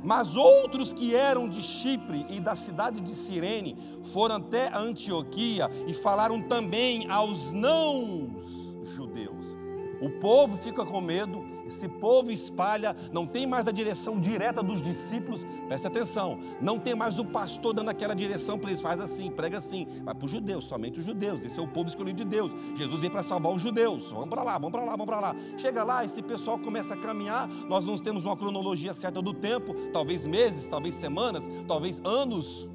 mas 0.03 0.35
outros 0.35 0.93
que 0.93 1.15
eram 1.15 1.47
de 1.47 1.61
Chipre 1.61 2.25
e 2.29 2.39
da 2.39 2.55
cidade 2.55 3.01
de 3.01 3.09
Cirene 3.09 3.77
foram 4.03 4.35
até 4.35 4.75
Antioquia 4.75 5.69
e 5.87 5.93
falaram 5.93 6.41
também 6.41 7.09
aos 7.09 7.51
não 7.51 8.35
judeus. 8.83 9.57
O 10.01 10.09
povo 10.19 10.57
fica 10.57 10.85
com 10.85 11.01
medo 11.01 11.43
esse 11.69 11.87
povo 11.87 12.31
espalha, 12.31 12.95
não 13.11 13.25
tem 13.25 13.47
mais 13.47 13.67
a 13.67 13.71
direção 13.71 14.19
direta 14.19 14.61
dos 14.61 14.81
discípulos. 14.81 15.45
Preste 15.67 15.87
atenção, 15.87 16.39
não 16.61 16.77
tem 16.77 16.95
mais 16.95 17.17
o 17.17 17.25
pastor 17.25 17.73
dando 17.73 17.89
aquela 17.89 18.15
direção 18.15 18.57
para 18.57 18.69
eles. 18.69 18.81
Faz 18.81 18.99
assim, 18.99 19.31
prega 19.31 19.57
assim, 19.57 19.87
vai 20.03 20.13
para 20.13 20.25
os 20.25 20.31
judeus, 20.31 20.65
somente 20.65 20.99
os 20.99 21.05
judeus. 21.05 21.43
Esse 21.45 21.59
é 21.59 21.63
o 21.63 21.67
povo 21.67 21.89
escolhido 21.89 22.23
de 22.23 22.25
Deus. 22.25 22.51
Jesus 22.75 22.99
veio 22.99 23.11
para 23.11 23.23
salvar 23.23 23.51
os 23.53 23.61
judeus. 23.61 24.11
Vamos 24.11 24.29
para 24.29 24.43
lá, 24.43 24.57
vamos 24.57 24.71
para 24.71 24.83
lá, 24.83 24.91
vamos 24.91 25.05
para 25.05 25.19
lá. 25.19 25.35
Chega 25.57 25.83
lá, 25.83 26.03
esse 26.03 26.21
pessoal 26.21 26.59
começa 26.59 26.93
a 26.93 26.97
caminhar. 26.97 27.47
Nós 27.69 27.85
não 27.85 27.97
temos 27.97 28.25
uma 28.25 28.35
cronologia 28.35 28.93
certa 28.93 29.21
do 29.21 29.33
tempo, 29.33 29.73
talvez 29.93 30.25
meses, 30.25 30.67
talvez 30.67 30.95
semanas, 30.95 31.47
talvez 31.67 32.01
anos. 32.03 32.67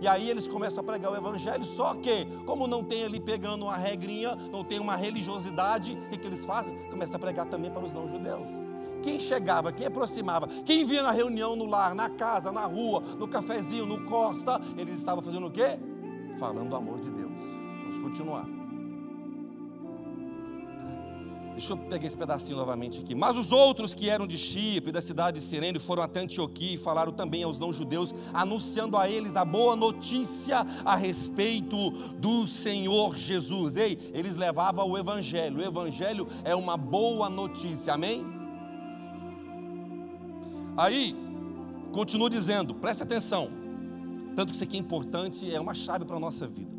E 0.00 0.06
aí 0.06 0.30
eles 0.30 0.46
começam 0.46 0.80
a 0.80 0.82
pregar 0.82 1.12
o 1.12 1.16
evangelho, 1.16 1.64
só 1.64 1.94
que, 1.94 2.24
como 2.46 2.66
não 2.66 2.84
tem 2.84 3.04
ali 3.04 3.18
pegando 3.18 3.64
uma 3.64 3.76
regrinha, 3.76 4.34
não 4.36 4.62
tem 4.62 4.78
uma 4.78 4.96
religiosidade, 4.96 5.92
o 5.92 6.08
que, 6.08 6.26
eles 6.26 6.44
fazem? 6.44 6.76
Começa 6.90 7.16
a 7.16 7.18
pregar 7.18 7.46
também 7.46 7.70
para 7.70 7.82
os 7.82 7.92
não-judeus. 7.92 8.50
Quem 9.02 9.18
chegava, 9.18 9.72
quem 9.72 9.86
aproximava, 9.86 10.46
quem 10.64 10.84
via 10.84 11.02
na 11.02 11.10
reunião 11.10 11.56
no 11.56 11.66
lar, 11.66 11.94
na 11.94 12.08
casa, 12.08 12.52
na 12.52 12.64
rua, 12.64 13.00
no 13.18 13.28
cafezinho, 13.28 13.86
no 13.86 14.04
costa, 14.04 14.60
eles 14.76 14.94
estavam 14.94 15.22
fazendo 15.22 15.46
o 15.46 15.50
quê? 15.50 15.78
Falando 16.38 16.70
do 16.70 16.76
amor 16.76 17.00
de 17.00 17.10
Deus. 17.10 17.42
Vamos 17.82 17.98
continuar. 17.98 18.57
Deixa 21.58 21.72
eu 21.72 21.76
pegar 21.76 22.06
esse 22.06 22.16
pedacinho 22.16 22.56
novamente 22.56 23.00
aqui. 23.00 23.16
Mas 23.16 23.36
os 23.36 23.50
outros 23.50 23.92
que 23.92 24.08
eram 24.08 24.28
de 24.28 24.38
Chipre, 24.38 24.92
da 24.92 25.00
cidade 25.00 25.40
de 25.40 25.44
Sirene, 25.44 25.80
foram 25.80 26.04
até 26.04 26.20
Antioquia 26.20 26.76
e 26.76 26.78
falaram 26.78 27.10
também 27.10 27.42
aos 27.42 27.58
não-judeus, 27.58 28.14
anunciando 28.32 28.96
a 28.96 29.10
eles 29.10 29.34
a 29.34 29.44
boa 29.44 29.74
notícia 29.74 30.64
a 30.84 30.94
respeito 30.94 31.90
do 32.14 32.46
Senhor 32.46 33.16
Jesus. 33.16 33.76
Ei, 33.76 33.98
eles 34.14 34.36
levavam 34.36 34.88
o 34.88 34.96
Evangelho. 34.96 35.58
O 35.58 35.64
Evangelho 35.64 36.28
é 36.44 36.54
uma 36.54 36.76
boa 36.76 37.28
notícia, 37.28 37.94
amém? 37.94 38.24
Aí, 40.76 41.12
continua 41.90 42.30
dizendo, 42.30 42.72
preste 42.72 43.02
atenção. 43.02 43.50
Tanto 44.36 44.50
que 44.50 44.54
isso 44.54 44.62
aqui 44.62 44.76
é 44.76 44.80
importante, 44.80 45.52
é 45.52 45.60
uma 45.60 45.74
chave 45.74 46.04
para 46.04 46.14
a 46.14 46.20
nossa 46.20 46.46
vida 46.46 46.77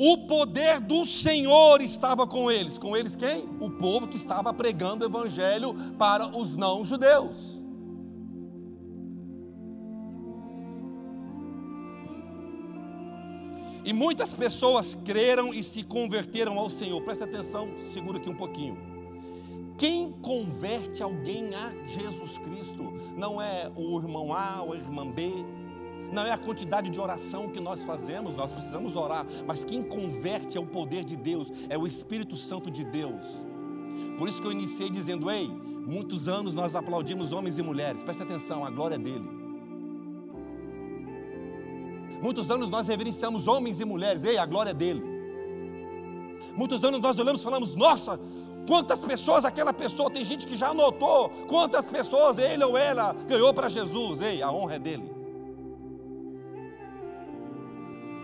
o 0.00 0.28
poder 0.28 0.78
do 0.78 1.04
Senhor 1.04 1.80
estava 1.80 2.24
com 2.24 2.48
eles. 2.48 2.78
Com 2.78 2.96
eles 2.96 3.16
quem? 3.16 3.48
O 3.58 3.68
povo 3.68 4.06
que 4.06 4.16
estava 4.16 4.54
pregando 4.54 5.04
o 5.04 5.08
evangelho 5.08 5.74
para 5.98 6.28
os 6.28 6.56
não-judeus. 6.56 7.64
E 13.84 13.92
muitas 13.92 14.34
pessoas 14.34 14.94
creram 15.04 15.52
e 15.52 15.64
se 15.64 15.82
converteram 15.82 16.56
ao 16.56 16.70
Senhor. 16.70 17.02
Presta 17.02 17.24
atenção, 17.24 17.68
segura 17.92 18.18
aqui 18.18 18.30
um 18.30 18.36
pouquinho. 18.36 18.78
Quem 19.76 20.12
converte 20.22 21.02
alguém 21.02 21.50
a 21.54 21.88
Jesus 21.88 22.38
Cristo 22.38 22.92
não 23.16 23.42
é 23.42 23.68
o 23.74 23.98
irmão 23.98 24.32
A 24.32 24.60
a 24.60 24.76
irmã 24.76 25.10
B, 25.10 25.32
não 26.12 26.22
é 26.22 26.32
a 26.32 26.38
quantidade 26.38 26.88
de 26.90 26.98
oração 26.98 27.48
que 27.48 27.60
nós 27.60 27.84
fazemos, 27.84 28.34
nós 28.34 28.52
precisamos 28.52 28.96
orar, 28.96 29.26
mas 29.46 29.64
quem 29.64 29.82
converte 29.82 30.56
é 30.56 30.60
o 30.60 30.66
poder 30.66 31.04
de 31.04 31.16
Deus, 31.16 31.52
é 31.68 31.76
o 31.76 31.86
Espírito 31.86 32.36
Santo 32.36 32.70
de 32.70 32.84
Deus. 32.84 33.46
Por 34.16 34.28
isso 34.28 34.40
que 34.40 34.46
eu 34.46 34.52
iniciei 34.52 34.88
dizendo: 34.88 35.30
ei, 35.30 35.48
muitos 35.86 36.28
anos 36.28 36.54
nós 36.54 36.74
aplaudimos 36.74 37.32
homens 37.32 37.58
e 37.58 37.62
mulheres, 37.62 38.02
preste 38.02 38.22
atenção, 38.22 38.64
a 38.64 38.70
glória 38.70 38.94
é 38.94 38.98
dele. 38.98 39.28
Muitos 42.20 42.50
anos 42.50 42.68
nós 42.68 42.88
reverenciamos 42.88 43.46
homens 43.46 43.80
e 43.80 43.84
mulheres, 43.84 44.24
ei, 44.24 44.38
a 44.38 44.46
glória 44.46 44.70
é 44.70 44.74
dele. 44.74 45.04
Muitos 46.56 46.82
anos 46.82 47.00
nós 47.00 47.18
olhamos 47.18 47.40
e 47.40 47.44
falamos: 47.44 47.74
nossa, 47.74 48.18
quantas 48.66 49.04
pessoas 49.04 49.44
aquela 49.44 49.72
pessoa, 49.72 50.10
tem 50.10 50.24
gente 50.24 50.46
que 50.46 50.56
já 50.56 50.70
anotou, 50.70 51.28
quantas 51.46 51.86
pessoas 51.86 52.38
ele 52.38 52.64
ou 52.64 52.76
ela 52.76 53.12
ganhou 53.26 53.52
para 53.54 53.68
Jesus, 53.68 54.20
ei, 54.20 54.42
a 54.42 54.50
honra 54.50 54.76
é 54.76 54.78
dele. 54.78 55.17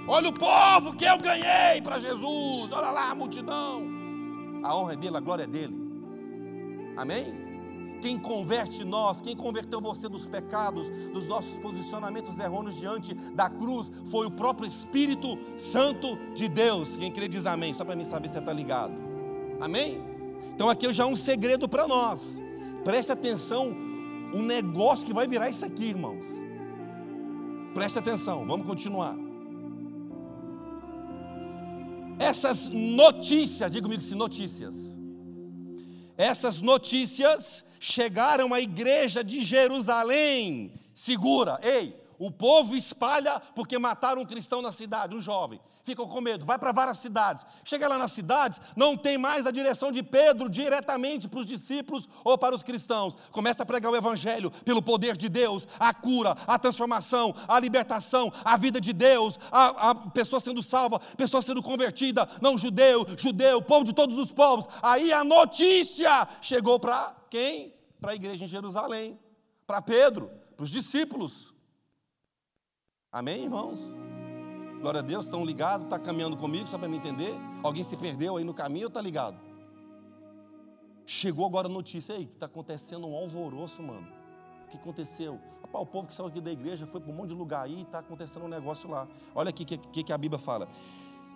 Olha 0.06 0.28
o 0.28 0.32
povo 0.32 0.94
que 0.94 1.04
eu 1.04 1.18
ganhei 1.18 1.80
para 1.82 1.98
Jesus. 1.98 2.72
Olha 2.72 2.90
lá 2.90 3.10
a 3.10 3.14
multidão. 3.14 3.86
A 4.62 4.76
honra 4.76 4.92
é 4.94 4.96
dele, 4.96 5.16
a 5.16 5.20
glória 5.20 5.44
é 5.44 5.46
dele. 5.46 5.74
Amém? 6.96 7.44
Quem 8.00 8.18
converte 8.18 8.84
nós, 8.84 9.22
quem 9.22 9.34
converteu 9.34 9.80
você 9.80 10.10
dos 10.10 10.26
pecados, 10.26 10.90
dos 11.12 11.26
nossos 11.26 11.58
posicionamentos 11.58 12.38
errôneos 12.38 12.76
diante 12.76 13.14
da 13.14 13.48
cruz, 13.48 13.90
foi 14.04 14.26
o 14.26 14.30
próprio 14.30 14.68
Espírito 14.68 15.38
Santo 15.56 16.18
de 16.34 16.46
Deus. 16.46 16.96
Quem 16.96 17.10
crê 17.10 17.26
diz 17.26 17.46
amém, 17.46 17.72
só 17.72 17.82
para 17.82 17.96
mim 17.96 18.04
saber 18.04 18.28
se 18.28 18.34
você 18.34 18.40
está 18.40 18.52
ligado. 18.52 18.92
Amém? 19.58 20.02
Então 20.54 20.68
aqui 20.68 20.92
já 20.92 21.04
é 21.04 21.06
um 21.06 21.16
segredo 21.16 21.66
para 21.66 21.88
nós. 21.88 22.42
Preste 22.84 23.10
atenção, 23.10 23.74
um 24.34 24.42
negócio 24.42 25.06
que 25.06 25.14
vai 25.14 25.26
virar 25.26 25.48
isso 25.48 25.64
aqui, 25.64 25.86
irmãos. 25.86 26.26
Preste 27.72 27.98
atenção, 27.98 28.46
vamos 28.46 28.66
continuar. 28.66 29.23
Essas 32.18 32.68
notícias, 32.68 33.72
diga 33.72 33.82
comigo 33.84 34.02
se 34.02 34.14
notícias. 34.14 34.98
Essas 36.16 36.60
notícias 36.60 37.64
chegaram 37.80 38.54
à 38.54 38.60
igreja 38.60 39.22
de 39.24 39.42
Jerusalém. 39.42 40.72
Segura, 40.94 41.58
ei, 41.62 41.94
O 42.18 42.30
povo 42.30 42.76
espalha 42.76 43.40
porque 43.54 43.78
mataram 43.78 44.22
um 44.22 44.26
cristão 44.26 44.62
na 44.62 44.72
cidade, 44.72 45.14
um 45.14 45.20
jovem. 45.20 45.60
Ficam 45.84 46.08
com 46.08 46.18
medo, 46.18 46.46
vai 46.46 46.58
para 46.58 46.72
várias 46.72 46.96
cidades. 46.96 47.44
Chega 47.62 47.86
lá 47.86 47.98
nas 47.98 48.10
cidades, 48.10 48.58
não 48.74 48.96
tem 48.96 49.18
mais 49.18 49.46
a 49.46 49.50
direção 49.50 49.92
de 49.92 50.02
Pedro 50.02 50.48
diretamente 50.48 51.28
para 51.28 51.40
os 51.40 51.44
discípulos 51.44 52.08
ou 52.24 52.38
para 52.38 52.54
os 52.54 52.62
cristãos. 52.62 53.14
Começa 53.30 53.62
a 53.62 53.66
pregar 53.66 53.92
o 53.92 53.96
evangelho 53.96 54.50
pelo 54.64 54.80
poder 54.80 55.14
de 55.14 55.28
Deus, 55.28 55.68
a 55.78 55.92
cura, 55.92 56.34
a 56.46 56.58
transformação, 56.58 57.34
a 57.46 57.60
libertação, 57.60 58.32
a 58.42 58.56
vida 58.56 58.80
de 58.80 58.94
Deus, 58.94 59.38
a, 59.52 59.90
a 59.90 59.94
pessoa 59.94 60.40
sendo 60.40 60.62
salva, 60.62 60.98
pessoa 61.18 61.42
sendo 61.42 61.62
convertida, 61.62 62.26
não 62.40 62.56
judeu, 62.56 63.04
judeu, 63.18 63.60
povo 63.60 63.84
de 63.84 63.92
todos 63.92 64.16
os 64.16 64.32
povos. 64.32 64.66
Aí 64.82 65.12
a 65.12 65.22
notícia 65.22 66.26
chegou 66.40 66.80
para 66.80 67.14
quem? 67.28 67.74
Para 68.00 68.12
a 68.12 68.14
igreja 68.14 68.46
em 68.46 68.48
Jerusalém, 68.48 69.18
para 69.66 69.82
Pedro, 69.82 70.30
para 70.56 70.64
os 70.64 70.70
discípulos. 70.70 71.54
Amém, 73.12 73.44
irmãos? 73.44 73.94
Glória 74.84 75.00
a 75.00 75.02
Deus, 75.02 75.24
estão 75.24 75.46
ligados, 75.46 75.86
está 75.86 75.98
caminhando 75.98 76.36
comigo, 76.36 76.68
só 76.68 76.76
para 76.76 76.86
me 76.86 76.98
entender? 76.98 77.32
Alguém 77.62 77.82
se 77.82 77.96
perdeu 77.96 78.36
aí 78.36 78.44
no 78.44 78.52
caminho 78.52 78.84
ou 78.84 78.88
está 78.88 79.00
ligado? 79.00 79.40
Chegou 81.06 81.46
agora 81.46 81.68
a 81.68 81.70
notícia 81.70 82.14
aí 82.14 82.26
que 82.26 82.34
está 82.34 82.44
acontecendo 82.44 83.06
um 83.06 83.16
alvoroço, 83.16 83.82
mano. 83.82 84.06
O 84.66 84.68
que 84.68 84.76
aconteceu? 84.76 85.40
O 85.72 85.86
povo 85.86 86.06
que 86.06 86.14
saiu 86.14 86.26
aqui 86.26 86.38
da 86.38 86.52
igreja 86.52 86.86
foi 86.86 87.00
para 87.00 87.10
um 87.10 87.14
monte 87.14 87.30
de 87.30 87.34
lugar 87.34 87.64
aí 87.64 87.78
e 87.78 87.80
está 87.80 88.00
acontecendo 88.00 88.44
um 88.44 88.48
negócio 88.48 88.90
lá. 88.90 89.08
Olha 89.34 89.48
aqui 89.48 89.62
o 89.62 89.66
que, 89.66 89.78
que, 89.78 90.02
que 90.02 90.12
a 90.12 90.18
Bíblia 90.18 90.38
fala. 90.38 90.68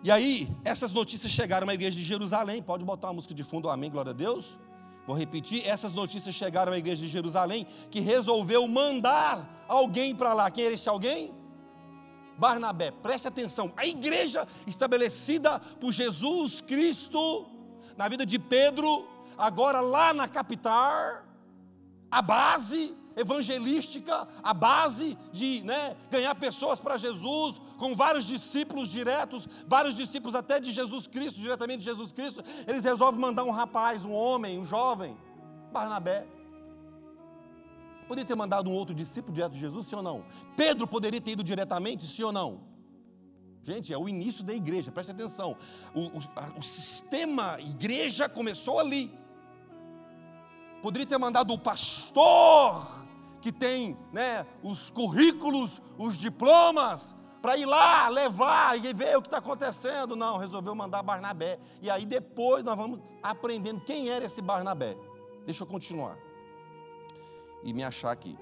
E 0.04 0.10
aí, 0.10 0.46
essas 0.62 0.92
notícias 0.92 1.32
chegaram 1.32 1.66
à 1.70 1.72
igreja 1.72 1.96
de 1.96 2.04
Jerusalém. 2.04 2.62
Pode 2.62 2.84
botar 2.84 3.06
uma 3.06 3.14
música 3.14 3.32
de 3.32 3.44
fundo, 3.44 3.70
amém, 3.70 3.90
glória 3.90 4.10
a 4.10 4.14
Deus. 4.14 4.60
Vou 5.06 5.16
repetir, 5.16 5.66
essas 5.66 5.94
notícias 5.94 6.34
chegaram 6.34 6.74
à 6.74 6.76
igreja 6.76 7.00
de 7.00 7.08
Jerusalém, 7.08 7.66
que 7.90 8.00
resolveu 8.00 8.68
mandar 8.68 9.64
alguém 9.66 10.14
para 10.14 10.34
lá. 10.34 10.50
Quem 10.50 10.64
era 10.64 10.74
esse 10.74 10.86
alguém? 10.86 11.37
Barnabé, 12.38 12.90
preste 12.90 13.26
atenção, 13.26 13.72
a 13.76 13.84
igreja 13.84 14.46
estabelecida 14.66 15.58
por 15.80 15.92
Jesus 15.92 16.60
Cristo 16.60 17.46
na 17.96 18.08
vida 18.08 18.24
de 18.24 18.38
Pedro, 18.38 19.08
agora 19.36 19.80
lá 19.80 20.14
na 20.14 20.28
capital, 20.28 21.24
a 22.10 22.22
base 22.22 22.96
evangelística, 23.16 24.28
a 24.40 24.54
base 24.54 25.18
de 25.32 25.62
né, 25.64 25.96
ganhar 26.08 26.32
pessoas 26.36 26.78
para 26.78 26.96
Jesus, 26.96 27.60
com 27.76 27.94
vários 27.96 28.24
discípulos 28.24 28.88
diretos, 28.88 29.48
vários 29.66 29.96
discípulos 29.96 30.36
até 30.36 30.60
de 30.60 30.70
Jesus 30.70 31.08
Cristo, 31.08 31.40
diretamente 31.40 31.80
de 31.80 31.86
Jesus 31.86 32.12
Cristo, 32.12 32.44
eles 32.68 32.84
resolvem 32.84 33.20
mandar 33.20 33.42
um 33.42 33.50
rapaz, 33.50 34.04
um 34.04 34.12
homem, 34.12 34.60
um 34.60 34.64
jovem, 34.64 35.16
Barnabé, 35.72 36.24
Poderia 38.08 38.26
ter 38.26 38.34
mandado 38.34 38.70
um 38.70 38.72
outro 38.72 38.94
discípulo 38.94 39.34
direto 39.34 39.52
de 39.52 39.60
Jesus, 39.60 39.86
sim 39.86 39.94
ou 39.94 40.02
não? 40.02 40.24
Pedro 40.56 40.86
poderia 40.86 41.20
ter 41.20 41.32
ido 41.32 41.44
diretamente, 41.44 42.06
sim 42.06 42.22
ou 42.22 42.32
não? 42.32 42.62
Gente, 43.62 43.92
é 43.92 43.98
o 43.98 44.08
início 44.08 44.42
da 44.42 44.54
igreja, 44.54 44.90
preste 44.90 45.10
atenção. 45.10 45.54
O, 45.94 46.06
o, 46.06 46.20
a, 46.34 46.58
o 46.58 46.62
sistema 46.62 47.58
igreja 47.60 48.26
começou 48.26 48.78
ali. 48.78 49.12
Poderia 50.80 51.06
ter 51.06 51.18
mandado 51.18 51.52
o 51.52 51.58
pastor, 51.58 52.86
que 53.42 53.52
tem 53.52 53.94
né, 54.10 54.46
os 54.62 54.88
currículos, 54.88 55.82
os 55.98 56.16
diplomas, 56.16 57.14
para 57.42 57.58
ir 57.58 57.66
lá 57.66 58.08
levar 58.08 58.82
e 58.82 58.94
ver 58.94 59.18
o 59.18 59.20
que 59.20 59.28
está 59.28 59.36
acontecendo. 59.36 60.16
Não, 60.16 60.38
resolveu 60.38 60.74
mandar 60.74 61.02
Barnabé. 61.02 61.60
E 61.82 61.90
aí 61.90 62.06
depois 62.06 62.64
nós 62.64 62.76
vamos 62.76 63.00
aprendendo 63.22 63.82
quem 63.82 64.08
era 64.08 64.24
esse 64.24 64.40
Barnabé. 64.40 64.96
Deixa 65.44 65.62
eu 65.62 65.66
continuar 65.66 66.27
e 67.62 67.72
me 67.72 67.82
achar 67.82 68.10
aqui. 68.10 68.36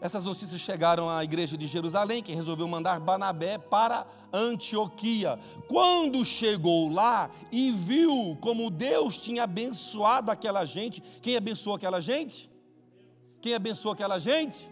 Essas 0.00 0.24
notícias 0.24 0.58
chegaram 0.60 1.10
à 1.10 1.22
igreja 1.22 1.58
de 1.58 1.66
Jerusalém, 1.66 2.22
que 2.22 2.32
resolveu 2.32 2.66
mandar 2.66 2.98
Banabé 2.98 3.58
para 3.58 4.06
Antioquia. 4.32 5.38
Quando 5.68 6.24
chegou 6.24 6.90
lá 6.90 7.30
e 7.52 7.70
viu 7.70 8.36
como 8.40 8.70
Deus 8.70 9.18
tinha 9.18 9.42
abençoado 9.44 10.30
aquela 10.30 10.64
gente, 10.64 11.02
quem 11.20 11.36
abençoou 11.36 11.76
aquela 11.76 12.00
gente? 12.00 12.50
Quem 13.42 13.54
abençoou 13.54 13.92
aquela 13.92 14.18
gente? 14.18 14.70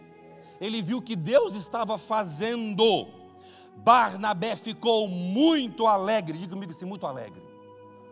Ele 0.59 0.81
viu 0.81 0.99
que 0.99 1.15
Deus 1.15 1.55
estava 1.55 1.97
fazendo. 1.99 3.07
Barnabé 3.77 4.55
ficou 4.55 5.07
muito 5.07 5.85
alegre, 5.85 6.39
diga 6.39 6.53
comigo 6.53 6.71
assim, 6.71 6.85
muito 6.85 7.05
alegre. 7.05 7.48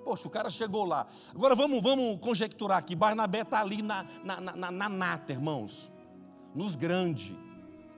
Poxa, 0.08 0.26
o 0.26 0.32
cara 0.32 0.50
chegou 0.50 0.86
lá. 0.86 1.06
Agora 1.36 1.54
vamos, 1.54 1.82
vamos 1.82 2.18
conjecturar 2.22 2.78
aqui. 2.78 2.96
Barnabé 2.96 3.42
está 3.42 3.60
ali 3.60 3.82
na, 3.82 4.06
na, 4.24 4.40
na, 4.40 4.72
na 4.72 4.88
nata, 4.88 5.34
irmãos. 5.34 5.92
Nos 6.56 6.78
grandes. 6.78 7.36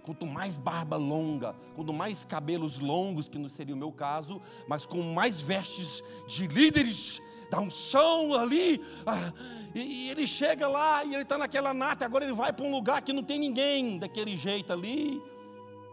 Quanto 0.04 0.26
mais 0.26 0.58
barba 0.58 0.96
longa, 0.96 1.56
quanto 1.76 1.94
mais 1.94 2.26
cabelos 2.26 2.80
longos, 2.80 3.30
que 3.30 3.38
não 3.38 3.48
seria 3.48 3.76
o 3.76 3.78
meu 3.78 3.92
caso, 3.92 4.42
mas 4.68 4.88
com 4.88 5.14
mais 5.14 5.40
vestes 5.40 6.02
de 6.28 6.48
líderes, 6.48 7.22
da 7.52 7.60
unção 7.60 8.34
ali. 8.34 8.84
Ah, 9.06 9.32
e, 9.76 9.80
e 9.80 10.10
ele 10.10 10.26
chega 10.26 10.68
lá 10.68 11.06
e 11.06 11.14
ele 11.14 11.22
está 11.22 11.38
naquela 11.38 11.76
nata. 11.76 12.06
Agora 12.06 12.26
ele 12.26 12.34
vai 12.34 12.52
para 12.52 12.66
um 12.66 12.72
lugar 12.72 13.04
que 13.04 13.14
não 13.14 13.22
tem 13.22 13.38
ninguém 13.38 14.00
daquele 14.00 14.36
jeito 14.36 14.74
ali. 14.74 15.22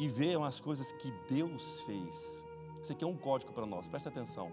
E 0.01 0.09
vê 0.09 0.35
umas 0.35 0.61
coisas 0.61 0.93
que 0.93 1.13
Deus 1.29 1.81
fez. 1.81 2.47
Isso 2.83 2.93
aqui 2.93 3.05
é 3.05 3.07
um 3.07 3.17
código 3.19 3.53
para 3.53 3.67
nós, 3.67 3.87
preste 3.87 4.09
atenção. 4.09 4.51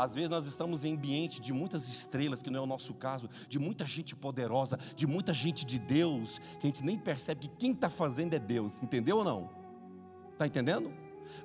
Às 0.00 0.14
vezes 0.14 0.30
nós 0.30 0.46
estamos 0.46 0.82
em 0.82 0.94
ambiente 0.94 1.42
de 1.42 1.52
muitas 1.52 1.86
estrelas, 1.86 2.40
que 2.40 2.48
não 2.48 2.60
é 2.60 2.62
o 2.62 2.66
nosso 2.66 2.94
caso, 2.94 3.28
de 3.46 3.58
muita 3.58 3.84
gente 3.84 4.16
poderosa, 4.16 4.78
de 4.96 5.06
muita 5.06 5.30
gente 5.34 5.62
de 5.66 5.78
Deus, 5.78 6.38
que 6.58 6.66
a 6.66 6.68
gente 6.68 6.82
nem 6.82 6.98
percebe 6.98 7.42
que 7.42 7.48
quem 7.58 7.72
está 7.72 7.90
fazendo 7.90 8.32
é 8.32 8.38
Deus, 8.38 8.82
entendeu 8.82 9.18
ou 9.18 9.24
não? 9.24 9.50
Está 10.32 10.46
entendendo? 10.46 10.90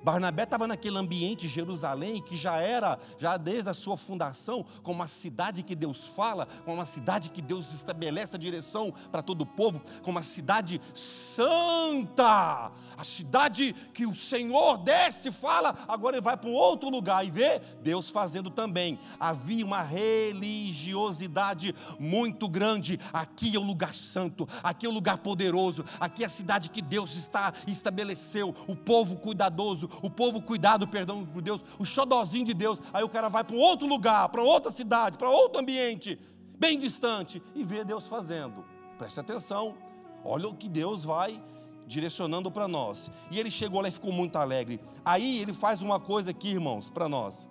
Barnabé 0.04 0.44
estava 0.44 0.68
naquele 0.68 0.98
ambiente 0.98 1.48
Jerusalém 1.48 2.22
que 2.22 2.38
já 2.38 2.58
era, 2.58 3.00
já 3.18 3.38
desde 3.38 3.70
a 3.70 3.74
sua 3.74 3.98
fundação, 3.98 4.66
como 4.84 5.00
uma 5.00 5.08
cidade 5.08 5.64
que 5.64 5.76
Deus 5.76 6.08
fala, 6.08 6.48
como 6.64 6.78
uma 6.78 6.86
cidade 6.86 7.30
que 7.30 7.42
Deus 7.42 7.74
estabelece 7.74 8.36
a 8.36 8.40
direção 8.40 8.94
para 9.12 9.22
todo 9.22 9.42
o 9.42 9.46
povo, 9.46 9.82
como 10.02 10.18
uma 10.18 10.24
cidade 10.24 10.82
santa, 10.94 12.72
a 12.98 13.04
cidade 13.04 13.74
que 13.94 14.06
o 14.06 14.16
Senhor 14.16 14.78
desce 14.78 15.30
e 15.30 15.32
fala, 15.32 15.76
agora 15.88 16.16
ele 16.18 16.24
vai 16.24 16.38
para 16.38 16.50
um 16.50 16.54
outro 16.54 16.90
lugar 16.90 17.26
e 17.26 17.32
vê 17.32 17.60
Deus 17.82 18.10
fazendo 18.10 18.50
também. 18.50 19.00
Havia 19.20 19.66
uma 19.66 19.82
religiosidade 19.82 21.76
muito 22.00 22.48
grande. 22.50 23.00
Aqui 23.12 23.56
é 23.56 23.60
o 23.60 23.64
lugar 23.64 23.94
santo, 23.94 24.48
aqui 24.64 24.86
é 24.86 24.90
o 24.90 24.94
lugar 24.94 25.18
poderoso, 25.18 25.84
aqui 26.00 26.24
é 26.24 26.26
a 26.26 26.30
cidade 26.30 26.70
que 26.70 26.82
Deus 26.82 27.16
está 27.16 27.54
estabeleceu, 27.68 28.56
o 28.68 28.76
povo 28.76 29.18
cuidadoso 29.18 29.75
o 29.84 30.10
povo 30.10 30.42
cuidado, 30.42 30.88
perdão 30.88 31.26
por 31.26 31.42
Deus, 31.42 31.64
o 31.80 31.86
xodozinho 31.86 32.46
de 32.46 32.54
Deus. 32.54 32.82
Aí 32.94 33.04
o 33.04 33.10
cara 33.10 33.30
vai 33.30 33.44
para 33.44 33.56
um 33.56 33.60
outro 33.60 33.88
lugar, 33.88 34.30
para 34.30 34.42
outra 34.42 34.72
cidade, 34.72 35.18
para 35.18 35.30
outro 35.30 35.62
ambiente, 35.62 36.20
bem 36.58 36.78
distante, 36.78 37.42
e 37.54 37.64
vê 37.64 37.84
Deus 37.84 38.08
fazendo. 38.08 38.64
Preste 38.98 39.20
atenção, 39.20 39.76
olha 40.24 40.48
o 40.48 40.56
que 40.56 40.70
Deus 40.70 41.04
vai 41.04 41.42
direcionando 41.88 42.52
para 42.52 42.68
nós. 42.68 43.10
E 43.32 43.40
ele 43.40 43.52
chegou 43.52 43.82
lá 43.82 43.88
e 43.88 43.92
ficou 43.92 44.12
muito 44.12 44.38
alegre. 44.38 44.80
Aí 45.04 45.40
ele 45.42 45.54
faz 45.54 45.82
uma 45.82 46.00
coisa 46.00 46.32
aqui, 46.32 46.50
irmãos, 46.50 46.90
para 46.90 47.08
nós. 47.08 47.48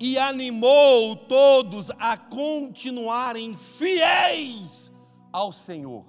E 0.00 0.18
animou 0.18 1.16
todos 1.16 1.90
a 1.98 2.16
continuarem 2.16 3.56
fiéis 3.56 4.92
ao 5.32 5.52
Senhor. 5.52 6.04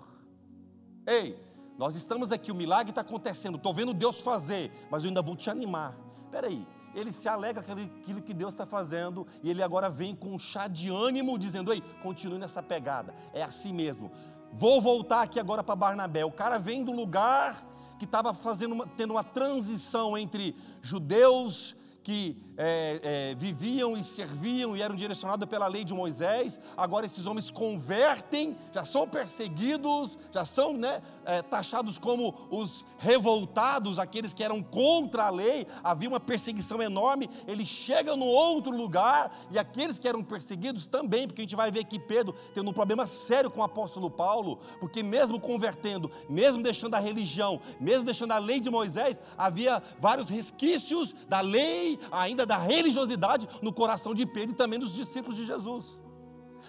Ei, 1.08 1.36
nós 1.80 1.96
estamos 1.96 2.34
aqui, 2.34 2.52
o 2.52 2.56
milagre 2.56 2.92
está 2.92 3.00
acontecendo, 3.00 3.56
estou 3.56 3.74
vendo 3.74 3.94
Deus 3.94 4.20
fazer, 4.20 4.70
mas 4.92 5.02
eu 5.02 5.08
ainda 5.08 5.22
vou 5.22 5.34
te 5.34 5.50
animar. 5.50 5.96
Espera 6.26 6.48
aí, 6.48 6.68
ele 6.94 7.10
se 7.10 7.30
alegra 7.30 7.64
com 7.64 7.72
aquilo 7.72 8.22
que 8.22 8.34
Deus 8.34 8.54
está 8.54 8.66
fazendo 8.66 9.26
e 9.42 9.50
ele 9.50 9.64
agora 9.64 9.90
vem 9.90 10.14
com 10.14 10.28
um 10.28 10.38
chá 10.38 10.68
de 10.68 10.90
ânimo, 10.90 11.40
dizendo: 11.40 11.72
Ei, 11.72 11.82
continue 12.04 12.38
nessa 12.38 12.62
pegada, 12.62 13.16
é 13.32 13.42
assim 13.42 13.72
mesmo. 13.72 14.12
Vou 14.52 14.82
voltar 14.82 15.22
aqui 15.22 15.40
agora 15.40 15.64
para 15.64 15.74
Barnabé. 15.74 16.26
O 16.26 16.32
cara 16.34 16.60
vem 16.60 16.84
do 16.84 16.92
lugar 16.92 17.66
que 17.98 18.04
estava 18.04 18.34
fazendo 18.34 18.74
uma, 18.74 18.86
tendo 18.86 19.12
uma 19.12 19.24
transição 19.24 20.18
entre 20.18 20.54
judeus 20.82 21.78
que 22.04 22.38
é, 22.58 23.00
é, 23.32 23.36
viviam 23.36 23.96
e 23.96 24.04
serviam 24.04 24.76
e 24.76 24.82
eram 24.82 24.96
direcionados 24.96 25.48
pela 25.48 25.68
lei 25.68 25.84
de 25.84 25.94
Moisés, 25.94 26.60
agora 26.76 27.06
esses 27.06 27.26
homens 27.26 27.50
convertem, 27.50 28.58
já 28.74 28.84
são 28.84 29.08
perseguidos, 29.08 30.18
já 30.32 30.44
são 30.44 30.74
né, 30.74 31.02
é, 31.26 31.42
taxados 31.42 31.98
como 31.98 32.34
os 32.52 32.86
revoltados, 32.98 33.98
aqueles 33.98 34.34
que 34.34 34.44
eram 34.44 34.62
contra 34.62 35.26
a 35.26 35.30
lei, 35.30 35.66
havia 35.84 36.10
uma 36.10 36.20
perseguição 36.20 36.82
enorme. 36.82 37.30
Eles 37.48 37.68
chegam 37.68 38.18
no 38.18 38.26
outro 38.26 38.76
lugar 38.76 39.32
e 39.52 39.58
aqueles 39.58 39.98
que 39.98 40.08
eram 40.08 40.24
perseguidos 40.24 40.88
também, 40.88 41.28
porque 41.28 41.42
a 41.42 41.44
gente 41.44 41.56
vai 41.56 41.72
ver 41.72 41.86
que 41.86 42.00
Pedro 42.00 42.36
tendo 42.54 42.70
um 42.70 42.74
problema 42.74 43.06
sério 43.06 43.50
com 43.50 43.62
o 43.62 43.64
apóstolo 43.64 44.10
Paulo, 44.10 44.60
porque 44.80 45.02
mesmo 45.02 45.40
convertendo, 45.40 46.12
mesmo 46.30 46.62
deixando 46.62 46.96
a 46.96 47.00
religião, 47.00 47.62
mesmo 47.80 48.04
deixando 48.04 48.32
a 48.34 48.40
lei 48.40 48.60
de 48.60 48.70
Moisés, 48.70 49.22
havia 49.38 49.82
vários 50.00 50.30
resquícios 50.30 51.16
da 51.28 51.42
lei 51.42 51.89
ainda 52.12 52.46
da 52.46 52.58
religiosidade 52.58 53.48
no 53.62 53.72
coração 53.72 54.14
de 54.14 54.26
Pedro 54.26 54.52
e 54.52 54.58
também 54.58 54.78
dos 54.78 54.94
discípulos 54.94 55.38
de 55.38 55.46
Jesus. 55.46 56.04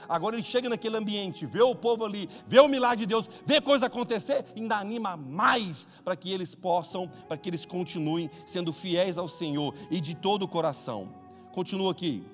Agora 0.09 0.37
ele 0.37 0.45
chega 0.45 0.69
naquele 0.69 0.97
ambiente, 0.97 1.47
vê 1.47 1.61
o 1.63 1.75
povo 1.75 2.05
ali, 2.05 2.29
vê 2.47 2.61
o 2.61 2.69
milagre 2.69 2.99
de 2.99 3.07
Deus, 3.07 3.29
vê 3.45 3.61
coisa 3.61 3.87
acontecer, 3.87 4.45
ainda 4.57 4.77
anima 4.77 5.17
mais 5.17 5.87
para 6.05 6.17
que 6.17 6.33
eles 6.33 6.55
possam, 6.55 7.09
para 7.29 7.37
que 7.37 7.49
eles 7.49 7.67
continuem 7.67 8.31
sendo 8.47 8.73
fiéis 8.73 9.19
ao 9.19 9.29
Senhor 9.29 9.75
e 9.91 10.01
de 10.01 10.15
todo 10.15 10.45
o 10.45 10.49
coração. 10.49 11.09
Continua 11.53 11.91
aqui. 11.91 12.25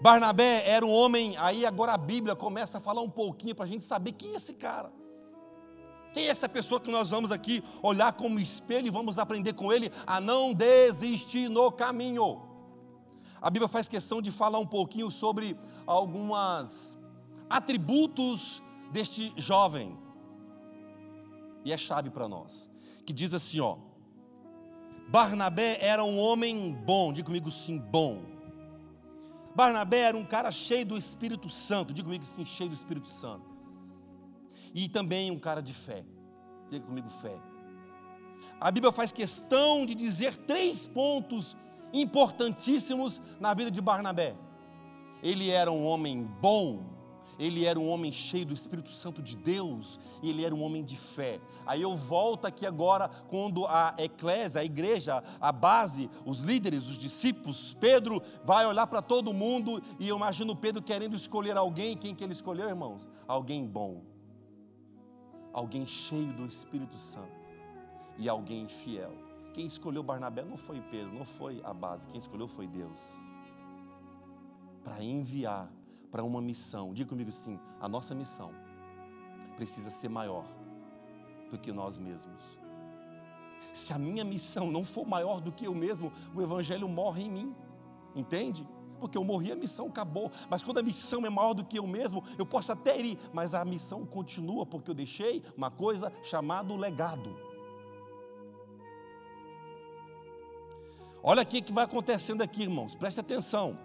Barnabé 0.00 0.66
era 0.66 0.84
um 0.84 0.90
homem, 0.90 1.34
aí 1.36 1.66
agora 1.66 1.92
a 1.92 1.98
Bíblia 1.98 2.34
começa 2.34 2.78
a 2.78 2.80
falar 2.80 3.02
um 3.02 3.10
pouquinho 3.10 3.54
para 3.54 3.66
a 3.66 3.68
gente 3.68 3.84
saber 3.84 4.12
quem 4.12 4.32
é 4.32 4.36
esse 4.36 4.54
cara. 4.54 4.90
Quem 6.12 6.26
é 6.26 6.28
essa 6.28 6.48
pessoa 6.48 6.80
que 6.80 6.90
nós 6.90 7.10
vamos 7.10 7.30
aqui 7.30 7.62
olhar 7.82 8.12
como 8.12 8.40
espelho 8.40 8.88
e 8.88 8.90
vamos 8.90 9.18
aprender 9.18 9.52
com 9.52 9.72
ele 9.72 9.90
a 10.06 10.20
não 10.20 10.52
desistir 10.52 11.48
no 11.48 11.70
caminho? 11.70 12.42
A 13.40 13.48
Bíblia 13.48 13.68
faz 13.68 13.86
questão 13.86 14.20
de 14.20 14.32
falar 14.32 14.58
um 14.58 14.66
pouquinho 14.66 15.10
sobre 15.10 15.56
alguns 15.86 16.98
atributos 17.48 18.60
deste 18.92 19.32
jovem. 19.36 19.96
E 21.64 21.72
é 21.72 21.78
chave 21.78 22.10
para 22.10 22.28
nós. 22.28 22.68
Que 23.06 23.12
diz 23.12 23.32
assim, 23.32 23.60
ó: 23.60 23.76
Barnabé 25.08 25.78
era 25.80 26.02
um 26.02 26.18
homem 26.18 26.72
bom, 26.72 27.12
diga 27.12 27.26
comigo 27.26 27.50
sim, 27.52 27.78
bom. 27.78 28.22
Barnabé 29.54 30.00
era 30.00 30.16
um 30.16 30.24
cara 30.24 30.50
cheio 30.50 30.84
do 30.84 30.98
Espírito 30.98 31.48
Santo, 31.48 31.94
diga 31.94 32.06
comigo 32.06 32.24
sim, 32.26 32.44
cheio 32.44 32.70
do 32.70 32.74
Espírito 32.74 33.08
Santo 33.08 33.49
e 34.74 34.88
também 34.88 35.30
um 35.30 35.38
cara 35.38 35.60
de 35.60 35.72
fé. 35.72 36.04
Diga 36.70 36.84
comigo, 36.84 37.08
fé. 37.08 37.36
A 38.60 38.70
Bíblia 38.70 38.92
faz 38.92 39.12
questão 39.12 39.84
de 39.84 39.94
dizer 39.94 40.36
três 40.36 40.86
pontos 40.86 41.56
importantíssimos 41.92 43.20
na 43.40 43.52
vida 43.54 43.70
de 43.70 43.80
Barnabé. 43.80 44.36
Ele 45.22 45.50
era 45.50 45.70
um 45.70 45.84
homem 45.84 46.22
bom, 46.40 46.82
ele 47.38 47.64
era 47.64 47.78
um 47.78 47.88
homem 47.88 48.12
cheio 48.12 48.46
do 48.46 48.54
Espírito 48.54 48.90
Santo 48.90 49.20
de 49.20 49.36
Deus, 49.36 49.98
e 50.22 50.30
ele 50.30 50.44
era 50.44 50.54
um 50.54 50.62
homem 50.62 50.84
de 50.84 50.96
fé. 50.96 51.40
Aí 51.66 51.82
eu 51.82 51.96
volto 51.96 52.46
aqui 52.46 52.64
agora, 52.64 53.08
quando 53.28 53.66
a 53.66 53.94
eclésia, 53.98 54.60
a 54.60 54.64
igreja, 54.64 55.22
a 55.40 55.52
base, 55.52 56.08
os 56.24 56.40
líderes, 56.40 56.86
os 56.86 56.96
discípulos, 56.96 57.74
Pedro 57.78 58.22
vai 58.44 58.66
olhar 58.66 58.86
para 58.86 59.02
todo 59.02 59.34
mundo, 59.34 59.82
e 59.98 60.08
eu 60.08 60.16
imagino 60.16 60.56
Pedro 60.56 60.82
querendo 60.82 61.16
escolher 61.16 61.56
alguém, 61.56 61.96
quem 61.96 62.14
que 62.14 62.24
ele 62.24 62.32
escolheu, 62.32 62.68
irmãos? 62.68 63.08
Alguém 63.26 63.66
bom 63.66 64.09
alguém 65.52 65.86
cheio 65.86 66.32
do 66.32 66.46
Espírito 66.46 66.98
Santo 66.98 67.40
e 68.18 68.28
alguém 68.28 68.68
fiel. 68.68 69.12
Quem 69.52 69.66
escolheu 69.66 70.02
Barnabé 70.02 70.44
não 70.44 70.56
foi 70.56 70.80
Pedro, 70.80 71.12
não 71.12 71.24
foi 71.24 71.60
a 71.64 71.74
base, 71.74 72.06
quem 72.06 72.18
escolheu 72.18 72.46
foi 72.46 72.66
Deus. 72.66 73.20
Para 74.84 75.02
enviar 75.02 75.70
para 76.10 76.24
uma 76.24 76.40
missão, 76.40 76.92
diga 76.92 77.08
comigo 77.08 77.30
sim, 77.30 77.58
a 77.80 77.88
nossa 77.88 78.14
missão 78.14 78.52
precisa 79.56 79.90
ser 79.90 80.08
maior 80.08 80.44
do 81.50 81.58
que 81.58 81.72
nós 81.72 81.96
mesmos. 81.96 82.58
Se 83.72 83.92
a 83.92 83.98
minha 83.98 84.24
missão 84.24 84.70
não 84.70 84.84
for 84.84 85.06
maior 85.06 85.40
do 85.40 85.52
que 85.52 85.66
eu 85.66 85.74
mesmo, 85.74 86.12
o 86.34 86.40
Evangelho 86.40 86.88
morre 86.88 87.24
em 87.24 87.30
mim, 87.30 87.56
entende? 88.14 88.66
Porque 89.00 89.18
eu 89.18 89.24
morri, 89.24 89.50
a 89.50 89.56
missão 89.56 89.86
acabou. 89.86 90.30
Mas 90.48 90.62
quando 90.62 90.78
a 90.78 90.82
missão 90.82 91.24
é 91.26 91.30
maior 91.30 91.54
do 91.54 91.64
que 91.64 91.78
eu 91.78 91.86
mesmo, 91.86 92.22
eu 92.38 92.46
posso 92.46 92.70
até 92.70 93.00
ir, 93.00 93.18
mas 93.32 93.54
a 93.54 93.64
missão 93.64 94.04
continua, 94.04 94.66
porque 94.66 94.90
eu 94.90 94.94
deixei 94.94 95.42
uma 95.56 95.70
coisa 95.70 96.12
chamada 96.22 96.74
legado. 96.74 97.34
Olha 101.22 101.42
aqui 101.42 101.58
o 101.58 101.62
que 101.62 101.72
vai 101.72 101.84
acontecendo 101.84 102.42
aqui, 102.42 102.62
irmãos, 102.62 102.94
preste 102.94 103.20
atenção. 103.20 103.78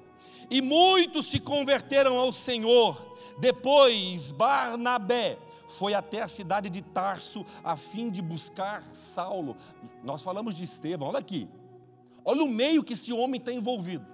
E 0.49 0.62
muitos 0.62 1.28
se 1.28 1.39
converteram 1.39 2.17
ao 2.17 2.32
Senhor. 2.32 3.15
Depois, 3.39 4.32
Barnabé 4.32 5.38
foi 5.67 5.93
até 5.93 6.21
a 6.21 6.28
cidade 6.28 6.69
de 6.69 6.82
Tarso 6.82 7.45
a 7.63 7.75
fim 7.75 8.10
de 8.10 8.21
buscar 8.21 8.84
Saulo. 8.93 9.58
Nós 10.04 10.21
falamos 10.21 10.56
de 10.56 10.63
Estevão, 10.63 11.10
olha 11.10 11.19
aqui. 11.19 11.49
Olha 12.23 12.43
o 12.43 12.47
meio 12.47 12.84
que 12.84 12.93
esse 12.93 13.12
homem 13.12 13.39
está 13.39 13.51
envolvido. 13.51 14.06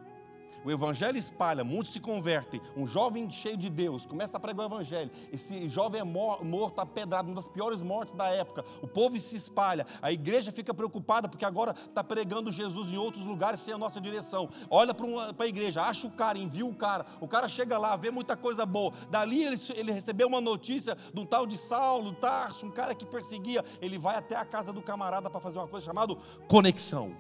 O 0.64 0.70
evangelho 0.70 1.18
espalha, 1.18 1.64
muitos 1.64 1.92
se 1.92 2.00
convertem. 2.00 2.62
Um 2.78 2.86
jovem 2.86 3.30
cheio 3.32 3.58
de 3.58 3.70
Deus 3.70 4.06
começa 4.06 4.38
a 4.38 4.40
pregar 4.40 4.68
o 4.68 4.70
evangelho. 4.70 5.10
Esse 5.34 5.68
jovem 5.68 6.02
é 6.02 6.04
morto 6.04 6.80
a 6.80 6.86
pedrada, 6.86 7.28
uma 7.28 7.36
das 7.36 7.48
piores 7.48 7.82
mortes 7.82 8.14
da 8.14 8.28
época. 8.28 8.64
O 8.82 8.88
povo 8.88 9.20
se 9.20 9.36
espalha. 9.36 9.88
A 10.02 10.12
igreja 10.12 10.52
fica 10.52 10.74
preocupada 10.74 11.28
porque 11.28 11.46
agora 11.46 11.72
está 11.72 12.04
pregando 12.04 12.52
Jesus 12.52 12.92
em 12.92 12.98
outros 12.98 13.26
lugares 13.26 13.60
sem 13.60 13.74
a 13.74 13.78
nossa 13.78 14.00
direção. 14.00 14.50
Olha 14.70 14.94
para 14.94 15.08
a 15.40 15.48
igreja, 15.48 15.82
acha 15.82 16.06
o 16.06 16.12
cara, 16.12 16.38
envia 16.38 16.66
o 16.66 16.76
cara. 16.76 17.08
O 17.20 17.28
cara 17.28 17.48
chega 17.48 17.78
lá, 17.80 17.96
vê 17.96 18.12
muita 18.12 18.38
coisa 18.38 18.66
boa. 18.66 18.94
Dali 19.10 19.44
ele, 19.44 19.58
ele 19.76 19.92
recebeu 19.92 20.28
uma 20.28 20.42
notícia 20.42 20.96
de 21.12 21.20
um 21.20 21.26
tal 21.26 21.48
de 21.48 21.58
Saulo, 21.58 22.12
Tarso, 22.12 22.68
um 22.68 22.72
cara 22.72 22.94
que 22.94 23.06
perseguia. 23.06 23.66
Ele 23.82 23.98
vai 23.98 24.16
até 24.16 24.36
a 24.36 24.46
casa 24.46 24.72
do 24.72 24.82
camarada 24.82 25.28
para 25.28 25.42
fazer 25.42 25.58
uma 25.58 25.68
coisa 25.68 25.86
chamada 25.86 26.16
conexão. 26.48 27.16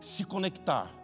Se 0.00 0.24
conectar 0.24 0.97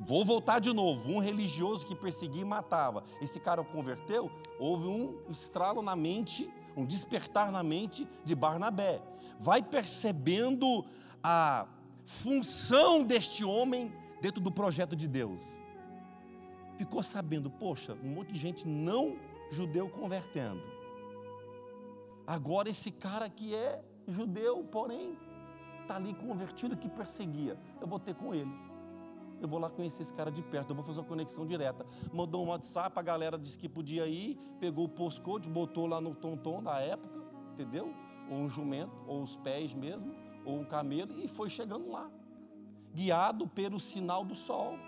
Vou 0.00 0.24
voltar 0.24 0.60
de 0.60 0.72
novo. 0.72 1.12
Um 1.12 1.18
religioso 1.18 1.84
que 1.84 1.94
perseguia 1.94 2.40
e 2.40 2.44
matava. 2.44 3.04
Esse 3.20 3.38
cara 3.38 3.62
converteu? 3.62 4.30
Houve 4.58 4.88
um 4.88 5.20
estralo 5.28 5.82
na 5.82 5.94
mente, 5.94 6.50
um 6.74 6.86
despertar 6.86 7.52
na 7.52 7.62
mente 7.62 8.08
de 8.24 8.34
Barnabé. 8.34 9.02
Vai 9.38 9.62
percebendo 9.62 10.84
a 11.22 11.68
função 12.04 13.04
deste 13.04 13.44
homem 13.44 13.92
dentro 14.22 14.40
do 14.40 14.50
projeto 14.50 14.96
de 14.96 15.06
Deus. 15.06 15.60
Ficou 16.78 17.02
sabendo, 17.02 17.50
poxa, 17.50 17.96
um 18.02 18.08
monte 18.08 18.32
de 18.32 18.38
gente 18.38 18.66
não 18.66 19.18
judeu 19.50 19.90
convertendo. 19.90 20.62
Agora 22.26 22.70
esse 22.70 22.90
cara 22.90 23.28
que 23.28 23.54
é 23.54 23.84
judeu, 24.08 24.64
porém, 24.64 25.18
está 25.82 25.96
ali 25.96 26.14
convertido 26.14 26.74
que 26.74 26.88
perseguia. 26.88 27.58
Eu 27.80 27.86
vou 27.86 27.98
ter 27.98 28.14
com 28.14 28.34
ele 28.34 28.69
eu 29.40 29.48
vou 29.48 29.58
lá 29.58 29.70
conhecer 29.70 30.02
esse 30.02 30.12
cara 30.12 30.30
de 30.30 30.42
perto, 30.42 30.70
eu 30.70 30.74
vou 30.76 30.84
fazer 30.84 31.00
uma 31.00 31.06
conexão 31.06 31.46
direta. 31.46 31.86
Mandou 32.12 32.44
um 32.44 32.48
WhatsApp, 32.48 32.98
a 32.98 33.02
galera 33.02 33.38
disse 33.38 33.58
que 33.58 33.68
podia 33.68 34.06
ir, 34.06 34.38
pegou 34.58 34.84
o 34.84 34.88
postcode, 34.88 35.48
botou 35.48 35.86
lá 35.86 36.00
no 36.00 36.14
tom-tom 36.14 36.62
da 36.62 36.78
época, 36.80 37.18
entendeu? 37.54 37.94
Ou 38.30 38.38
um 38.38 38.48
jumento, 38.48 38.92
ou 39.06 39.22
os 39.22 39.36
pés 39.36 39.72
mesmo, 39.74 40.14
ou 40.44 40.60
um 40.60 40.64
camelo, 40.64 41.12
e 41.22 41.28
foi 41.28 41.48
chegando 41.48 41.90
lá, 41.90 42.10
guiado 42.94 43.46
pelo 43.46 43.80
sinal 43.80 44.24
do 44.24 44.34
sol. 44.34 44.78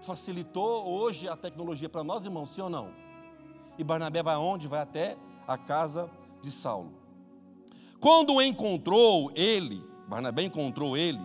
Facilitou 0.00 0.86
hoje 0.86 1.28
a 1.28 1.36
tecnologia 1.36 1.88
para 1.88 2.04
nós, 2.04 2.24
irmãos, 2.24 2.50
sim 2.50 2.60
ou 2.60 2.68
não? 2.68 2.92
E 3.78 3.82
Barnabé 3.82 4.22
vai 4.22 4.34
aonde? 4.34 4.68
Vai 4.68 4.80
até 4.80 5.16
a 5.48 5.56
casa 5.56 6.10
de 6.42 6.50
Saulo. 6.50 6.92
Quando 7.98 8.40
encontrou 8.42 9.32
ele, 9.34 9.82
Barnabé 10.06 10.42
encontrou 10.42 10.94
ele, 10.96 11.20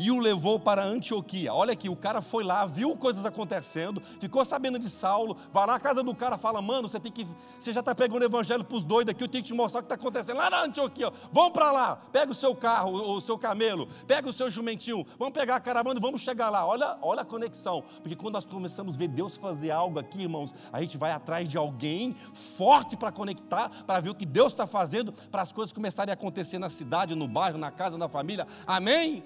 e 0.00 0.10
o 0.10 0.18
levou 0.18 0.58
para 0.58 0.82
Antioquia. 0.82 1.52
Olha 1.52 1.74
aqui, 1.74 1.90
o 1.90 1.94
cara 1.94 2.22
foi 2.22 2.42
lá, 2.42 2.64
viu 2.64 2.96
coisas 2.96 3.26
acontecendo, 3.26 4.02
ficou 4.18 4.42
sabendo 4.46 4.78
de 4.78 4.88
Saulo, 4.88 5.36
vai 5.52 5.66
lá 5.66 5.74
na 5.74 5.80
casa 5.80 6.02
do 6.02 6.14
cara, 6.14 6.38
fala: 6.38 6.62
"Mano, 6.62 6.88
você 6.88 6.98
tem 6.98 7.12
que 7.12 7.26
você 7.58 7.70
já 7.70 7.80
está 7.80 7.94
pregando 7.94 8.22
o 8.22 8.24
evangelho 8.24 8.64
para 8.64 8.78
os 8.78 8.82
doidos 8.82 9.12
aqui, 9.12 9.22
eu 9.22 9.28
tenho 9.28 9.44
que 9.44 9.48
te 9.48 9.54
mostrar 9.54 9.80
o 9.80 9.82
que 9.82 9.92
está 9.92 9.96
acontecendo 9.96 10.38
lá 10.38 10.48
na 10.48 10.64
Antioquia. 10.64 11.12
Vamos 11.30 11.52
para 11.52 11.70
lá, 11.70 11.96
pega 11.96 12.32
o 12.32 12.34
seu 12.34 12.56
carro, 12.56 13.14
o 13.14 13.20
seu 13.20 13.36
camelo, 13.36 13.86
pega 14.06 14.28
o 14.28 14.32
seu 14.32 14.50
jumentinho, 14.50 15.06
vamos 15.18 15.34
pegar 15.34 15.56
a 15.56 15.60
caravana 15.60 16.00
e 16.00 16.02
vamos 16.02 16.22
chegar 16.22 16.48
lá. 16.48 16.66
Olha, 16.66 16.96
olha 17.02 17.20
a 17.20 17.24
conexão, 17.24 17.84
porque 18.00 18.16
quando 18.16 18.34
nós 18.34 18.46
começamos 18.46 18.94
a 18.94 18.98
ver 18.98 19.08
Deus 19.08 19.36
fazer 19.36 19.70
algo 19.70 19.98
aqui, 19.98 20.22
irmãos, 20.22 20.54
a 20.72 20.80
gente 20.80 20.96
vai 20.96 21.12
atrás 21.12 21.46
de 21.46 21.58
alguém 21.58 22.16
forte 22.32 22.96
para 22.96 23.12
conectar, 23.12 23.68
para 23.84 24.00
ver 24.00 24.08
o 24.08 24.14
que 24.14 24.24
Deus 24.24 24.52
está 24.52 24.66
fazendo, 24.66 25.12
para 25.12 25.42
as 25.42 25.52
coisas 25.52 25.74
começarem 25.74 26.10
a 26.10 26.14
acontecer 26.14 26.58
na 26.58 26.70
cidade, 26.70 27.14
no 27.14 27.28
bairro, 27.28 27.58
na 27.58 27.70
casa, 27.70 27.98
na 27.98 28.08
família. 28.08 28.46
Amém? 28.66 29.22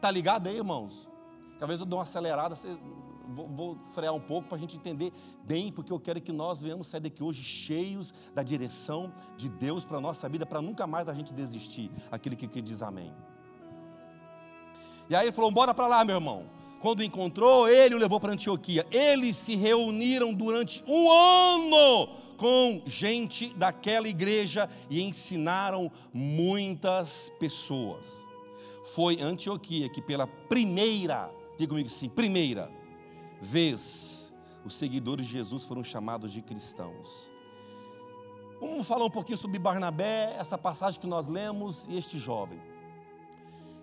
Tá 0.00 0.10
ligado 0.10 0.48
aí, 0.48 0.56
irmãos? 0.56 1.08
Talvez 1.58 1.80
eu 1.80 1.86
dê 1.86 1.94
uma 1.94 2.02
acelerada, 2.02 2.54
vou, 3.28 3.48
vou 3.48 3.78
frear 3.92 4.14
um 4.14 4.20
pouco 4.20 4.48
para 4.48 4.56
a 4.56 4.60
gente 4.60 4.76
entender 4.76 5.12
bem, 5.44 5.72
porque 5.72 5.92
eu 5.92 5.98
quero 5.98 6.20
que 6.20 6.32
nós 6.32 6.62
venhamos 6.62 6.86
sair 6.86 7.00
daqui 7.00 7.22
hoje 7.22 7.42
cheios 7.42 8.14
da 8.34 8.42
direção 8.42 9.12
de 9.36 9.48
Deus 9.48 9.84
para 9.84 9.98
a 9.98 10.00
nossa 10.00 10.28
vida, 10.28 10.46
para 10.46 10.62
nunca 10.62 10.86
mais 10.86 11.08
a 11.08 11.14
gente 11.14 11.32
desistir. 11.32 11.90
Aquele 12.10 12.36
que, 12.36 12.46
que 12.46 12.62
diz 12.62 12.80
amém. 12.80 13.12
E 15.10 15.16
aí 15.16 15.26
ele 15.26 15.32
falou: 15.32 15.50
bora 15.50 15.74
para 15.74 15.86
lá, 15.86 16.04
meu 16.04 16.16
irmão. 16.16 16.46
Quando 16.80 17.02
encontrou, 17.02 17.68
ele 17.68 17.96
o 17.96 17.98
levou 17.98 18.20
para 18.20 18.32
Antioquia. 18.32 18.86
Eles 18.92 19.34
se 19.34 19.56
reuniram 19.56 20.32
durante 20.32 20.84
um 20.86 21.10
ano 21.10 22.08
com 22.36 22.80
gente 22.86 23.52
daquela 23.54 24.06
igreja 24.06 24.70
e 24.88 25.02
ensinaram 25.02 25.90
muitas 26.14 27.32
pessoas 27.40 28.27
foi 28.94 29.20
Antioquia 29.20 29.88
que 29.88 30.00
pela 30.00 30.26
primeira, 30.26 31.30
diga 31.56 31.70
comigo 31.70 31.88
assim, 31.88 32.08
primeira 32.08 32.70
vez, 33.40 34.32
os 34.64 34.74
seguidores 34.74 35.26
de 35.26 35.32
Jesus 35.32 35.64
foram 35.64 35.84
chamados 35.84 36.32
de 36.32 36.42
cristãos. 36.42 37.30
Vamos 38.60 38.88
falar 38.88 39.04
um 39.04 39.10
pouquinho 39.10 39.38
sobre 39.38 39.58
Barnabé, 39.58 40.34
essa 40.38 40.58
passagem 40.58 41.00
que 41.00 41.06
nós 41.06 41.28
lemos 41.28 41.86
e 41.88 41.96
este 41.96 42.18
jovem. 42.18 42.60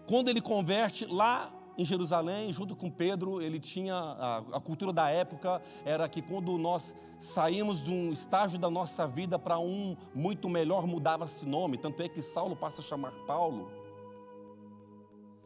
Quando 0.05 0.29
ele 0.29 0.41
converte 0.41 1.05
lá 1.05 1.51
em 1.77 1.85
Jerusalém, 1.85 2.51
junto 2.51 2.75
com 2.75 2.89
Pedro, 2.89 3.41
ele 3.41 3.59
tinha 3.59 3.95
a, 3.95 4.37
a, 4.37 4.59
cultura 4.59 4.91
da 4.93 5.09
época 5.09 5.61
era 5.83 6.07
que 6.07 6.21
quando 6.21 6.57
nós 6.57 6.95
saímos 7.17 7.81
de 7.81 7.89
um 7.89 8.11
estágio 8.11 8.59
da 8.59 8.69
nossa 8.69 9.07
vida 9.07 9.37
para 9.39 9.59
um 9.59 9.95
muito 10.13 10.49
melhor, 10.49 10.85
mudava-se 10.87 11.45
nome. 11.45 11.77
Tanto 11.77 12.01
é 12.01 12.09
que 12.09 12.21
Saulo 12.21 12.55
passa 12.55 12.81
a 12.81 12.83
chamar 12.83 13.11
Paulo. 13.25 13.69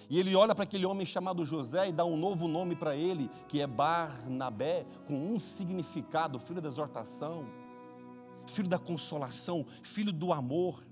E 0.10 0.20
ele 0.20 0.36
olha 0.36 0.56
para 0.56 0.64
aquele 0.64 0.88
homem 0.88 1.06
chamado 1.06 1.46
José 1.46 1.90
e 1.90 1.92
dá 1.92 2.04
um 2.04 2.18
novo 2.18 2.48
nome 2.48 2.76
para 2.76 2.96
ele, 2.96 3.30
que 3.48 3.62
é 3.62 3.68
Barnabé, 3.68 4.86
com 5.06 5.14
um 5.14 5.40
significado: 5.40 6.40
filho 6.40 6.62
da 6.62 6.68
exortação, 6.68 7.46
filho 8.48 8.68
da 8.68 8.80
consolação, 8.80 9.66
filho 9.84 10.12
do 10.12 10.34
amor. 10.34 10.84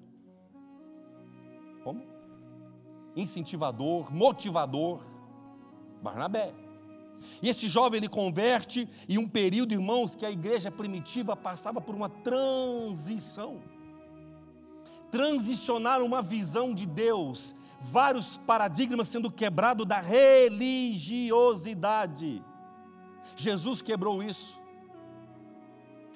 Como? 1.83 2.05
Incentivador, 3.15 4.13
motivador. 4.13 5.01
Barnabé. 6.01 6.53
E 7.41 7.49
esse 7.49 7.67
jovem 7.67 7.97
ele 7.97 8.07
converte 8.07 8.87
em 9.09 9.17
um 9.17 9.27
período, 9.27 9.73
irmãos, 9.73 10.15
que 10.15 10.25
a 10.25 10.31
igreja 10.31 10.71
primitiva 10.71 11.35
passava 11.35 11.81
por 11.81 11.95
uma 11.95 12.09
transição. 12.09 13.59
Transicionar 15.09 16.01
uma 16.01 16.21
visão 16.21 16.73
de 16.73 16.85
Deus, 16.85 17.55
vários 17.79 18.37
paradigmas 18.37 19.07
sendo 19.07 19.31
quebrados 19.31 19.85
da 19.85 19.99
religiosidade. 19.99 22.43
Jesus 23.35 23.81
quebrou 23.81 24.23
isso. 24.23 24.57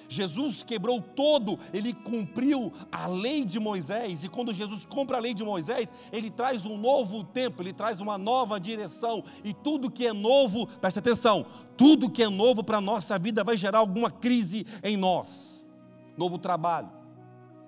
Jesus 0.08 0.62
quebrou 0.62 1.00
todo, 1.00 1.58
ele 1.72 1.92
cumpriu 1.94 2.70
a 2.90 3.06
lei 3.06 3.44
de 3.46 3.58
Moisés, 3.58 4.22
e 4.22 4.28
quando 4.28 4.52
Jesus 4.52 4.84
cumpre 4.84 5.16
a 5.16 5.20
lei 5.20 5.32
de 5.32 5.42
Moisés, 5.42 5.90
ele 6.12 6.28
traz 6.28 6.66
um 6.66 6.76
novo 6.76 7.24
tempo, 7.24 7.62
ele 7.62 7.72
traz 7.72 7.98
uma 7.98 8.18
nova 8.18 8.60
direção, 8.60 9.24
e 9.42 9.54
tudo 9.54 9.90
que 9.90 10.06
é 10.06 10.12
novo, 10.12 10.66
preste 10.66 10.98
atenção, 10.98 11.46
tudo 11.78 12.10
que 12.10 12.22
é 12.22 12.28
novo 12.28 12.62
para 12.62 12.76
a 12.76 12.80
nossa 12.80 13.18
vida 13.18 13.42
vai 13.42 13.56
gerar 13.56 13.78
alguma 13.78 14.10
crise 14.10 14.66
em 14.82 14.98
nós. 14.98 15.72
Novo 16.14 16.36
trabalho, 16.36 16.92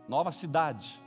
nova 0.07 0.31
cidade, 0.31 1.03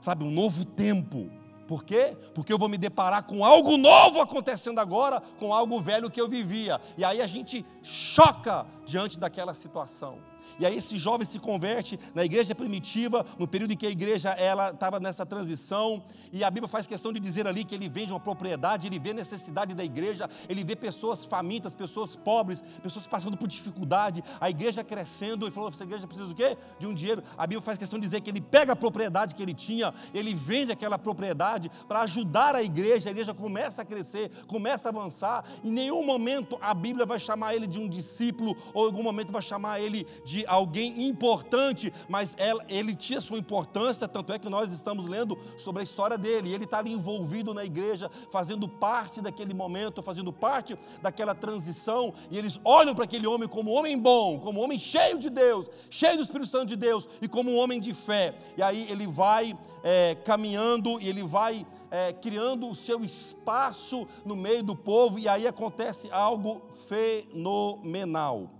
sabe, 0.00 0.24
um 0.24 0.30
novo 0.30 0.64
tempo 0.64 1.30
por 1.66 1.84
quê? 1.84 2.16
Porque 2.34 2.52
eu 2.52 2.58
vou 2.58 2.68
me 2.68 2.78
deparar 2.78 3.24
com 3.24 3.44
algo 3.44 3.76
novo 3.76 4.20
acontecendo 4.20 4.78
agora, 4.78 5.20
com 5.38 5.52
algo 5.52 5.80
velho 5.80 6.10
que 6.10 6.20
eu 6.20 6.28
vivia. 6.28 6.80
E 6.96 7.04
aí 7.04 7.20
a 7.20 7.26
gente 7.26 7.64
choca 7.82 8.66
diante 8.84 9.18
daquela 9.18 9.54
situação. 9.54 10.18
E 10.58 10.66
aí 10.66 10.76
esse 10.76 10.96
jovem 10.96 11.26
se 11.26 11.38
converte 11.38 11.98
na 12.14 12.24
igreja 12.24 12.54
primitiva, 12.54 13.24
no 13.38 13.46
período 13.46 13.72
em 13.72 13.76
que 13.76 13.86
a 13.86 13.90
igreja 13.90 14.30
ela 14.30 14.70
estava 14.70 15.00
nessa 15.00 15.24
transição, 15.26 16.02
e 16.32 16.44
a 16.44 16.50
Bíblia 16.50 16.68
faz 16.68 16.86
questão 16.86 17.12
de 17.12 17.20
dizer 17.20 17.46
ali 17.46 17.64
que 17.64 17.74
ele 17.74 17.88
vende 17.88 18.12
uma 18.12 18.20
propriedade, 18.20 18.86
ele 18.86 18.98
vê 18.98 19.12
necessidade 19.12 19.74
da 19.74 19.84
igreja, 19.84 20.28
ele 20.48 20.64
vê 20.64 20.76
pessoas 20.76 21.24
famintas, 21.24 21.74
pessoas 21.74 22.16
pobres, 22.16 22.62
pessoas 22.82 23.06
passando 23.06 23.36
por 23.36 23.48
dificuldade, 23.48 24.22
a 24.40 24.50
igreja 24.50 24.84
crescendo, 24.84 25.46
ele 25.46 25.52
falou, 25.52 25.70
essa 25.70 25.84
igreja 25.84 26.06
precisa 26.06 26.28
do 26.28 26.34
quê? 26.34 26.56
De 26.78 26.86
um 26.86 26.94
dinheiro. 26.94 27.22
A 27.36 27.46
Bíblia 27.46 27.62
faz 27.62 27.78
questão 27.78 27.98
de 27.98 28.06
dizer 28.06 28.20
que 28.20 28.30
ele 28.30 28.40
pega 28.40 28.72
a 28.72 28.76
propriedade 28.76 29.34
que 29.34 29.42
ele 29.42 29.54
tinha, 29.54 29.92
ele 30.12 30.34
vende 30.34 30.72
aquela 30.72 30.98
propriedade 30.98 31.70
para 31.88 32.00
ajudar 32.00 32.54
a 32.54 32.62
igreja, 32.62 33.08
a 33.08 33.12
igreja 33.12 33.34
começa 33.34 33.82
a 33.82 33.84
crescer, 33.84 34.30
começa 34.46 34.88
a 34.88 34.90
avançar, 34.90 35.44
em 35.64 35.70
nenhum 35.70 36.04
momento 36.04 36.58
a 36.60 36.74
Bíblia 36.74 37.06
vai 37.06 37.18
chamar 37.18 37.54
ele 37.54 37.66
de 37.66 37.78
um 37.78 37.88
discípulo, 37.88 38.56
ou 38.72 38.84
em 38.84 38.86
algum 38.86 39.02
momento 39.02 39.32
vai 39.32 39.42
chamar 39.42 39.80
ele 39.80 40.06
de 40.24 40.43
alguém 40.46 41.06
importante, 41.06 41.92
mas 42.08 42.34
ela, 42.38 42.64
ele 42.68 42.94
tinha 42.94 43.20
sua 43.20 43.38
importância, 43.38 44.06
tanto 44.08 44.32
é 44.32 44.38
que 44.38 44.48
nós 44.48 44.72
estamos 44.72 45.06
lendo 45.06 45.38
sobre 45.56 45.80
a 45.80 45.84
história 45.84 46.18
dele. 46.18 46.52
Ele 46.52 46.64
está 46.64 46.78
ali 46.78 46.92
envolvido 46.92 47.54
na 47.54 47.64
igreja, 47.64 48.10
fazendo 48.30 48.68
parte 48.68 49.20
daquele 49.20 49.54
momento, 49.54 50.02
fazendo 50.02 50.32
parte 50.32 50.76
daquela 51.02 51.34
transição, 51.34 52.12
e 52.30 52.38
eles 52.38 52.60
olham 52.64 52.94
para 52.94 53.04
aquele 53.04 53.26
homem 53.26 53.48
como 53.48 53.72
um 53.72 53.74
homem 53.74 53.98
bom, 53.98 54.38
como 54.38 54.60
um 54.60 54.64
homem 54.64 54.78
cheio 54.78 55.18
de 55.18 55.30
Deus, 55.30 55.68
cheio 55.90 56.16
do 56.16 56.22
Espírito 56.22 56.50
Santo 56.50 56.66
de 56.66 56.76
Deus, 56.76 57.08
e 57.20 57.28
como 57.28 57.50
um 57.50 57.58
homem 57.58 57.80
de 57.80 57.92
fé. 57.92 58.36
E 58.56 58.62
aí 58.62 58.86
ele 58.90 59.06
vai 59.06 59.56
é, 59.82 60.14
caminhando 60.14 61.00
e 61.00 61.08
ele 61.08 61.22
vai 61.22 61.66
é, 61.90 62.12
criando 62.12 62.68
o 62.68 62.74
seu 62.74 63.04
espaço 63.04 64.06
no 64.24 64.34
meio 64.34 64.62
do 64.62 64.74
povo, 64.74 65.18
e 65.18 65.28
aí 65.28 65.46
acontece 65.46 66.10
algo 66.10 66.62
fenomenal. 66.88 68.50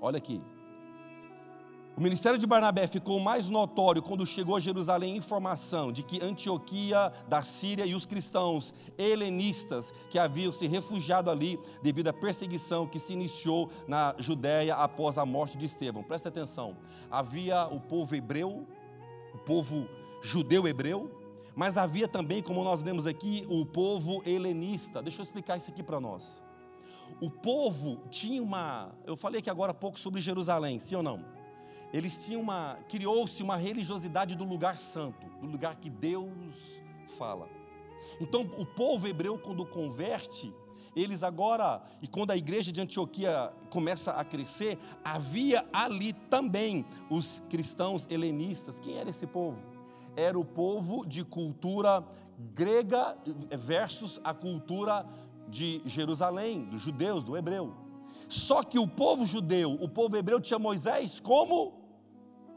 Olha 0.00 0.18
aqui. 0.18 0.40
O 1.96 2.00
ministério 2.02 2.38
de 2.38 2.46
Barnabé 2.46 2.86
ficou 2.86 3.18
mais 3.18 3.48
notório 3.48 4.02
quando 4.02 4.26
chegou 4.26 4.54
a 4.54 4.60
Jerusalém 4.60 5.16
informação 5.16 5.90
de 5.90 6.02
que 6.02 6.22
Antioquia 6.22 7.10
da 7.26 7.40
Síria 7.40 7.86
e 7.86 7.94
os 7.94 8.04
cristãos 8.04 8.74
helenistas 8.98 9.94
que 10.10 10.18
haviam 10.18 10.52
se 10.52 10.66
refugiado 10.66 11.30
ali 11.30 11.58
devido 11.82 12.08
à 12.08 12.12
perseguição 12.12 12.86
que 12.86 12.98
se 12.98 13.14
iniciou 13.14 13.70
na 13.88 14.14
Judéia 14.18 14.74
após 14.74 15.16
a 15.16 15.24
morte 15.24 15.56
de 15.56 15.64
Estevão. 15.64 16.02
Presta 16.02 16.28
atenção. 16.28 16.76
Havia 17.10 17.66
o 17.68 17.80
povo 17.80 18.14
hebreu, 18.14 18.66
o 19.32 19.38
povo 19.38 19.88
judeu 20.20 20.68
hebreu, 20.68 21.10
mas 21.54 21.78
havia 21.78 22.06
também, 22.06 22.42
como 22.42 22.62
nós 22.62 22.84
lemos 22.84 23.06
aqui, 23.06 23.46
o 23.48 23.64
povo 23.64 24.22
helenista. 24.26 25.02
Deixa 25.02 25.22
eu 25.22 25.24
explicar 25.24 25.56
isso 25.56 25.70
aqui 25.70 25.82
para 25.82 25.98
nós. 25.98 26.44
O 27.22 27.30
povo 27.30 28.02
tinha 28.10 28.42
uma, 28.42 28.92
eu 29.06 29.16
falei 29.16 29.38
aqui 29.38 29.48
agora 29.48 29.72
há 29.72 29.74
pouco 29.74 29.98
sobre 29.98 30.20
Jerusalém, 30.20 30.78
sim 30.78 30.94
ou 30.94 31.02
não? 31.02 31.35
Eles 31.92 32.24
tinham 32.24 32.40
uma, 32.40 32.78
criou-se 32.88 33.42
uma 33.42 33.56
religiosidade 33.56 34.34
do 34.34 34.44
lugar 34.44 34.78
santo, 34.78 35.26
do 35.40 35.46
lugar 35.46 35.76
que 35.76 35.88
Deus 35.88 36.82
fala. 37.18 37.48
Então, 38.20 38.42
o 38.56 38.66
povo 38.66 39.06
hebreu, 39.06 39.38
quando 39.38 39.64
converte, 39.64 40.52
eles 40.94 41.22
agora, 41.22 41.82
e 42.00 42.06
quando 42.06 42.30
a 42.30 42.36
igreja 42.36 42.72
de 42.72 42.80
Antioquia 42.80 43.52
começa 43.68 44.12
a 44.12 44.24
crescer, 44.24 44.78
havia 45.04 45.66
ali 45.72 46.12
também 46.12 46.86
os 47.10 47.42
cristãos 47.50 48.06
helenistas. 48.10 48.80
Quem 48.80 48.96
era 48.96 49.10
esse 49.10 49.26
povo? 49.26 49.66
Era 50.16 50.38
o 50.38 50.44
povo 50.44 51.04
de 51.06 51.22
cultura 51.22 52.02
grega 52.54 53.16
versus 53.58 54.18
a 54.24 54.32
cultura 54.32 55.06
de 55.48 55.82
Jerusalém, 55.84 56.64
dos 56.64 56.80
judeus, 56.80 57.22
do 57.22 57.36
hebreu. 57.36 57.85
Só 58.28 58.62
que 58.62 58.78
o 58.78 58.86
povo 58.86 59.26
judeu, 59.26 59.72
o 59.72 59.88
povo 59.88 60.16
hebreu 60.16 60.40
tinha 60.40 60.58
Moisés 60.58 61.20
como 61.20 61.74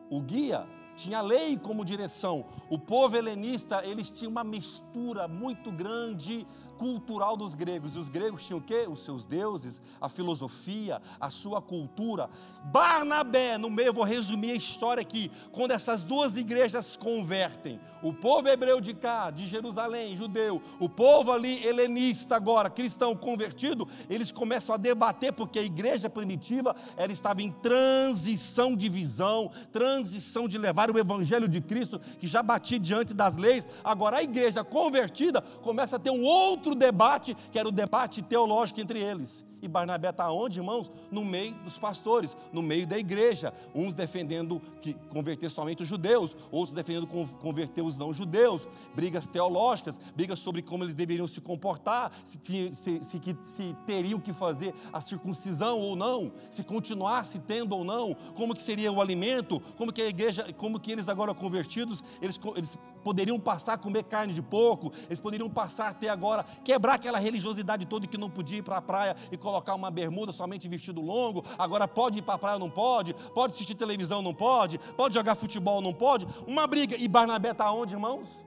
o 0.09 0.21
guia, 0.21 0.67
tinha 0.95 1.19
a 1.19 1.21
lei 1.21 1.57
como 1.57 1.85
direção. 1.85 2.45
O 2.69 2.77
povo 2.77 3.15
helenista, 3.15 3.85
eles 3.85 4.11
tinham 4.11 4.31
uma 4.31 4.43
mistura 4.43 5.27
muito 5.27 5.71
grande 5.71 6.45
cultural 6.79 7.35
dos 7.35 7.53
gregos. 7.53 7.93
E 7.93 7.99
os 7.99 8.07
gregos 8.07 8.47
tinham 8.47 8.59
o 8.59 8.63
quê? 8.63 8.87
Os 8.89 9.01
seus 9.01 9.25
deuses, 9.25 9.81
a 9.99 10.07
filosofia, 10.07 11.01
a 11.19 11.29
sua 11.29 11.61
cultura. 11.61 12.29
Barnabé, 12.63 13.57
no 13.57 13.69
meio, 13.69 13.93
vou 13.93 14.05
resumir 14.05 14.51
a 14.51 14.55
história 14.55 15.01
aqui. 15.01 15.29
Quando 15.51 15.71
essas 15.71 16.05
duas 16.05 16.37
igrejas 16.37 16.85
se 16.85 16.97
convertem, 16.97 17.79
o 18.01 18.13
povo 18.13 18.47
hebreu 18.47 18.79
de 18.79 18.93
cá, 18.93 19.29
de 19.29 19.45
Jerusalém, 19.45 20.15
judeu, 20.15 20.61
o 20.79 20.87
povo 20.87 21.33
ali 21.33 21.65
helenista 21.67 22.37
agora, 22.37 22.69
cristão 22.69 23.13
convertido, 23.13 23.85
eles 24.09 24.31
começam 24.31 24.73
a 24.73 24.77
debater 24.77 25.33
porque 25.33 25.59
a 25.59 25.63
igreja 25.63 26.09
primitiva, 26.09 26.73
ela 26.95 27.11
estava 27.11 27.41
em 27.41 27.51
transição 27.51 28.73
de 28.73 28.87
visão, 28.87 29.51
transição 29.69 30.47
de 30.47 30.57
levar 30.57 30.89
o 30.89 30.97
evangelho 30.97 31.47
de 31.47 31.59
Cristo, 31.59 31.99
que 31.99 32.27
já 32.27 32.41
batia 32.41 32.79
diante 32.79 33.13
das 33.13 33.35
leis. 33.35 33.67
Agora 33.83 34.17
a 34.17 34.23
igreja 34.23 34.63
convertida 34.63 35.41
começa 35.41 35.97
a 35.97 35.99
ter 35.99 36.11
um 36.11 36.23
outro 36.23 36.68
outro 36.69 36.79
debate, 36.79 37.35
que 37.51 37.59
era 37.59 37.67
o 37.67 37.71
debate 37.71 38.21
teológico 38.21 38.79
entre 38.79 38.99
eles. 38.99 39.45
E 39.61 39.67
Barnabé 39.67 40.09
está 40.09 40.31
onde, 40.31 40.59
irmãos? 40.59 40.89
No 41.11 41.25
meio 41.25 41.53
dos 41.55 41.77
pastores, 41.77 42.35
no 42.53 42.61
meio 42.61 42.87
da 42.87 42.97
igreja. 42.97 43.53
Uns 43.75 43.93
defendendo 43.93 44.61
que 44.81 44.93
converter 45.09 45.49
somente 45.49 45.83
os 45.83 45.89
judeus, 45.89 46.35
outros 46.49 46.73
defendendo 46.73 47.07
converter 47.07 47.81
os 47.81 47.97
não 47.97 48.13
judeus. 48.13 48.67
Brigas 48.95 49.27
teológicas, 49.27 49.99
brigas 50.15 50.39
sobre 50.39 50.61
como 50.61 50.83
eles 50.83 50.95
deveriam 50.95 51.27
se 51.27 51.41
comportar, 51.41 52.11
se, 52.23 52.39
se, 52.73 53.03
se, 53.03 53.21
se 53.43 53.75
teriam 53.85 54.19
que 54.19 54.31
fazer 54.31 54.73
a 54.93 55.01
circuncisão 55.01 55.77
ou 55.77 55.95
não, 55.95 56.31
se 56.49 56.63
continuasse 56.63 57.39
tendo 57.39 57.75
ou 57.75 57.83
não, 57.83 58.15
como 58.35 58.55
que 58.55 58.61
seria 58.61 58.91
o 58.91 59.01
alimento, 59.01 59.59
como 59.77 59.91
que 59.91 60.01
a 60.01 60.07
igreja, 60.07 60.53
como 60.53 60.79
que 60.79 60.91
eles 60.91 61.09
agora 61.09 61.33
convertidos, 61.33 62.01
eles, 62.21 62.39
eles 62.55 62.77
poderiam 63.03 63.39
passar 63.39 63.73
a 63.73 63.77
comer 63.77 64.03
carne 64.03 64.33
de 64.33 64.41
porco, 64.41 64.91
eles 65.07 65.19
poderiam 65.19 65.49
passar 65.49 65.89
a 65.89 65.93
ter 65.93 66.09
agora, 66.09 66.43
quebrar 66.63 66.95
aquela 66.95 67.17
religiosidade 67.17 67.85
toda 67.85 68.07
que 68.07 68.17
não 68.17 68.29
podia 68.29 68.59
ir 68.59 68.61
para 68.61 68.77
a 68.77 68.81
praia 68.81 69.15
e 69.31 69.37
colocar 69.37 69.75
uma 69.75 69.91
bermuda 69.91 70.31
somente 70.31 70.67
vestido 70.67 71.01
longo, 71.01 71.43
agora 71.57 71.87
pode 71.87 72.19
ir 72.19 72.21
para 72.21 72.35
a 72.35 72.37
praia, 72.37 72.59
não 72.59 72.69
pode, 72.69 73.13
pode 73.33 73.53
assistir 73.53 73.75
televisão, 73.75 74.21
não 74.21 74.33
pode, 74.33 74.77
pode 74.97 75.13
jogar 75.13 75.35
futebol, 75.35 75.81
não 75.81 75.93
pode, 75.93 76.27
uma 76.47 76.67
briga, 76.67 76.95
e 76.97 77.07
Barnabé 77.07 77.51
está 77.51 77.71
onde, 77.71 77.93
irmãos? 77.93 78.43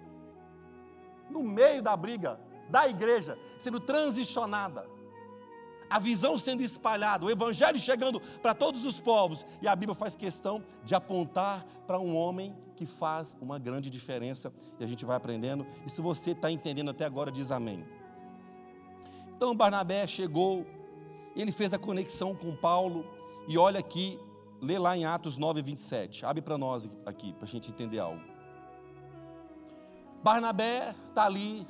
No 1.31 1.43
meio 1.43 1.83
da 1.83 1.97
briga, 1.97 2.39
da 2.69 2.89
igreja, 2.89 3.39
sendo 3.59 3.81
transicionada, 3.81 4.87
a 5.89 5.99
visão 5.99 6.39
sendo 6.39 6.63
espalhada, 6.63 7.27
o 7.27 7.31
evangelho 7.31 7.79
chegando 7.79 8.19
para 8.41 8.55
todos 8.55 8.87
os 8.87 8.99
povos, 8.99 9.45
e 9.61 9.69
a 9.69 9.77
Bíblia 9.77 9.95
faz 9.95 10.17
questão 10.17 10.65
de 10.83 10.95
apontar 10.95 11.67
para 11.87 11.99
um 11.99 12.17
homem 12.17 12.57
que 12.85 12.87
faz 12.87 13.37
uma 13.41 13.59
grande 13.59 13.89
diferença, 13.89 14.53
e 14.79 14.85
a 14.85 14.87
gente 14.87 15.05
vai 15.05 15.17
aprendendo, 15.17 15.67
e 15.87 15.91
se 15.91 16.03
você 16.03 16.33
está 16.33 16.51
entendendo 16.51 16.91
até 16.91 17.05
agora, 17.05 17.31
diz 17.31 17.51
amém. 17.51 17.87
Então 19.37 19.55
Barnabé 19.55 20.07
chegou, 20.07 20.67
ele 21.37 21.53
fez 21.53 21.73
a 21.73 21.79
conexão 21.79 22.35
com 22.35 22.57
Paulo, 22.57 23.05
e 23.49 23.57
olha 23.57 23.79
aqui, 23.79 24.19
lê 24.61 24.79
lá 24.79 24.97
em 24.97 25.05
Atos 25.05 25.37
9, 25.37 25.63
27. 25.63 26.27
Abre 26.27 26.43
para 26.43 26.59
nós 26.59 26.89
aqui, 27.07 27.33
para 27.33 27.45
a 27.45 27.49
gente 27.49 27.71
entender 27.71 27.99
algo. 27.99 28.21
Barnabé 30.23 30.95
está 31.09 31.25
ali, 31.25 31.67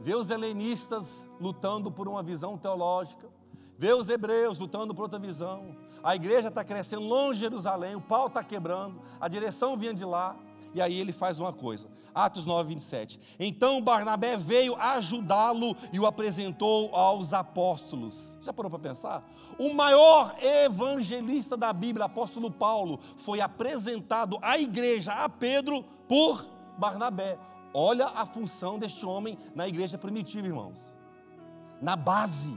vê 0.00 0.14
os 0.14 0.30
helenistas 0.30 1.28
lutando 1.40 1.90
por 1.90 2.08
uma 2.08 2.22
visão 2.22 2.56
teológica, 2.56 3.28
vê 3.76 3.92
os 3.92 4.08
hebreus 4.08 4.58
lutando 4.58 4.94
por 4.94 5.02
outra 5.02 5.18
visão. 5.18 5.76
A 6.02 6.14
igreja 6.14 6.48
está 6.48 6.62
crescendo 6.62 7.02
longe 7.02 7.40
de 7.40 7.44
Jerusalém, 7.44 7.96
o 7.96 8.00
pau 8.00 8.28
está 8.28 8.42
quebrando, 8.44 9.00
a 9.20 9.28
direção 9.28 9.76
vinha 9.76 9.94
de 9.94 10.04
lá. 10.04 10.36
E 10.74 10.82
aí 10.82 10.98
ele 10.98 11.12
faz 11.12 11.38
uma 11.38 11.52
coisa, 11.52 11.88
Atos 12.14 12.44
9, 12.44 12.68
27. 12.68 13.18
Então 13.38 13.80
Barnabé 13.80 14.36
veio 14.36 14.76
ajudá-lo 14.76 15.74
e 15.92 15.98
o 15.98 16.06
apresentou 16.06 16.94
aos 16.94 17.32
apóstolos. 17.32 18.36
Já 18.42 18.52
parou 18.52 18.70
para 18.70 18.78
pensar? 18.78 19.24
O 19.58 19.72
maior 19.74 20.36
evangelista 20.40 21.56
da 21.56 21.72
Bíblia, 21.72 22.04
apóstolo 22.06 22.50
Paulo, 22.50 23.00
foi 23.16 23.40
apresentado 23.40 24.38
à 24.42 24.58
igreja, 24.58 25.12
a 25.12 25.28
Pedro, 25.28 25.82
por 26.06 26.46
Barnabé. 26.78 27.38
Olha 27.72 28.06
a 28.06 28.26
função 28.26 28.78
deste 28.78 29.04
homem 29.06 29.38
na 29.54 29.68
igreja 29.68 29.96
primitiva, 29.98 30.46
irmãos. 30.46 30.96
Na 31.80 31.96
base. 31.96 32.56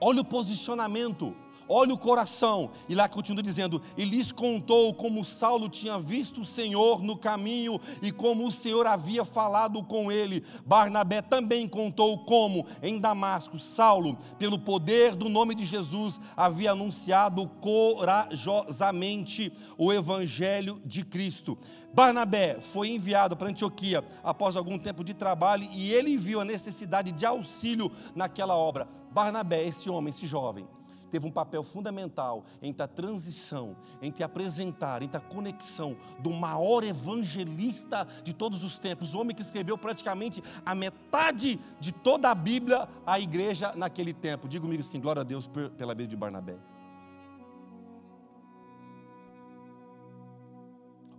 Olha 0.00 0.20
o 0.20 0.24
posicionamento. 0.24 1.36
Olha 1.68 1.94
o 1.94 1.98
coração, 1.98 2.70
e 2.88 2.94
lá 2.94 3.08
continua 3.08 3.42
dizendo: 3.42 3.80
E 3.96 4.04
lhes 4.04 4.30
contou 4.30 4.92
como 4.92 5.24
Saulo 5.24 5.68
tinha 5.68 5.98
visto 5.98 6.42
o 6.42 6.44
Senhor 6.44 7.02
no 7.02 7.16
caminho 7.16 7.80
e 8.02 8.12
como 8.12 8.46
o 8.46 8.52
Senhor 8.52 8.86
havia 8.86 9.24
falado 9.24 9.82
com 9.82 10.12
ele. 10.12 10.44
Barnabé 10.66 11.22
também 11.22 11.66
contou 11.66 12.18
como, 12.24 12.66
em 12.82 12.98
Damasco, 12.98 13.58
Saulo, 13.58 14.18
pelo 14.38 14.58
poder 14.58 15.14
do 15.14 15.28
nome 15.28 15.54
de 15.54 15.64
Jesus, 15.64 16.20
havia 16.36 16.72
anunciado 16.72 17.48
corajosamente 17.60 19.52
o 19.78 19.92
Evangelho 19.92 20.80
de 20.84 21.04
Cristo. 21.04 21.56
Barnabé 21.94 22.60
foi 22.60 22.88
enviado 22.88 23.36
para 23.36 23.48
Antioquia 23.48 24.04
após 24.22 24.56
algum 24.56 24.76
tempo 24.76 25.04
de 25.04 25.14
trabalho 25.14 25.68
e 25.72 25.92
ele 25.92 26.16
viu 26.16 26.40
a 26.40 26.44
necessidade 26.44 27.12
de 27.12 27.24
auxílio 27.24 27.90
naquela 28.16 28.56
obra. 28.56 28.88
Barnabé, 29.12 29.64
esse 29.64 29.88
homem, 29.88 30.10
esse 30.10 30.26
jovem, 30.26 30.66
teve 31.14 31.28
um 31.28 31.30
papel 31.30 31.62
fundamental 31.62 32.44
entre 32.60 32.82
a 32.82 32.88
transição, 32.88 33.76
entre 34.02 34.24
apresentar, 34.24 35.00
entre 35.00 35.16
a 35.16 35.20
conexão 35.20 35.96
do 36.18 36.30
maior 36.30 36.82
evangelista 36.82 38.04
de 38.24 38.32
todos 38.32 38.64
os 38.64 38.78
tempos, 38.78 39.14
o 39.14 39.20
homem 39.20 39.32
que 39.32 39.40
escreveu 39.40 39.78
praticamente 39.78 40.42
a 40.66 40.74
metade 40.74 41.60
de 41.78 41.92
toda 41.92 42.32
a 42.32 42.34
Bíblia 42.34 42.88
à 43.06 43.20
igreja 43.20 43.72
naquele 43.76 44.12
tempo. 44.12 44.48
Diga 44.48 44.62
comigo 44.62 44.80
assim, 44.80 45.00
glória 45.00 45.20
a 45.20 45.24
Deus 45.24 45.48
pela 45.78 45.94
vida 45.94 46.08
de 46.08 46.16
Barnabé. 46.16 46.56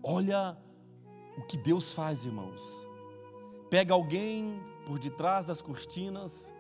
Olha 0.04 0.58
o 1.38 1.42
que 1.44 1.56
Deus 1.56 1.94
faz, 1.94 2.26
irmãos. 2.26 2.86
Pega 3.70 3.94
alguém 3.94 4.62
por 4.86 5.00
detrás 5.00 5.46
das 5.46 5.62
cortinas, 5.62 6.54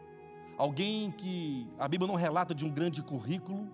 alguém 0.57 1.11
que 1.11 1.67
a 1.77 1.87
Bíblia 1.87 2.07
não 2.07 2.15
relata 2.15 2.53
de 2.53 2.65
um 2.65 2.69
grande 2.69 3.01
currículo, 3.01 3.69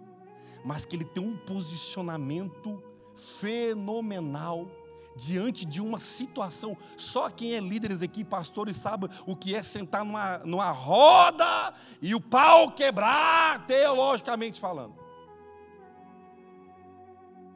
mas 0.63 0.85
que 0.85 0.95
ele 0.95 1.05
tem 1.05 1.23
um 1.23 1.37
posicionamento 1.37 2.81
fenomenal 3.15 4.69
diante 5.15 5.65
de 5.65 5.81
uma 5.81 5.99
situação. 5.99 6.77
Só 6.95 7.29
quem 7.29 7.53
é 7.53 7.59
líderes 7.59 8.01
aqui, 8.01 8.23
pastores, 8.23 8.77
sabe 8.77 9.07
o 9.25 9.35
que 9.35 9.55
é 9.55 9.61
sentar 9.61 10.03
numa, 10.03 10.37
numa 10.39 10.71
roda 10.71 11.73
e 12.01 12.15
o 12.15 12.21
pau 12.21 12.71
quebrar, 12.71 13.65
teologicamente 13.65 14.59
falando. 14.59 15.01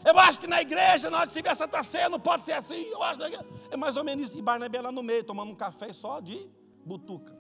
Eu 0.04 0.20
acho 0.20 0.40
que 0.40 0.46
na 0.46 0.62
igreja, 0.62 1.10
na 1.10 1.18
hora 1.18 1.28
de 1.28 1.34
se 1.34 1.42
ver 1.42 1.56
Santa 1.56 1.82
Ceia, 1.82 2.10
não 2.10 2.20
pode 2.20 2.44
ser 2.44 2.52
assim. 2.52 2.86
Eu 2.92 3.02
acho 3.02 3.18
que 3.18 3.38
é 3.72 3.76
mais 3.78 3.98
ou 3.98 4.04
menos 4.04 4.28
isso. 4.28 4.38
E 4.38 4.42
Barnabé 4.42 4.80
lá 4.80 4.92
no 4.92 5.02
meio, 5.02 5.24
tomando 5.24 5.52
um 5.52 5.56
café 5.56 5.92
só 5.92 6.20
de 6.20 6.48
butuca. 6.86 7.36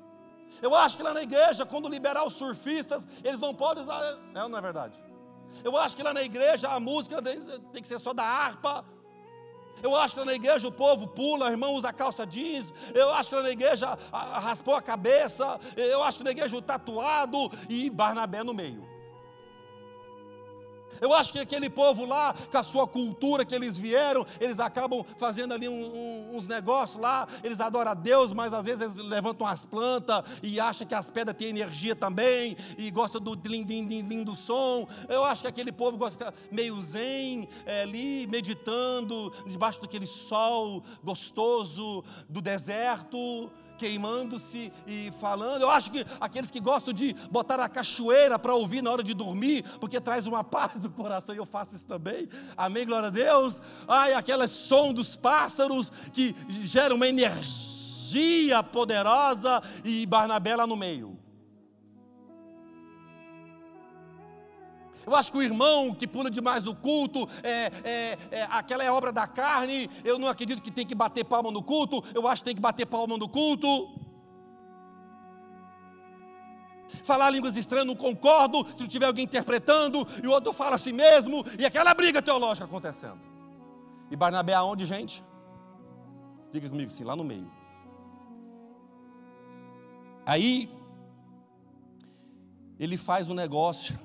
Eu 0.61 0.73
acho 0.75 0.95
que 0.97 1.03
lá 1.03 1.13
na 1.13 1.23
igreja, 1.23 1.65
quando 1.65 1.89
liberar 1.89 2.25
os 2.25 2.33
surfistas, 2.33 3.07
eles 3.23 3.39
não 3.39 3.53
podem 3.53 3.83
usar. 3.83 4.17
Não, 4.33 4.47
não 4.49 4.57
é 4.57 4.61
verdade. 4.61 5.03
Eu 5.63 5.77
acho 5.77 5.95
que 5.95 6.03
lá 6.03 6.13
na 6.13 6.23
igreja 6.23 6.69
a 6.69 6.79
música 6.79 7.21
tem 7.21 7.81
que 7.81 7.87
ser 7.87 7.99
só 7.99 8.13
da 8.13 8.23
harpa. 8.23 8.85
Eu 9.83 9.95
acho 9.95 10.13
que 10.13 10.19
lá 10.19 10.25
na 10.25 10.33
igreja 10.33 10.67
o 10.67 10.71
povo 10.71 11.07
pula, 11.07 11.47
o 11.47 11.49
irmão 11.49 11.73
usa 11.73 11.91
calça 11.91 12.25
jeans. 12.25 12.73
Eu 12.93 13.13
acho 13.13 13.29
que 13.29 13.35
lá 13.35 13.43
na 13.43 13.51
igreja 13.51 13.97
raspou 14.11 14.75
a 14.75 14.81
cabeça. 14.81 15.59
Eu 15.75 16.03
acho 16.03 16.19
que 16.19 16.23
na 16.23 16.31
igreja 16.31 16.55
o 16.55 16.61
tatuado 16.61 17.37
e 17.69 17.89
Barnabé 17.89 18.43
no 18.43 18.53
meio. 18.53 18.84
Eu 21.01 21.13
acho 21.13 21.31
que 21.31 21.39
aquele 21.39 21.69
povo 21.69 22.05
lá, 22.05 22.33
com 22.33 22.57
a 22.57 22.63
sua 22.63 22.87
cultura 22.87 23.45
que 23.45 23.53
eles 23.53 23.77
vieram, 23.77 24.25
eles 24.39 24.59
acabam 24.59 25.05
fazendo 25.17 25.53
ali 25.53 25.67
um, 25.67 25.73
um, 25.73 26.37
uns 26.37 26.47
negócios 26.47 27.01
lá, 27.01 27.27
eles 27.43 27.59
adoram 27.59 27.91
a 27.91 27.93
Deus, 27.93 28.31
mas 28.31 28.53
às 28.53 28.63
vezes 28.63 28.81
eles 28.81 28.97
levantam 28.97 29.45
as 29.47 29.65
plantas 29.65 30.23
e 30.41 30.59
acham 30.59 30.87
que 30.87 30.95
as 30.95 31.09
pedras 31.09 31.35
têm 31.37 31.49
energia 31.49 31.95
também, 31.95 32.55
e 32.77 32.89
gostam 32.91 33.21
do 33.21 33.35
lindo 33.45 34.35
som. 34.35 34.87
Eu 35.09 35.23
acho 35.23 35.41
que 35.41 35.47
aquele 35.47 35.71
povo 35.71 35.97
gosta 35.97 36.17
de 36.17 36.25
ficar 36.25 36.33
meio 36.51 36.79
zen, 36.81 37.47
é, 37.65 37.83
ali, 37.83 38.27
meditando, 38.27 39.31
debaixo 39.45 39.81
daquele 39.81 40.07
sol 40.07 40.83
gostoso 41.03 42.03
do 42.29 42.41
deserto 42.41 43.49
queimando-se 43.77 44.71
e 44.87 45.11
falando. 45.19 45.61
Eu 45.61 45.69
acho 45.69 45.91
que 45.91 46.05
aqueles 46.19 46.51
que 46.51 46.59
gostam 46.59 46.93
de 46.93 47.13
botar 47.31 47.59
a 47.59 47.69
cachoeira 47.69 48.37
para 48.39 48.53
ouvir 48.53 48.81
na 48.81 48.91
hora 48.91 49.03
de 49.03 49.13
dormir, 49.13 49.63
porque 49.79 49.99
traz 49.99 50.27
uma 50.27 50.43
paz 50.45 50.81
do 50.81 50.89
coração, 50.89 51.35
e 51.35 51.37
eu 51.37 51.45
faço 51.45 51.75
isso 51.75 51.85
também. 51.85 52.27
Amém, 52.55 52.85
glória 52.85 53.07
a 53.07 53.11
Deus. 53.11 53.61
Ai, 53.87 54.13
aquele 54.13 54.47
som 54.47 54.93
dos 54.93 55.15
pássaros 55.15 55.91
que 56.13 56.35
gera 56.49 56.93
uma 56.93 57.07
energia 57.07 58.63
poderosa 58.63 59.61
e 59.83 60.05
Barnabé 60.05 60.55
lá 60.55 60.67
no 60.67 60.75
meio. 60.75 61.14
Eu 65.05 65.15
acho 65.15 65.31
que 65.31 65.37
o 65.37 65.43
irmão 65.43 65.93
que 65.93 66.07
pula 66.07 66.31
demais 66.31 66.63
no 66.63 66.75
culto, 66.75 67.29
é, 67.43 67.71
é, 67.83 68.17
é, 68.31 68.43
aquela 68.49 68.83
é 68.83 68.91
obra 68.91 69.11
da 69.11 69.27
carne. 69.27 69.87
Eu 70.03 70.17
não 70.17 70.27
acredito 70.27 70.61
que 70.61 70.71
tem 70.71 70.85
que 70.85 70.95
bater 70.95 71.23
palma 71.23 71.51
no 71.51 71.61
culto. 71.61 72.03
Eu 72.13 72.27
acho 72.27 72.41
que 72.41 72.45
tem 72.45 72.55
que 72.55 72.61
bater 72.61 72.85
palma 72.85 73.17
no 73.17 73.29
culto. 73.29 73.67
Falar 77.03 77.29
línguas 77.29 77.55
estranhas, 77.55 77.85
não 77.85 77.95
concordo. 77.95 78.65
Se 78.75 78.81
não 78.81 78.87
tiver 78.87 79.05
alguém 79.05 79.25
interpretando, 79.25 80.07
e 80.23 80.27
o 80.27 80.31
outro 80.31 80.51
fala 80.51 80.75
assim 80.75 80.91
mesmo, 80.91 81.45
e 81.59 81.65
aquela 81.65 81.93
briga 81.93 82.21
teológica 82.21 82.65
acontecendo. 82.65 83.19
E 84.09 84.15
Barnabé 84.15 84.53
aonde, 84.53 84.85
gente? 84.85 85.23
Diga 86.51 86.69
comigo 86.69 86.91
assim, 86.91 87.03
lá 87.03 87.15
no 87.15 87.23
meio. 87.23 87.51
Aí, 90.25 90.69
ele 92.79 92.97
faz 92.97 93.27
um 93.27 93.33
negócio 93.35 93.99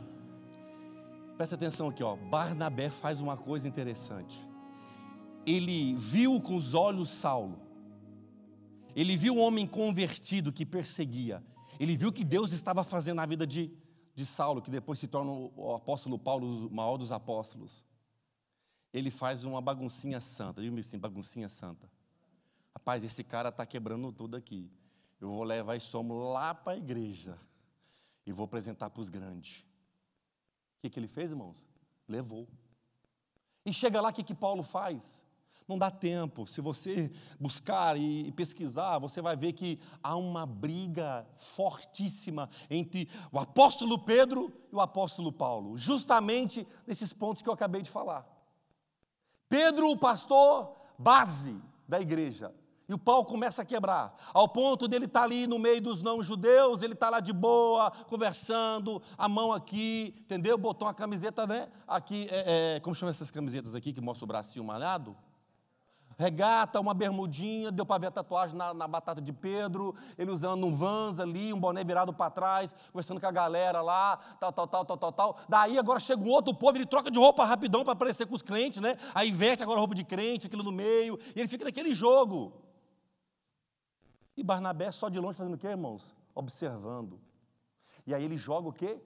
Presta 1.41 1.55
atenção 1.55 1.88
aqui, 1.88 2.03
ó. 2.03 2.16
Barnabé 2.16 2.91
faz 2.91 3.18
uma 3.18 3.34
coisa 3.34 3.66
interessante. 3.66 4.47
Ele 5.47 5.95
viu 5.95 6.38
com 6.38 6.55
os 6.55 6.74
olhos 6.74 7.09
Saulo. 7.09 7.59
Ele 8.95 9.16
viu 9.16 9.32
um 9.32 9.41
homem 9.41 9.66
convertido 9.66 10.53
que 10.53 10.66
perseguia. 10.66 11.43
Ele 11.78 11.97
viu 11.97 12.12
que 12.12 12.24
Deus 12.24 12.53
estava 12.53 12.84
fazendo 12.84 13.16
na 13.16 13.24
vida 13.24 13.47
de, 13.47 13.72
de 14.14 14.26
Saulo, 14.26 14.61
que 14.61 14.70
depois 14.70 14.99
se 14.99 15.09
torna 15.09 15.30
o 15.30 15.74
apóstolo 15.74 16.18
Paulo, 16.18 16.66
o 16.66 16.70
maior 16.70 16.99
dos 16.99 17.11
apóstolos. 17.11 17.86
Ele 18.93 19.11
faz 19.11 19.43
uma 19.43 19.62
baguncinha 19.62 20.20
santa. 20.20 20.61
Diga-me 20.61 20.80
assim, 20.80 20.99
baguncinha 20.99 21.49
santa. 21.49 21.91
Rapaz, 22.74 23.03
esse 23.03 23.24
cara 23.24 23.49
está 23.49 23.64
quebrando 23.64 24.12
tudo 24.12 24.36
aqui. 24.36 24.70
Eu 25.18 25.30
vou 25.30 25.43
levar 25.43 25.74
esse 25.74 25.97
homem 25.97 26.18
lá 26.18 26.55
para 26.55 26.74
a 26.74 26.76
igreja. 26.76 27.38
E 28.26 28.30
vou 28.30 28.45
apresentar 28.45 28.91
para 28.91 29.01
os 29.01 29.09
grandes. 29.09 29.70
O 30.81 30.83
que, 30.83 30.89
que 30.89 30.99
ele 30.99 31.07
fez, 31.07 31.31
irmãos? 31.31 31.66
Levou. 32.09 32.49
E 33.66 33.72
chega 33.72 34.01
lá, 34.01 34.09
o 34.09 34.12
que, 34.14 34.22
que 34.22 34.35
Paulo 34.35 34.62
faz? 34.62 35.26
Não 35.68 35.76
dá 35.76 35.91
tempo. 35.91 36.47
Se 36.47 36.62
você 36.62 37.12
buscar 37.39 37.99
e 37.99 38.33
pesquisar, 38.33 38.99
você 38.99 39.20
vai 39.20 39.37
ver 39.37 39.53
que 39.53 39.78
há 40.03 40.16
uma 40.16 40.47
briga 40.47 41.28
fortíssima 41.37 42.49
entre 42.70 43.07
o 43.31 43.39
apóstolo 43.39 43.99
Pedro 43.99 44.51
e 44.72 44.74
o 44.74 44.81
apóstolo 44.81 45.31
Paulo, 45.31 45.76
justamente 45.76 46.66
nesses 46.87 47.12
pontos 47.12 47.43
que 47.43 47.49
eu 47.51 47.53
acabei 47.53 47.83
de 47.83 47.91
falar. 47.91 48.26
Pedro, 49.51 49.91
o 49.91 49.99
pastor, 49.99 50.74
base 50.99 51.61
da 51.87 52.01
igreja. 52.01 52.55
E 52.91 52.93
o 52.93 52.99
pau 52.99 53.24
começa 53.24 53.62
a 53.62 53.64
quebrar, 53.64 54.12
ao 54.34 54.49
ponto 54.49 54.88
dele 54.88 55.05
estar 55.05 55.20
tá 55.20 55.24
ali 55.24 55.47
no 55.47 55.61
meio 55.61 55.80
dos 55.80 56.03
não-judeus, 56.03 56.82
ele 56.82 56.95
está 56.95 57.09
lá 57.09 57.20
de 57.20 57.32
boa, 57.32 57.93
conversando, 58.09 59.01
a 59.16 59.28
mão 59.28 59.53
aqui, 59.53 60.12
entendeu? 60.18 60.59
Botou 60.59 60.88
uma 60.88 60.93
camiseta, 60.93 61.47
né? 61.47 61.68
Aqui, 61.86 62.26
é, 62.32 62.74
é, 62.74 62.80
como 62.80 62.93
chama 62.93 63.11
essas 63.11 63.30
camisetas 63.30 63.76
aqui 63.76 63.93
que 63.93 64.01
mostra 64.01 64.24
o 64.24 64.26
bracinho 64.26 64.64
malhado? 64.64 65.16
regata, 66.18 66.78
uma 66.78 66.93
bermudinha, 66.93 67.72
deu 67.72 67.86
para 67.86 67.99
ver 67.99 68.09
a 68.09 68.11
tatuagem 68.11 68.55
na, 68.55 68.74
na, 68.74 68.86
batata 68.86 69.22
de 69.22 69.32
Pedro, 69.32 69.95
ele 70.18 70.30
usando 70.30 70.66
um 70.66 70.74
vans 70.74 71.18
ali, 71.18 71.51
um 71.51 71.59
boné 71.59 71.82
virado 71.82 72.12
para 72.12 72.30
trás, 72.30 72.74
conversando 72.93 73.18
com 73.18 73.26
a 73.26 73.30
galera 73.30 73.80
lá, 73.80 74.18
tal, 74.38 74.53
tal, 74.53 74.66
tal, 74.66 74.84
tal, 74.84 74.97
tal, 74.99 75.12
tal. 75.12 75.38
Daí 75.49 75.78
agora 75.78 75.99
chega 75.99 76.22
um 76.22 76.28
outro 76.28 76.53
povo, 76.53 76.76
ele 76.76 76.84
troca 76.84 77.11
de 77.11 77.18
roupa 77.18 77.43
rapidão 77.47 77.84
para 77.84 77.95
aparecer 77.95 78.26
com 78.26 78.34
os 78.34 78.43
crentes, 78.43 78.82
né? 78.82 78.99
Aí 79.14 79.32
veste 79.32 79.62
agora 79.62 79.78
roupa 79.78 79.95
de 79.95 80.05
crente, 80.05 80.43
fica 80.43 80.59
no 80.59 80.70
meio, 80.70 81.18
e 81.34 81.41
ele 81.41 81.49
fica 81.49 81.64
naquele 81.64 81.95
jogo. 81.95 82.53
E 84.41 84.43
Barnabé 84.43 84.91
só 84.91 85.11
de 85.11 85.20
longe 85.20 85.36
fazendo 85.36 85.53
o 85.53 85.59
quê, 85.59 85.66
irmãos? 85.66 86.14
Observando. 86.34 87.20
E 88.07 88.14
aí 88.14 88.24
ele 88.24 88.38
joga 88.38 88.70
o 88.70 88.72
quê? 88.72 88.99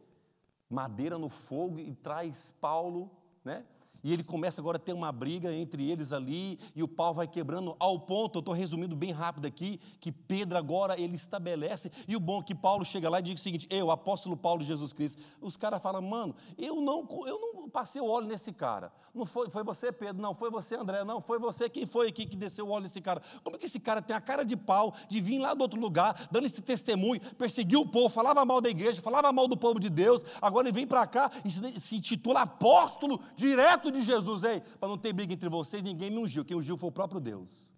Madeira 0.70 1.18
no 1.18 1.28
fogo 1.28 1.80
e 1.80 1.92
traz 1.92 2.52
Paulo, 2.52 3.10
né? 3.44 3.66
E 4.04 4.12
ele 4.12 4.22
começa 4.22 4.60
agora 4.60 4.76
a 4.76 4.78
ter 4.78 4.92
uma 4.92 5.10
briga 5.10 5.50
entre 5.52 5.90
eles 5.90 6.12
ali, 6.12 6.58
e 6.76 6.82
o 6.82 6.88
pau 6.88 7.14
vai 7.14 7.26
quebrando 7.26 7.74
ao 7.80 7.98
ponto, 7.98 8.36
eu 8.36 8.40
estou 8.40 8.54
resumindo 8.54 8.94
bem 8.94 9.10
rápido 9.10 9.46
aqui, 9.46 9.80
que 9.98 10.12
Pedro 10.12 10.58
agora 10.58 11.00
ele 11.00 11.16
estabelece, 11.16 11.90
e 12.06 12.14
o 12.14 12.20
bom 12.20 12.40
é 12.40 12.42
que 12.42 12.54
Paulo 12.54 12.84
chega 12.84 13.08
lá 13.08 13.18
e 13.18 13.22
diz 13.22 13.40
o 13.40 13.42
seguinte: 13.42 13.66
eu, 13.70 13.90
apóstolo 13.90 14.36
Paulo 14.36 14.60
de 14.60 14.66
Jesus 14.66 14.92
Cristo. 14.92 15.22
Os 15.40 15.56
caras 15.56 15.82
falam, 15.82 16.02
mano, 16.02 16.36
eu 16.58 16.82
não, 16.82 17.08
eu 17.26 17.40
não 17.40 17.68
passei 17.70 18.02
o 18.02 18.06
óleo 18.06 18.26
nesse 18.26 18.52
cara. 18.52 18.92
Não 19.14 19.24
foi, 19.24 19.48
foi 19.48 19.64
você, 19.64 19.90
Pedro, 19.90 20.20
não, 20.20 20.34
foi 20.34 20.50
você, 20.50 20.76
André, 20.76 21.02
não, 21.02 21.20
foi 21.20 21.38
você, 21.38 21.70
quem 21.70 21.86
foi 21.86 22.08
aqui 22.08 22.26
que 22.26 22.36
desceu 22.36 22.68
o 22.68 22.70
óleo 22.70 22.82
nesse 22.82 23.00
cara? 23.00 23.22
Como 23.42 23.56
é 23.56 23.58
que 23.58 23.64
esse 23.64 23.80
cara 23.80 24.02
tem 24.02 24.14
a 24.14 24.20
cara 24.20 24.44
de 24.44 24.56
pau 24.56 24.94
de 25.08 25.18
vir 25.20 25.38
lá 25.38 25.54
do 25.54 25.62
outro 25.62 25.80
lugar, 25.80 26.28
dando 26.30 26.44
esse 26.44 26.60
testemunho, 26.60 27.20
perseguiu 27.38 27.80
o 27.80 27.86
povo, 27.86 28.10
falava 28.10 28.44
mal 28.44 28.60
da 28.60 28.68
igreja, 28.68 29.00
falava 29.00 29.32
mal 29.32 29.48
do 29.48 29.56
povo 29.56 29.80
de 29.80 29.88
Deus, 29.88 30.22
agora 30.42 30.68
ele 30.68 30.74
vem 30.74 30.86
para 30.86 31.06
cá 31.06 31.30
e 31.42 31.50
se, 31.50 31.80
se 31.80 31.96
intitula 31.96 32.42
apóstolo 32.42 33.18
direto 33.34 33.93
de 33.94 34.02
Jesus, 34.02 34.44
ei, 34.44 34.60
para 34.60 34.88
não 34.88 34.98
ter 34.98 35.12
briga 35.12 35.32
entre 35.32 35.48
vocês, 35.48 35.82
ninguém 35.82 36.10
me 36.10 36.18
ungiu, 36.18 36.44
quem 36.44 36.56
ungiu 36.56 36.76
foi 36.76 36.88
o 36.88 36.92
próprio 36.92 37.20
Deus. 37.20 37.72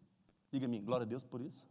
Diga-me, 0.52 0.80
glória 0.80 1.04
a 1.04 1.06
Deus 1.06 1.24
por 1.24 1.40
isso. 1.40 1.66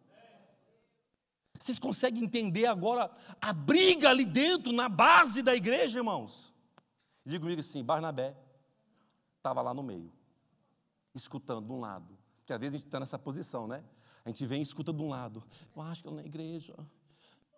Vocês 1.59 1.79
conseguem 1.79 2.23
entender 2.23 2.65
agora 2.65 3.09
a 3.41 3.53
briga 3.53 4.09
ali 4.09 4.25
dentro, 4.25 4.71
na 4.71 4.89
base 4.89 5.41
da 5.41 5.55
igreja, 5.55 5.99
irmãos? 5.99 6.53
Diga 7.25 7.39
comigo 7.39 7.61
assim: 7.61 7.83
Barnabé 7.83 8.35
estava 9.37 9.61
lá 9.61 9.73
no 9.73 9.81
meio, 9.81 10.11
escutando 11.13 11.65
de 11.65 11.71
um 11.71 11.79
lado. 11.79 12.17
Porque 12.37 12.53
às 12.53 12.59
vezes 12.59 12.75
a 12.75 12.77
gente 12.77 12.87
está 12.87 12.99
nessa 12.99 13.17
posição, 13.17 13.67
né? 13.67 13.83
A 14.23 14.29
gente 14.29 14.45
vem 14.45 14.59
e 14.59 14.63
escuta 14.63 14.91
de 14.91 15.01
um 15.01 15.09
lado. 15.09 15.43
Eu 15.75 15.81
acho 15.81 16.01
que 16.01 16.07
eu 16.07 16.13
na 16.13 16.23
igreja. 16.23 16.75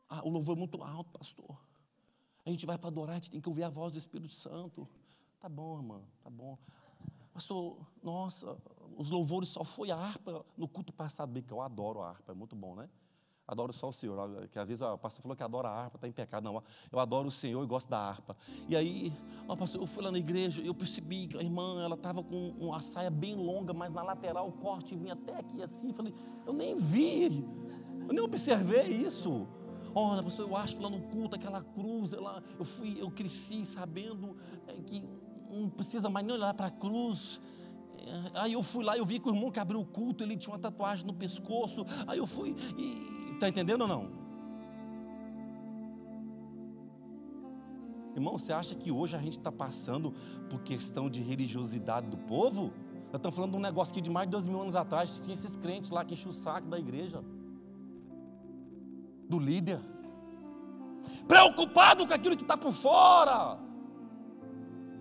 Ah, 0.09 0.21
o 0.23 0.29
louvor 0.29 0.55
é 0.55 0.59
muito 0.59 0.81
alto, 0.83 1.11
pastor. 1.17 1.57
A 2.45 2.49
gente 2.49 2.65
vai 2.65 2.77
para 2.77 2.87
adorar, 2.87 3.13
a 3.13 3.15
gente 3.15 3.31
tem 3.31 3.41
que 3.41 3.49
ouvir 3.49 3.63
a 3.63 3.69
voz 3.69 3.91
do 3.91 3.97
Espírito 3.97 4.31
Santo. 4.31 4.87
Tá 5.39 5.49
bom, 5.49 5.77
irmã, 5.77 6.01
tá 6.23 6.29
bom. 6.29 6.57
Pastor, 7.37 7.77
nossa, 8.01 8.57
os 8.97 9.11
louvores 9.11 9.49
só 9.49 9.63
foi 9.63 9.91
a 9.91 9.95
harpa 9.95 10.43
no 10.57 10.67
culto 10.67 10.91
passado, 10.91 11.31
bem 11.31 11.43
que 11.43 11.53
eu 11.53 11.61
adoro 11.61 12.01
a 12.01 12.09
harpa, 12.09 12.31
é 12.31 12.35
muito 12.35 12.55
bom, 12.55 12.73
né? 12.73 12.89
Adoro 13.47 13.71
só 13.71 13.89
o 13.89 13.93
Senhor. 13.93 14.47
Que 14.47 14.57
às 14.57 14.67
vezes 14.67 14.81
o 14.81 14.97
pastor 14.97 15.21
falou 15.21 15.37
que 15.37 15.43
adora 15.43 15.69
a 15.69 15.83
harpa, 15.83 15.97
está 15.97 16.07
em 16.07 16.11
pecado. 16.11 16.43
Não, 16.45 16.63
eu 16.91 16.99
adoro 16.99 17.27
o 17.27 17.31
Senhor 17.31 17.63
e 17.63 17.67
gosto 17.67 17.89
da 17.89 17.99
harpa. 17.99 18.35
E 18.67 18.75
aí, 18.75 19.13
ó, 19.47 19.55
pastor, 19.55 19.79
eu 19.79 19.85
fui 19.85 20.03
lá 20.03 20.11
na 20.11 20.17
igreja 20.17 20.63
e 20.63 20.65
eu 20.65 20.73
percebi 20.73 21.27
que 21.27 21.37
a 21.37 21.43
irmã, 21.43 21.79
ela 21.83 21.93
estava 21.93 22.23
com 22.23 22.55
uma 22.59 22.81
saia 22.81 23.11
bem 23.11 23.35
longa, 23.35 23.71
mas 23.71 23.93
na 23.93 24.01
lateral 24.01 24.47
o 24.47 24.53
corte 24.53 24.95
vinha 24.95 25.13
até 25.13 25.37
aqui 25.37 25.61
assim. 25.61 25.93
Falei, 25.93 26.15
eu 26.43 26.53
nem 26.53 26.75
vi, 26.75 27.45
eu 28.09 28.15
nem 28.15 28.19
observei 28.19 28.87
isso. 28.87 29.47
Olha, 29.93 30.23
pastor, 30.23 30.49
eu 30.49 30.57
acho 30.57 30.75
que 30.75 30.81
lá 30.81 30.89
no 30.89 31.03
culto, 31.03 31.35
aquela 31.35 31.61
cruz, 31.61 32.13
ela, 32.13 32.43
eu 32.57 32.65
fui, 32.65 32.97
eu 32.99 33.11
cresci 33.11 33.63
sabendo 33.63 34.35
é, 34.65 34.73
que 34.81 35.03
não 35.51 35.69
precisa 35.69 36.09
mais 36.09 36.25
nem 36.25 36.35
olhar 36.35 36.53
para 36.53 36.67
a 36.67 36.71
cruz. 36.71 37.39
É, 37.97 38.41
aí 38.41 38.53
eu 38.53 38.63
fui 38.63 38.83
lá, 38.83 38.97
eu 38.97 39.05
vi 39.05 39.19
que 39.19 39.29
o 39.29 39.33
irmão 39.33 39.51
que 39.51 39.59
abriu 39.59 39.79
o 39.79 39.85
culto, 39.85 40.23
ele 40.23 40.37
tinha 40.37 40.53
uma 40.53 40.59
tatuagem 40.59 41.05
no 41.05 41.13
pescoço. 41.13 41.85
Aí 42.05 42.17
eu 42.17 42.27
fui 42.27 42.55
e 42.77 43.33
está 43.33 43.49
entendendo 43.49 43.81
ou 43.81 43.87
não? 43.87 44.27
Irmão, 48.15 48.37
você 48.37 48.51
acha 48.51 48.73
que 48.73 48.91
hoje 48.91 49.15
a 49.15 49.19
gente 49.19 49.37
está 49.37 49.51
passando 49.51 50.11
por 50.49 50.61
questão 50.63 51.09
de 51.09 51.21
religiosidade 51.21 52.07
do 52.07 52.17
povo? 52.17 52.73
Nós 53.07 53.15
estamos 53.15 53.35
falando 53.35 53.51
de 53.51 53.57
um 53.57 53.61
negócio 53.61 53.93
que 53.93 54.01
de 54.01 54.09
mais 54.09 54.27
de 54.27 54.31
dois 54.31 54.45
mil 54.47 54.59
anos 54.59 54.75
atrás 54.75 55.21
tinha 55.21 55.33
esses 55.33 55.55
crentes 55.55 55.91
lá 55.91 56.03
que 56.03 56.13
enchiam 56.13 56.31
o 56.31 56.33
saco 56.33 56.67
da 56.67 56.79
igreja, 56.79 57.23
do 59.29 59.37
líder, 59.37 59.79
preocupado 61.27 62.07
com 62.07 62.13
aquilo 62.13 62.35
que 62.35 62.41
está 62.41 62.57
por 62.57 62.73
fora 62.73 63.66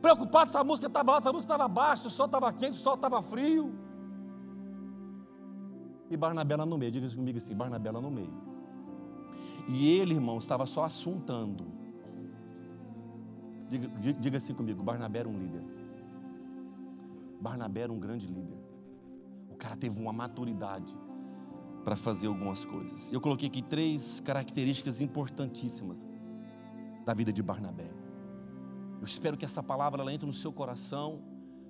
preocupado 0.00 0.50
se 0.50 0.56
a 0.56 0.64
música 0.64 0.86
estava 0.86 1.12
alta, 1.12 1.24
se 1.24 1.28
a 1.28 1.32
música 1.32 1.54
estava 1.54 1.68
baixa, 1.68 2.08
o 2.08 2.10
sol 2.10 2.26
estava 2.26 2.52
quente, 2.52 2.72
o 2.72 2.74
sol 2.74 2.94
estava 2.94 3.20
frio. 3.22 3.74
E 6.10 6.16
Barnabé 6.16 6.56
lá 6.56 6.64
no 6.64 6.78
meio, 6.78 6.92
diga 6.92 7.08
comigo 7.14 7.38
assim: 7.38 7.54
Barnabé 7.54 7.90
lá 7.90 8.00
no 8.00 8.10
meio. 8.10 8.32
E 9.68 9.98
ele, 9.98 10.14
irmão, 10.14 10.38
estava 10.38 10.64
só 10.66 10.84
assuntando. 10.84 11.66
Diga, 13.68 13.88
diga 14.14 14.38
assim 14.38 14.54
comigo: 14.54 14.82
Barnabé 14.82 15.20
era 15.20 15.28
um 15.28 15.38
líder. 15.38 15.64
Barnabé 17.40 17.80
era 17.82 17.92
um 17.92 17.98
grande 17.98 18.26
líder. 18.26 18.58
O 19.50 19.56
cara 19.56 19.76
teve 19.76 20.00
uma 20.00 20.12
maturidade 20.12 20.96
para 21.84 21.96
fazer 21.96 22.26
algumas 22.26 22.64
coisas. 22.64 23.12
Eu 23.12 23.20
coloquei 23.20 23.48
aqui 23.48 23.62
três 23.62 24.20
características 24.20 25.00
importantíssimas 25.00 26.04
da 27.04 27.14
vida 27.14 27.32
de 27.32 27.42
Barnabé. 27.42 27.88
Eu 28.98 29.04
espero 29.04 29.36
que 29.36 29.44
essa 29.44 29.62
palavra 29.62 30.02
ela 30.02 30.12
entre 30.12 30.26
no 30.26 30.32
seu 30.32 30.52
coração 30.52 31.22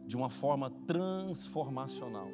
de 0.06 0.16
uma 0.16 0.30
forma 0.30 0.70
transformacional. 0.86 2.28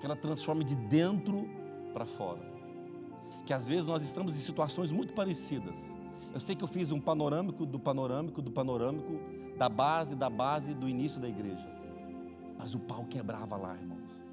Que 0.00 0.06
ela 0.06 0.16
transforme 0.16 0.64
de 0.64 0.74
dentro 0.74 1.48
para 1.92 2.04
fora. 2.04 2.40
Que 3.46 3.52
às 3.52 3.68
vezes 3.68 3.86
nós 3.86 4.02
estamos 4.02 4.36
em 4.36 4.40
situações 4.40 4.90
muito 4.90 5.14
parecidas. 5.14 5.94
Eu 6.34 6.40
sei 6.40 6.54
que 6.54 6.64
eu 6.64 6.68
fiz 6.68 6.90
um 6.90 7.00
panorâmico 7.00 7.66
do 7.66 7.78
panorâmico 7.78 8.40
do 8.40 8.50
panorâmico 8.50 9.20
da 9.56 9.68
base 9.68 10.16
da 10.16 10.30
base 10.30 10.74
do 10.74 10.88
início 10.88 11.20
da 11.20 11.28
igreja. 11.28 11.70
Mas 12.58 12.74
o 12.74 12.80
pau 12.80 13.04
quebrava 13.04 13.56
lá, 13.56 13.74
irmãos. 13.74 14.24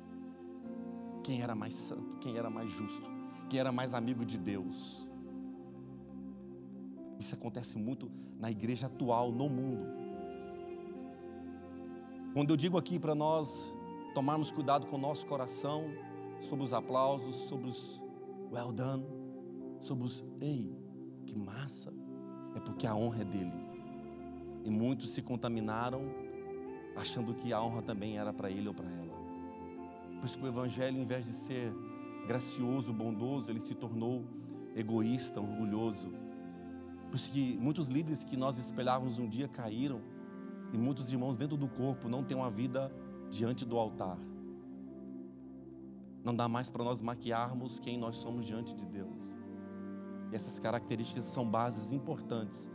Quem 1.24 1.42
era 1.42 1.56
mais 1.56 1.74
santo, 1.74 2.18
quem 2.18 2.38
era 2.38 2.50
mais 2.50 2.70
justo, 2.70 3.10
quem 3.50 3.60
era 3.60 3.72
mais 3.72 3.94
amigo 3.94 4.26
de 4.26 4.38
Deus. 4.38 5.09
Isso 7.20 7.36
acontece 7.36 7.78
muito 7.78 8.10
na 8.40 8.50
igreja 8.50 8.88
atual, 8.88 9.30
no 9.30 9.50
mundo. 9.50 9.86
Quando 12.34 12.52
eu 12.52 12.56
digo 12.56 12.78
aqui 12.78 12.98
para 12.98 13.14
nós 13.14 13.76
tomarmos 14.16 14.52
cuidado 14.52 14.88
com 14.88 14.96
o 14.96 15.00
nosso 15.00 15.28
coração, 15.28 15.84
sobre 16.40 16.64
os 16.64 16.72
aplausos, 16.72 17.36
sobre 17.36 17.68
os 17.68 18.02
well 18.50 18.72
done, 18.72 19.06
sobre 19.82 20.06
os 20.06 20.24
ei, 20.40 20.74
que 21.26 21.38
massa, 21.38 21.94
é 22.56 22.60
porque 22.62 22.88
a 22.88 22.96
honra 22.96 23.22
é 23.22 23.26
dele. 23.26 23.52
E 24.64 24.70
muitos 24.70 25.10
se 25.10 25.22
contaminaram 25.22 26.04
achando 26.96 27.34
que 27.34 27.52
a 27.52 27.62
honra 27.62 27.82
também 27.82 28.18
era 28.18 28.32
para 28.32 28.50
ele 28.50 28.68
ou 28.68 28.74
para 28.74 28.90
ela. 28.90 29.20
Por 30.20 30.26
isso 30.26 30.38
que 30.38 30.46
o 30.46 30.48
evangelho, 30.48 30.98
em 30.98 31.06
vez 31.06 31.26
de 31.26 31.34
ser 31.34 31.74
gracioso, 32.28 32.94
bondoso, 32.94 33.52
ele 33.52 33.62
se 33.62 33.76
tornou 33.76 34.24
egoísta, 34.76 35.42
orgulhoso 35.42 36.14
por 37.10 37.16
isso 37.16 37.32
que 37.32 37.58
muitos 37.58 37.88
líderes 37.88 38.24
que 38.24 38.38
nós 38.38 38.58
espelhávamos 38.58 39.18
um 39.18 39.28
dia 39.28 39.48
caíram, 39.48 40.02
e 40.72 40.78
muitos 40.78 41.12
irmãos 41.12 41.36
dentro 41.36 41.58
do 41.58 41.68
corpo 41.68 42.08
não 42.08 42.24
têm 42.24 42.38
uma 42.38 42.52
vida 42.52 42.92
diante 43.30 43.66
do 43.66 43.78
altar. 43.78 44.18
Não 46.24 46.36
dá 46.36 46.48
mais 46.48 46.70
para 46.70 46.84
nós 46.84 47.02
maquiarmos 47.02 47.80
quem 47.80 47.98
nós 47.98 48.18
somos 48.18 48.46
diante 48.46 48.76
de 48.76 48.86
Deus. 48.86 49.36
E 50.32 50.36
essas 50.36 50.60
características 50.60 51.24
são 51.24 51.50
bases 51.50 51.92
importantes 51.92 52.70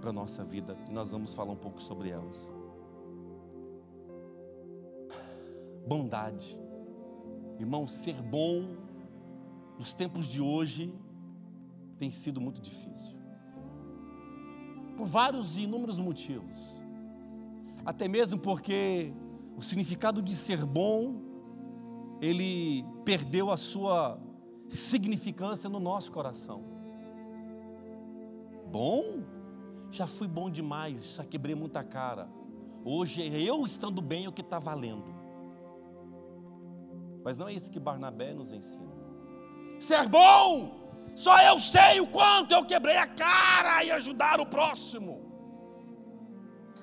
para 0.00 0.10
a 0.10 0.12
nossa 0.12 0.42
vida, 0.42 0.78
e 0.88 0.92
nós 0.92 1.10
vamos 1.10 1.34
falar 1.34 1.52
um 1.52 1.56
pouco 1.56 1.82
sobre 1.82 2.08
elas. 2.08 2.50
Bondade. 5.86 6.58
Irmão, 7.58 7.86
ser 7.86 8.22
bom 8.22 8.76
nos 9.78 9.94
tempos 9.94 10.28
de 10.28 10.40
hoje 10.40 10.94
tem 11.98 12.10
sido 12.10 12.40
muito 12.40 12.60
difícil 12.60 13.17
por 14.98 15.06
vários 15.06 15.56
e 15.56 15.62
inúmeros 15.62 16.00
motivos. 16.00 16.76
Até 17.86 18.08
mesmo 18.08 18.36
porque 18.36 19.14
o 19.56 19.62
significado 19.62 20.20
de 20.20 20.34
ser 20.34 20.66
bom, 20.66 21.22
ele 22.20 22.84
perdeu 23.04 23.48
a 23.52 23.56
sua 23.56 24.20
significância 24.68 25.70
no 25.70 25.78
nosso 25.78 26.10
coração. 26.10 26.64
Bom? 28.72 29.22
Já 29.92 30.06
fui 30.06 30.26
bom 30.26 30.50
demais, 30.50 31.14
já 31.14 31.24
quebrei 31.24 31.54
muita 31.54 31.84
cara. 31.84 32.28
Hoje 32.84 33.22
eu 33.22 33.64
estando 33.64 34.02
bem 34.02 34.24
é 34.24 34.28
o 34.28 34.32
que 34.32 34.42
está 34.42 34.58
valendo. 34.58 35.14
Mas 37.24 37.38
não 37.38 37.46
é 37.48 37.52
isso 37.52 37.70
que 37.70 37.78
Barnabé 37.78 38.34
nos 38.34 38.50
ensina. 38.50 38.92
Ser 39.78 40.08
bom 40.08 40.77
só 41.24 41.36
eu 41.42 41.58
sei 41.58 42.00
o 42.00 42.06
quanto 42.06 42.52
eu 42.52 42.64
quebrei 42.64 42.96
a 42.96 43.06
cara 43.06 43.84
e 43.84 43.90
ajudar 43.90 44.40
o 44.40 44.46
próximo. 44.46 45.12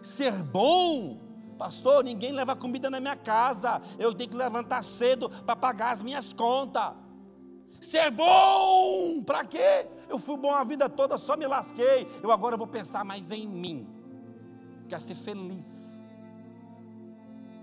Ser 0.01 0.43
bom 0.43 1.25
Pastor, 1.57 2.03
ninguém 2.03 2.33
leva 2.33 2.55
comida 2.55 2.89
na 2.89 2.99
minha 2.99 3.15
casa. 3.15 3.81
Eu 3.97 4.13
tenho 4.13 4.29
que 4.29 4.35
levantar 4.35 4.83
cedo 4.83 5.29
para 5.29 5.55
pagar 5.55 5.91
as 5.91 6.01
minhas 6.01 6.33
contas. 6.33 6.93
Ser 7.79 8.11
bom, 8.11 9.23
para 9.23 9.45
quê? 9.45 9.87
Eu 10.09 10.19
fui 10.19 10.37
bom 10.37 10.53
a 10.53 10.63
vida 10.63 10.89
toda, 10.89 11.17
só 11.17 11.37
me 11.37 11.47
lasquei. 11.47 12.07
Eu 12.21 12.31
agora 12.31 12.57
vou 12.57 12.67
pensar 12.67 13.05
mais 13.05 13.31
em 13.31 13.47
mim. 13.47 13.87
Quero 14.89 15.01
ser 15.01 15.15
feliz. 15.15 15.94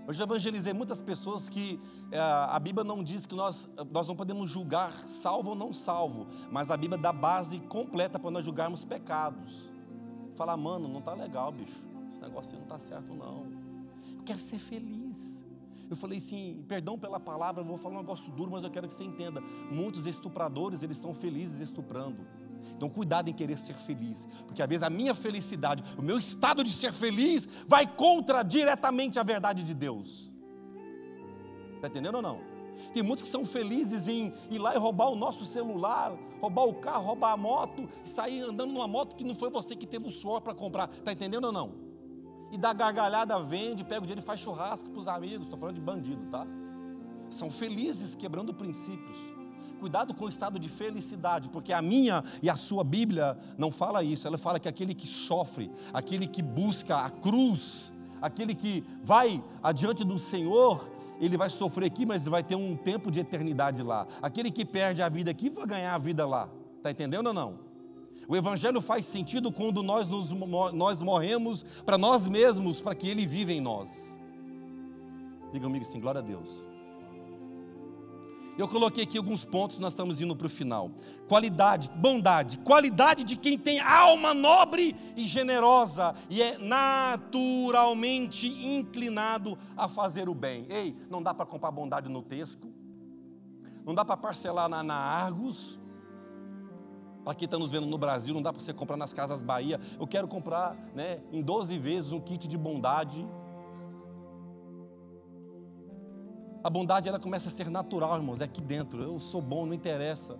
Eu 0.05 0.13
já 0.13 0.23
evangelizei 0.25 0.73
muitas 0.73 1.01
pessoas 1.01 1.47
que 1.47 1.79
é, 2.11 2.19
a 2.19 2.59
Bíblia 2.59 2.83
não 2.83 3.01
diz 3.03 3.25
que 3.25 3.33
nós, 3.33 3.69
nós 3.91 4.07
não 4.07 4.15
podemos 4.15 4.49
julgar 4.49 4.91
salvo 4.91 5.51
ou 5.51 5.55
não 5.55 5.71
salvo, 5.71 6.27
mas 6.51 6.69
a 6.69 6.75
Bíblia 6.75 7.01
dá 7.01 7.13
base 7.13 7.59
completa 7.61 8.19
para 8.19 8.29
nós 8.29 8.43
julgarmos 8.43 8.83
pecados. 8.83 9.71
Falar, 10.35 10.57
mano, 10.57 10.87
não 10.87 10.99
está 10.99 11.13
legal, 11.13 11.51
bicho. 11.51 11.87
Esse 12.09 12.21
negócio 12.21 12.55
não 12.55 12.63
está 12.63 12.77
certo, 12.77 13.13
não. 13.13 13.45
Eu 14.17 14.23
quero 14.23 14.39
ser 14.39 14.59
feliz. 14.59 15.45
Eu 15.89 15.95
falei 15.95 16.17
assim, 16.17 16.63
perdão 16.67 16.97
pela 16.97 17.19
palavra, 17.19 17.63
vou 17.63 17.77
falar 17.77 17.95
um 17.95 17.99
negócio 17.99 18.31
duro, 18.33 18.51
mas 18.51 18.63
eu 18.63 18.69
quero 18.69 18.87
que 18.87 18.93
você 18.93 19.03
entenda. 19.03 19.41
Muitos 19.71 20.05
estupradores, 20.05 20.83
eles 20.83 20.97
são 20.97 21.13
felizes 21.13 21.61
estuprando. 21.61 22.25
Então, 22.75 22.89
cuidado 22.89 23.29
em 23.29 23.33
querer 23.33 23.57
ser 23.57 23.73
feliz, 23.73 24.27
porque 24.45 24.61
às 24.61 24.67
vezes 24.67 24.83
a 24.83 24.89
minha 24.89 25.13
felicidade, 25.13 25.83
o 25.97 26.01
meu 26.01 26.17
estado 26.17 26.63
de 26.63 26.71
ser 26.71 26.93
feliz, 26.93 27.47
vai 27.67 27.87
contra 27.87 28.43
diretamente 28.43 29.19
a 29.19 29.23
verdade 29.23 29.63
de 29.63 29.73
Deus. 29.73 30.35
Está 31.75 31.87
entendendo 31.87 32.15
ou 32.15 32.21
não? 32.21 32.39
Tem 32.93 33.03
muitos 33.03 33.23
que 33.23 33.29
são 33.29 33.45
felizes 33.45 34.07
em 34.07 34.33
ir 34.49 34.57
lá 34.57 34.75
e 34.75 34.77
roubar 34.77 35.09
o 35.09 35.15
nosso 35.15 35.45
celular, 35.45 36.13
roubar 36.41 36.65
o 36.65 36.73
carro, 36.73 37.05
roubar 37.05 37.31
a 37.33 37.37
moto, 37.37 37.89
e 38.03 38.09
sair 38.09 38.41
andando 38.41 38.71
numa 38.71 38.87
moto 38.87 39.15
que 39.15 39.23
não 39.23 39.35
foi 39.35 39.49
você 39.49 39.75
que 39.75 39.85
teve 39.85 40.07
o 40.07 40.11
suor 40.11 40.41
para 40.41 40.53
comprar. 40.53 40.89
Está 40.89 41.11
entendendo 41.11 41.45
ou 41.45 41.51
não? 41.51 41.83
e 42.53 42.57
dá 42.57 42.71
gargalhada, 42.71 43.41
vende, 43.41 43.83
pega 43.83 43.97
o 43.97 44.01
dinheiro 44.01 44.21
e 44.21 44.23
faz 44.23 44.39
churrasco 44.39 44.87
para 44.91 44.99
os 44.99 45.07
amigos. 45.07 45.47
Estou 45.47 45.57
falando 45.57 45.73
de 45.73 45.81
bandido, 45.81 46.23
tá? 46.29 46.45
São 47.27 47.49
felizes 47.49 48.13
quebrando 48.13 48.53
princípios. 48.53 49.17
Cuidado 49.79 50.13
com 50.13 50.25
o 50.25 50.29
estado 50.29 50.57
de 50.57 50.69
felicidade, 50.69 51.49
porque 51.49 51.73
a 51.73 51.81
minha 51.81 52.23
e 52.41 52.49
a 52.49 52.55
sua 52.55 52.83
Bíblia 52.83 53.37
não 53.57 53.71
fala 53.71 54.03
isso. 54.03 54.27
Ela 54.27 54.37
fala 54.37 54.59
que 54.59 54.67
aquele 54.67 54.93
que 54.93 55.07
sofre, 55.07 55.69
aquele 55.93 56.25
que 56.25 56.41
busca 56.41 56.97
a 56.97 57.09
cruz, 57.09 57.91
aquele 58.21 58.55
que 58.55 58.83
vai 59.03 59.43
adiante 59.61 60.03
do 60.03 60.17
Senhor, 60.17 60.89
ele 61.19 61.37
vai 61.37 61.49
sofrer 61.49 61.87
aqui, 61.87 62.05
mas 62.05 62.25
vai 62.25 62.43
ter 62.43 62.55
um 62.55 62.75
tempo 62.75 63.11
de 63.11 63.19
eternidade 63.19 63.83
lá. 63.83 64.07
Aquele 64.21 64.49
que 64.49 64.65
perde 64.65 65.01
a 65.01 65.09
vida 65.09 65.31
aqui 65.31 65.49
vai 65.49 65.65
ganhar 65.65 65.93
a 65.93 65.97
vida 65.97 66.25
lá. 66.25 66.49
Está 66.77 66.91
entendendo 66.91 67.27
ou 67.27 67.33
não? 67.33 67.59
O 68.27 68.35
Evangelho 68.35 68.81
faz 68.81 69.05
sentido 69.05 69.51
quando 69.51 69.83
nós, 69.83 70.07
nos, 70.07 70.29
nós 70.73 71.01
morremos 71.01 71.63
para 71.85 71.97
nós 71.97 72.27
mesmos, 72.27 72.79
para 72.79 72.95
que 72.95 73.07
Ele 73.07 73.27
viva 73.27 73.51
em 73.51 73.59
nós. 73.61 74.19
Diga 75.51 75.65
comigo 75.65 75.85
assim, 75.85 75.99
glória 75.99 76.19
a 76.19 76.23
Deus. 76.23 76.72
Eu 78.57 78.67
coloquei 78.67 79.03
aqui 79.03 79.17
alguns 79.17 79.43
pontos, 79.43 79.79
nós 79.79 79.93
estamos 79.93 80.21
indo 80.21 80.35
para 80.35 80.45
o 80.45 80.49
final. 80.49 80.91
Qualidade, 81.27 81.89
bondade, 81.95 82.59
qualidade 82.59 83.23
de 83.23 83.35
quem 83.35 83.57
tem 83.57 83.79
alma 83.79 84.33
nobre 84.33 84.95
e 85.17 85.25
generosa 85.25 86.13
e 86.29 86.41
é 86.41 86.57
naturalmente 86.59 88.47
inclinado 88.47 89.57
a 89.75 89.89
fazer 89.89 90.29
o 90.29 90.35
bem. 90.35 90.67
Ei, 90.69 90.95
não 91.09 91.23
dá 91.23 91.33
para 91.33 91.47
comprar 91.47 91.71
bondade 91.71 92.09
no 92.09 92.21
Tesco, 92.21 92.71
não 93.83 93.95
dá 93.95 94.05
para 94.05 94.17
parcelar 94.17 94.69
na, 94.69 94.83
na 94.83 94.95
Argos, 94.95 95.79
para 97.23 97.33
quem 97.33 97.45
está 97.45 97.57
nos 97.57 97.71
vendo 97.71 97.87
no 97.87 97.97
Brasil, 97.97 98.33
não 98.33 98.41
dá 98.41 98.51
para 98.51 98.61
você 98.61 98.73
comprar 98.73 98.97
nas 98.97 99.13
Casas 99.13 99.41
Bahia. 99.41 99.79
Eu 99.99 100.05
quero 100.05 100.27
comprar 100.27 100.75
né, 100.93 101.21
em 101.31 101.41
12 101.41 101.79
vezes 101.79 102.11
um 102.11 102.19
kit 102.19 102.47
de 102.47 102.57
bondade. 102.57 103.25
A 106.63 106.69
bondade 106.69 107.09
ela 107.09 107.19
começa 107.19 107.49
a 107.49 107.51
ser 107.51 107.69
natural, 107.69 108.15
irmãos, 108.15 108.39
é 108.39 108.45
aqui 108.45 108.61
dentro. 108.61 109.01
Eu 109.01 109.19
sou 109.19 109.41
bom, 109.41 109.65
não 109.65 109.73
interessa. 109.73 110.39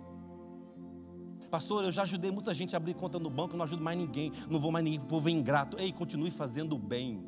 Pastor, 1.50 1.84
eu 1.84 1.92
já 1.92 2.02
ajudei 2.02 2.30
muita 2.30 2.54
gente 2.54 2.74
a 2.74 2.78
abrir 2.78 2.94
conta 2.94 3.18
no 3.18 3.28
banco, 3.28 3.56
não 3.56 3.64
ajudo 3.64 3.84
mais 3.84 3.96
ninguém, 3.96 4.32
não 4.48 4.58
vou 4.58 4.72
mais 4.72 4.84
ninguém, 4.84 5.00
o 5.00 5.04
povo 5.04 5.28
é 5.28 5.32
ingrato. 5.32 5.78
Ei, 5.78 5.92
continue 5.92 6.30
fazendo 6.30 6.74
o 6.74 6.78
bem, 6.78 7.22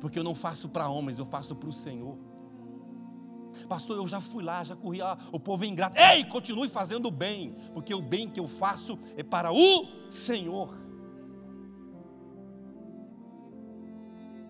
porque 0.00 0.18
eu 0.18 0.22
não 0.22 0.34
faço 0.34 0.68
para 0.68 0.88
homens, 0.88 1.18
eu 1.18 1.26
faço 1.26 1.56
para 1.56 1.68
o 1.68 1.72
Senhor. 1.72 2.16
Pastor, 3.68 3.96
eu 3.96 4.06
já 4.06 4.20
fui 4.20 4.44
lá, 4.44 4.62
já 4.62 4.76
corri, 4.76 5.00
ah, 5.00 5.18
o 5.32 5.40
povo 5.40 5.64
é 5.64 5.66
ingrato. 5.66 5.98
Ei, 5.98 6.24
continue 6.26 6.68
fazendo 6.68 7.06
o 7.06 7.10
bem, 7.10 7.56
porque 7.72 7.92
o 7.94 8.02
bem 8.02 8.28
que 8.28 8.38
eu 8.38 8.46
faço 8.46 8.98
é 9.16 9.22
para 9.22 9.50
o 9.50 9.86
Senhor. 10.08 10.76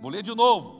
Vou 0.00 0.10
ler 0.10 0.22
de 0.22 0.34
novo. 0.34 0.77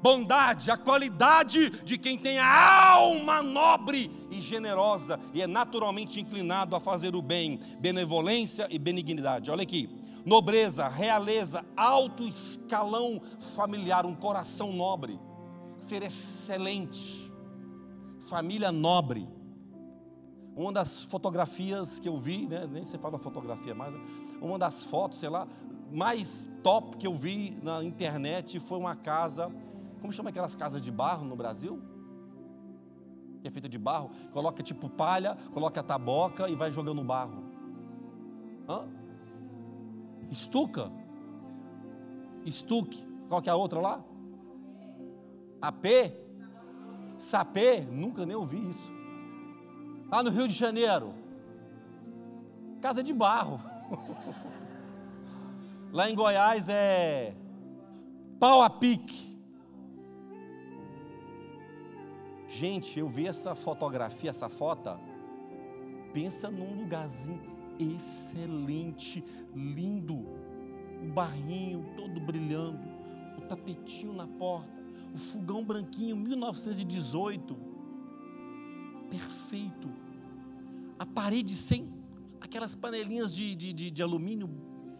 Bondade, 0.00 0.70
a 0.70 0.76
qualidade 0.76 1.70
de 1.82 1.98
quem 1.98 2.16
tem 2.16 2.38
a 2.38 2.92
alma 2.92 3.42
nobre 3.42 4.10
e 4.30 4.40
generosa 4.40 5.18
e 5.34 5.42
é 5.42 5.46
naturalmente 5.46 6.20
inclinado 6.20 6.76
a 6.76 6.80
fazer 6.80 7.16
o 7.16 7.22
bem, 7.22 7.58
benevolência 7.80 8.68
e 8.70 8.78
benignidade. 8.78 9.50
Olha 9.50 9.62
aqui, 9.62 9.90
nobreza, 10.24 10.86
realeza, 10.86 11.64
alto 11.76 12.22
escalão 12.22 13.20
familiar, 13.38 14.06
um 14.06 14.14
coração 14.14 14.72
nobre, 14.72 15.18
ser 15.78 16.02
excelente 16.02 17.32
família 18.28 18.70
nobre. 18.70 19.28
Uma 20.54 20.72
das 20.72 21.04
fotografias 21.04 21.98
que 21.98 22.08
eu 22.08 22.16
vi, 22.16 22.46
né, 22.46 22.68
nem 22.70 22.84
se 22.84 22.98
fala 22.98 23.18
fotografia 23.18 23.74
mais, 23.74 23.94
né, 23.94 24.00
uma 24.40 24.58
das 24.58 24.84
fotos, 24.84 25.18
sei 25.18 25.28
lá, 25.28 25.46
mais 25.92 26.48
top 26.62 26.96
que 26.96 27.06
eu 27.06 27.14
vi 27.14 27.58
na 27.62 27.82
internet 27.82 28.60
foi 28.60 28.78
uma 28.78 28.94
casa, 28.94 29.50
como 30.00 30.12
chama 30.12 30.30
aquelas 30.30 30.54
casas 30.54 30.80
de 30.80 30.90
barro 30.90 31.24
no 31.24 31.36
Brasil? 31.36 31.80
Que 33.40 33.48
é 33.48 33.50
feita 33.50 33.68
de 33.68 33.78
barro, 33.78 34.10
coloca 34.32 34.62
tipo 34.62 34.88
palha, 34.88 35.36
coloca 35.52 35.80
a 35.80 35.82
taboca 35.82 36.48
e 36.48 36.54
vai 36.54 36.70
jogando 36.70 37.02
barro. 37.04 37.44
Hã? 38.68 38.86
Estuca. 40.30 40.90
Estuque. 42.44 43.06
Qual 43.28 43.42
que 43.42 43.48
é 43.48 43.52
a 43.52 43.56
outra 43.56 43.80
lá? 43.80 44.04
AP? 45.60 45.86
Sapê, 47.16 47.80
nunca 47.80 48.24
nem 48.24 48.36
ouvi 48.36 48.58
isso. 48.70 48.92
Lá 50.10 50.22
no 50.22 50.30
Rio 50.30 50.48
de 50.48 50.54
Janeiro, 50.54 51.14
casa 52.80 53.02
de 53.02 53.12
barro. 53.12 53.60
Lá 55.92 56.10
em 56.10 56.14
Goiás 56.14 56.68
é 56.68 57.34
pau 58.38 58.62
a 58.62 58.70
pique. 58.70 59.27
Gente, 62.48 62.98
eu 62.98 63.08
vi 63.08 63.28
essa 63.28 63.54
fotografia, 63.54 64.30
essa 64.30 64.48
foto. 64.48 64.98
Pensa 66.12 66.50
num 66.50 66.74
lugarzinho 66.74 67.40
excelente, 67.78 69.22
lindo. 69.54 70.26
O 71.00 71.12
barrinho 71.12 71.86
todo 71.96 72.18
brilhando, 72.18 72.80
o 73.36 73.42
tapetinho 73.42 74.12
na 74.12 74.26
porta 74.26 74.78
o 75.12 75.18
fogão 75.18 75.64
branquinho, 75.64 76.16
1918. 76.16 77.56
Perfeito. 79.10 79.88
A 80.98 81.06
parede 81.06 81.52
sem 81.52 81.92
aquelas 82.40 82.74
panelinhas 82.74 83.34
de, 83.34 83.54
de, 83.54 83.72
de, 83.72 83.90
de 83.90 84.02
alumínio 84.02 84.48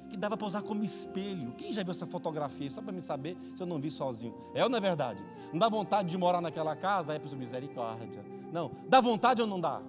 que 0.09 0.16
dava 0.16 0.36
para 0.36 0.46
usar 0.46 0.62
como 0.62 0.82
espelho. 0.82 1.52
Quem 1.52 1.72
já 1.72 1.82
viu 1.82 1.90
essa 1.90 2.06
fotografia? 2.06 2.70
Só 2.70 2.80
para 2.80 2.92
me 2.92 3.00
saber 3.00 3.36
se 3.54 3.62
eu 3.62 3.66
não 3.66 3.80
vi 3.80 3.90
sozinho. 3.90 4.34
É 4.54 4.64
ou 4.64 4.70
não 4.70 4.78
é 4.78 4.80
verdade? 4.80 5.24
Não 5.52 5.59
dá 5.59 5.68
vontade 5.68 6.09
de 6.09 6.16
morar 6.16 6.40
naquela 6.40 6.74
casa? 6.74 7.14
É 7.14 7.18
por 7.18 7.34
misericórdia. 7.36 8.24
Não. 8.52 8.70
Dá 8.88 9.00
vontade 9.00 9.40
ou 9.40 9.46
não 9.46 9.61
dá? 9.61 9.82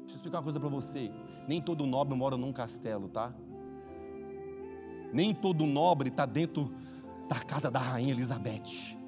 Deixa 0.00 0.14
eu 0.14 0.16
explicar 0.16 0.38
uma 0.38 0.44
coisa 0.44 0.58
para 0.58 0.68
você. 0.68 1.10
Nem 1.46 1.60
todo 1.60 1.86
nobre 1.86 2.16
mora 2.16 2.36
num 2.36 2.52
castelo, 2.52 3.08
tá? 3.08 3.32
Nem 5.12 5.34
todo 5.34 5.66
nobre 5.66 6.08
está 6.08 6.24
dentro 6.24 6.72
da 7.28 7.40
casa 7.40 7.70
da 7.70 7.78
rainha 7.78 8.12
Elizabeth. 8.12 8.98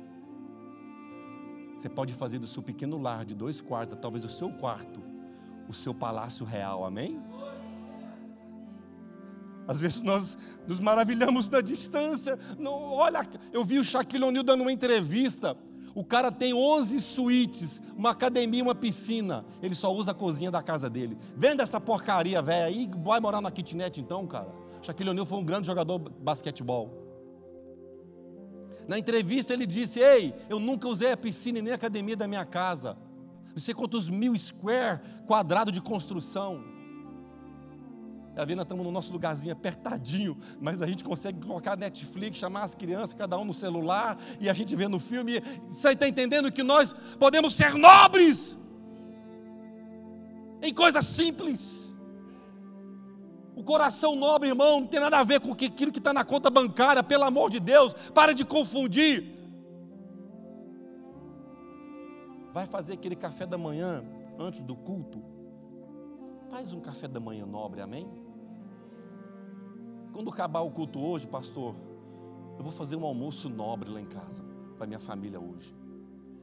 Você 1.76 1.88
pode 1.88 2.14
fazer 2.14 2.38
do 2.38 2.46
seu 2.46 2.62
pequeno 2.62 2.98
lar 2.98 3.24
de 3.24 3.34
dois 3.34 3.60
quartos, 3.60 3.96
talvez 4.00 4.24
o 4.24 4.28
seu 4.28 4.50
quarto, 4.50 5.02
o 5.68 5.74
seu 5.74 5.94
palácio 5.94 6.46
real, 6.46 6.84
amém? 6.84 7.20
Às 9.66 9.80
vezes 9.80 10.02
nós 10.02 10.36
nos 10.66 10.80
maravilhamos 10.80 11.48
da 11.48 11.60
distância. 11.60 12.38
Não, 12.58 12.72
olha, 12.92 13.26
eu 13.52 13.64
vi 13.64 13.78
o 13.78 13.84
Shaquille 13.84 14.24
O'Neal 14.24 14.44
dando 14.44 14.62
uma 14.62 14.72
entrevista. 14.72 15.56
O 15.94 16.04
cara 16.04 16.32
tem 16.32 16.52
11 16.52 17.00
suítes, 17.00 17.80
uma 17.96 18.10
academia, 18.10 18.62
uma 18.62 18.74
piscina. 18.74 19.44
Ele 19.62 19.74
só 19.74 19.92
usa 19.94 20.10
a 20.10 20.14
cozinha 20.14 20.50
da 20.50 20.62
casa 20.62 20.90
dele. 20.90 21.16
Venda 21.36 21.62
essa 21.62 21.80
porcaria 21.80 22.42
velha 22.42 22.64
aí, 22.64 22.90
vai 23.04 23.20
morar 23.20 23.40
na 23.40 23.50
kitnet 23.50 24.00
então, 24.00 24.26
cara. 24.26 24.48
Shaquille 24.82 25.10
O'Neal 25.10 25.24
foi 25.24 25.38
um 25.38 25.44
grande 25.44 25.66
jogador 25.66 25.98
de 25.98 26.10
basquetebol. 26.20 27.04
Na 28.88 28.98
entrevista 28.98 29.52
ele 29.52 29.66
disse: 29.66 30.00
Ei, 30.00 30.34
eu 30.50 30.58
nunca 30.58 30.88
usei 30.88 31.12
a 31.12 31.16
piscina 31.16 31.58
e 31.58 31.62
nem 31.62 31.72
a 31.72 31.76
academia 31.76 32.16
da 32.16 32.26
minha 32.26 32.44
casa. 32.44 32.96
Não 33.52 33.60
sei 33.60 33.72
quantos 33.72 34.10
mil 34.10 34.36
square 34.36 35.00
quadrado 35.26 35.70
de 35.70 35.80
construção. 35.80 36.73
A 38.36 38.44
Vina 38.44 38.62
estamos 38.62 38.84
no 38.84 38.90
nosso 38.90 39.12
lugarzinho 39.12 39.52
apertadinho, 39.52 40.36
mas 40.60 40.82
a 40.82 40.86
gente 40.86 41.04
consegue 41.04 41.40
colocar 41.40 41.76
Netflix, 41.76 42.38
chamar 42.38 42.64
as 42.64 42.74
crianças, 42.74 43.12
cada 43.12 43.38
um 43.38 43.44
no 43.44 43.54
celular, 43.54 44.18
e 44.40 44.50
a 44.50 44.52
gente 44.52 44.74
vê 44.74 44.88
no 44.88 44.98
filme. 44.98 45.40
Você 45.66 45.90
está 45.90 46.08
entendendo 46.08 46.50
que 46.50 46.62
nós 46.62 46.92
podemos 47.18 47.54
ser 47.54 47.74
nobres 47.74 48.58
em 50.60 50.74
coisas 50.74 51.06
simples. 51.06 51.96
O 53.54 53.62
coração 53.62 54.16
nobre, 54.16 54.48
irmão, 54.48 54.80
não 54.80 54.86
tem 54.86 54.98
nada 54.98 55.20
a 55.20 55.24
ver 55.24 55.38
com 55.38 55.52
aquilo 55.52 55.92
que 55.92 55.98
está 55.98 56.12
na 56.12 56.24
conta 56.24 56.50
bancária, 56.50 57.04
pelo 57.04 57.22
amor 57.22 57.50
de 57.50 57.60
Deus, 57.60 57.92
para 58.12 58.34
de 58.34 58.44
confundir. 58.44 59.32
Vai 62.52 62.66
fazer 62.66 62.94
aquele 62.94 63.14
café 63.14 63.46
da 63.46 63.56
manhã 63.56 64.04
antes 64.36 64.60
do 64.60 64.74
culto? 64.74 65.22
Faz 66.50 66.72
um 66.72 66.80
café 66.80 67.06
da 67.06 67.20
manhã 67.20 67.46
nobre, 67.46 67.80
amém? 67.80 68.23
Quando 70.14 70.30
acabar 70.30 70.60
o 70.60 70.70
culto 70.70 71.00
hoje, 71.00 71.26
pastor, 71.26 71.74
eu 72.56 72.62
vou 72.62 72.72
fazer 72.72 72.94
um 72.94 73.04
almoço 73.04 73.48
nobre 73.48 73.90
lá 73.90 74.00
em 74.00 74.06
casa, 74.06 74.44
para 74.78 74.86
minha 74.86 75.00
família 75.00 75.40
hoje. 75.40 75.74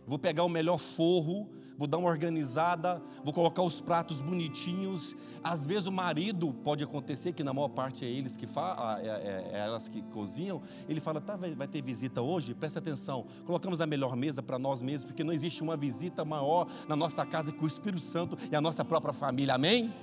Vou 0.05 0.19
pegar 0.19 0.43
o 0.43 0.49
melhor 0.49 0.77
forro, 0.77 1.49
vou 1.77 1.87
dar 1.87 1.97
uma 1.97 2.09
organizada, 2.09 3.01
vou 3.23 3.33
colocar 3.33 3.61
os 3.61 3.79
pratos 3.79 4.19
bonitinhos. 4.19 5.15
Às 5.41 5.65
vezes 5.65 5.85
o 5.85 5.91
marido, 5.91 6.53
pode 6.53 6.83
acontecer 6.83 7.31
que 7.31 7.45
na 7.45 7.53
maior 7.53 7.69
parte 7.69 8.03
é 8.03 8.09
eles 8.09 8.35
que 8.35 8.45
fa 8.45 8.99
é, 9.01 9.07
é, 9.07 9.51
é 9.53 9.59
elas 9.59 9.87
que 9.87 10.01
cozinham, 10.01 10.61
ele 10.89 10.99
fala, 10.99 11.21
tá, 11.21 11.37
vai, 11.37 11.55
vai 11.55 11.67
ter 11.67 11.81
visita 11.81 12.21
hoje? 12.21 12.53
Presta 12.53 12.79
atenção, 12.79 13.25
colocamos 13.45 13.79
a 13.79 13.87
melhor 13.87 14.17
mesa 14.17 14.43
para 14.43 14.59
nós 14.59 14.81
mesmos, 14.81 15.05
porque 15.05 15.23
não 15.23 15.31
existe 15.31 15.63
uma 15.63 15.77
visita 15.77 16.25
maior 16.25 16.67
na 16.89 16.95
nossa 16.97 17.25
casa 17.25 17.53
que 17.53 17.63
o 17.63 17.67
Espírito 17.67 18.03
Santo 18.03 18.37
e 18.51 18.55
a 18.55 18.59
nossa 18.59 18.83
própria 18.83 19.13
família, 19.13 19.55
amém? 19.55 19.93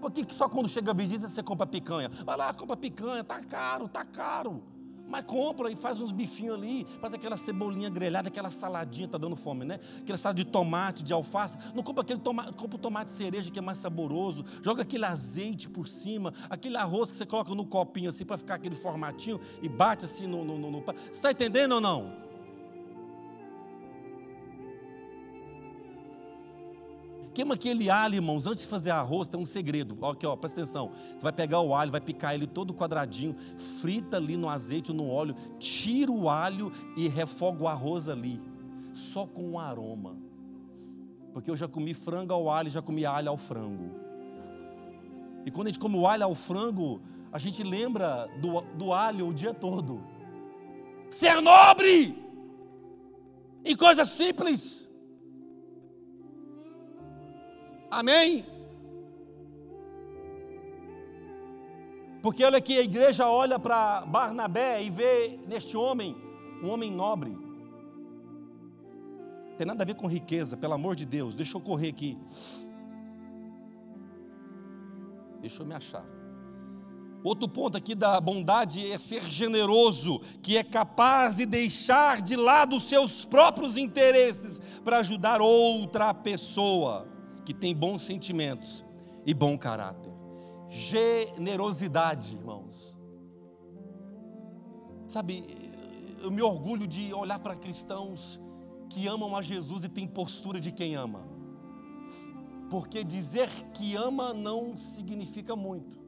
Por 0.00 0.10
que 0.10 0.26
só 0.32 0.48
quando 0.48 0.68
chega 0.68 0.90
a 0.90 0.94
visita 0.94 1.26
você 1.26 1.42
compra 1.42 1.66
picanha? 1.66 2.10
Vai 2.24 2.36
lá, 2.36 2.52
compra 2.54 2.76
picanha, 2.76 3.24
tá 3.24 3.40
caro, 3.40 3.88
tá 3.88 4.04
caro. 4.04 4.62
Mas 5.08 5.24
compra 5.24 5.70
e 5.70 5.76
faz 5.76 5.98
uns 5.98 6.12
bifinhos 6.12 6.54
ali, 6.54 6.86
faz 7.00 7.14
aquela 7.14 7.36
cebolinha 7.36 7.88
grelhada, 7.88 8.28
aquela 8.28 8.50
saladinha, 8.50 9.08
tá 9.08 9.16
dando 9.16 9.34
fome, 9.34 9.64
né? 9.64 9.80
Aquela 10.00 10.18
salada 10.18 10.36
de 10.36 10.44
tomate, 10.44 11.02
de 11.02 11.14
alface. 11.14 11.56
Não 11.74 11.82
compra 11.82 12.02
aquele 12.02 12.20
tomate, 12.20 12.52
compra 12.52 12.76
o 12.76 12.78
tomate 12.78 13.10
cereja 13.10 13.50
que 13.50 13.58
é 13.58 13.62
mais 13.62 13.78
saboroso. 13.78 14.44
Joga 14.62 14.82
aquele 14.82 15.06
azeite 15.06 15.70
por 15.70 15.88
cima, 15.88 16.34
aquele 16.50 16.76
arroz 16.76 17.10
que 17.10 17.16
você 17.16 17.24
coloca 17.24 17.54
no 17.54 17.64
copinho 17.64 18.10
assim 18.10 18.24
para 18.24 18.36
ficar 18.36 18.56
aquele 18.56 18.74
formatinho 18.74 19.40
e 19.62 19.68
bate 19.68 20.04
assim 20.04 20.26
no. 20.26 20.44
no. 20.44 20.82
Você 20.82 21.10
está 21.10 21.30
entendendo 21.30 21.72
ou 21.72 21.80
não? 21.80 22.27
Queima 27.38 27.54
aquele 27.54 27.88
alho, 27.88 28.16
irmãos, 28.16 28.48
antes 28.48 28.62
de 28.62 28.66
fazer 28.66 28.90
arroz, 28.90 29.28
tem 29.28 29.38
um 29.38 29.46
segredo. 29.46 30.04
Aqui, 30.04 30.26
ó, 30.26 30.34
presta 30.34 30.60
atenção. 30.60 30.90
Você 30.90 31.22
vai 31.22 31.32
pegar 31.32 31.60
o 31.60 31.72
alho, 31.72 31.92
vai 31.92 32.00
picar 32.00 32.34
ele 32.34 32.48
todo 32.48 32.74
quadradinho, 32.74 33.36
frita 33.80 34.16
ali 34.16 34.36
no 34.36 34.48
azeite 34.48 34.90
ou 34.90 34.96
no 34.96 35.08
óleo, 35.08 35.36
tira 35.56 36.10
o 36.10 36.28
alho 36.28 36.72
e 36.96 37.06
refoga 37.06 37.62
o 37.62 37.68
arroz 37.68 38.08
ali, 38.08 38.42
só 38.92 39.24
com 39.24 39.50
um 39.50 39.56
aroma. 39.56 40.16
Porque 41.32 41.48
eu 41.48 41.56
já 41.56 41.68
comi 41.68 41.94
frango 41.94 42.32
ao 42.32 42.50
alho, 42.50 42.68
já 42.68 42.82
comi 42.82 43.06
alho 43.06 43.28
ao 43.28 43.36
frango. 43.36 43.94
E 45.46 45.50
quando 45.52 45.68
a 45.68 45.70
gente 45.70 45.78
come 45.78 45.96
o 45.96 46.08
alho 46.08 46.24
ao 46.24 46.34
frango, 46.34 47.00
a 47.30 47.38
gente 47.38 47.62
lembra 47.62 48.28
do, 48.42 48.62
do 48.76 48.92
alho 48.92 49.28
o 49.28 49.32
dia 49.32 49.54
todo. 49.54 50.02
Ser 51.08 51.40
nobre! 51.40 52.20
Em 53.64 53.76
coisas 53.76 54.08
simples. 54.08 54.87
Amém? 57.90 58.44
Porque 62.22 62.44
olha 62.44 62.58
aqui, 62.58 62.76
a 62.76 62.82
igreja 62.82 63.26
olha 63.26 63.58
para 63.58 64.02
Barnabé 64.02 64.82
e 64.82 64.90
vê 64.90 65.38
neste 65.46 65.76
homem 65.76 66.16
um 66.62 66.70
homem 66.70 66.90
nobre. 66.90 67.36
Tem 69.56 69.66
nada 69.66 69.82
a 69.82 69.86
ver 69.86 69.94
com 69.94 70.06
riqueza, 70.06 70.56
pelo 70.56 70.74
amor 70.74 70.94
de 70.94 71.04
Deus. 71.04 71.34
Deixa 71.34 71.56
eu 71.56 71.60
correr 71.60 71.88
aqui. 71.88 72.18
Deixa 75.40 75.62
eu 75.62 75.66
me 75.66 75.74
achar. 75.74 76.04
Outro 77.24 77.48
ponto 77.48 77.76
aqui 77.76 77.94
da 77.94 78.20
bondade 78.20 78.90
é 78.90 78.98
ser 78.98 79.24
generoso, 79.24 80.20
que 80.42 80.56
é 80.56 80.62
capaz 80.62 81.34
de 81.34 81.46
deixar 81.46 82.22
de 82.22 82.36
lado 82.36 82.76
os 82.76 82.88
seus 82.88 83.24
próprios 83.24 83.76
interesses 83.76 84.60
para 84.84 84.98
ajudar 84.98 85.40
outra 85.40 86.12
pessoa 86.14 87.17
que 87.48 87.54
tem 87.54 87.74
bons 87.74 88.02
sentimentos 88.02 88.84
e 89.24 89.32
bom 89.32 89.56
caráter. 89.56 90.12
Generosidade, 90.68 92.34
irmãos. 92.36 92.94
Sabe, 95.06 95.46
eu 96.22 96.30
me 96.30 96.42
orgulho 96.42 96.86
de 96.86 97.10
olhar 97.14 97.38
para 97.38 97.56
cristãos 97.56 98.38
que 98.90 99.08
amam 99.08 99.34
a 99.34 99.40
Jesus 99.40 99.82
e 99.82 99.88
têm 99.88 100.06
postura 100.06 100.60
de 100.60 100.70
quem 100.70 100.94
ama. 100.94 101.26
Porque 102.68 103.02
dizer 103.02 103.48
que 103.72 103.96
ama 103.96 104.34
não 104.34 104.76
significa 104.76 105.56
muito. 105.56 105.98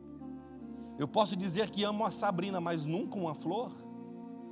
Eu 0.99 1.09
posso 1.09 1.35
dizer 1.35 1.71
que 1.71 1.85
amo 1.85 2.05
a 2.05 2.11
Sabrina, 2.11 2.61
mas 2.61 2.85
nunca 2.85 3.19
uma 3.19 3.35
flor, 3.35 3.73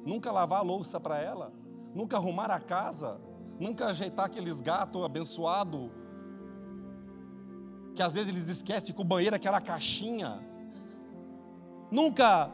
nunca 0.07 0.32
lavar 0.32 0.61
a 0.61 0.64
louça 0.64 0.99
para 0.99 1.20
ela, 1.20 1.53
nunca 1.95 2.16
arrumar 2.16 2.51
a 2.51 2.59
casa, 2.59 3.20
nunca 3.61 3.89
ajeitar 3.89 4.24
aqueles 4.24 4.62
gatos 4.62 5.05
abençoados 5.05 5.97
que 7.99 8.03
às 8.03 8.14
vezes 8.14 8.28
eles 8.28 8.49
esquecem 8.49 8.94
que 8.94 9.01
o 9.01 9.05
banheiro 9.05 9.34
é 9.34 9.38
aquela 9.38 9.61
caixinha. 9.61 10.40
Nunca 11.90 12.49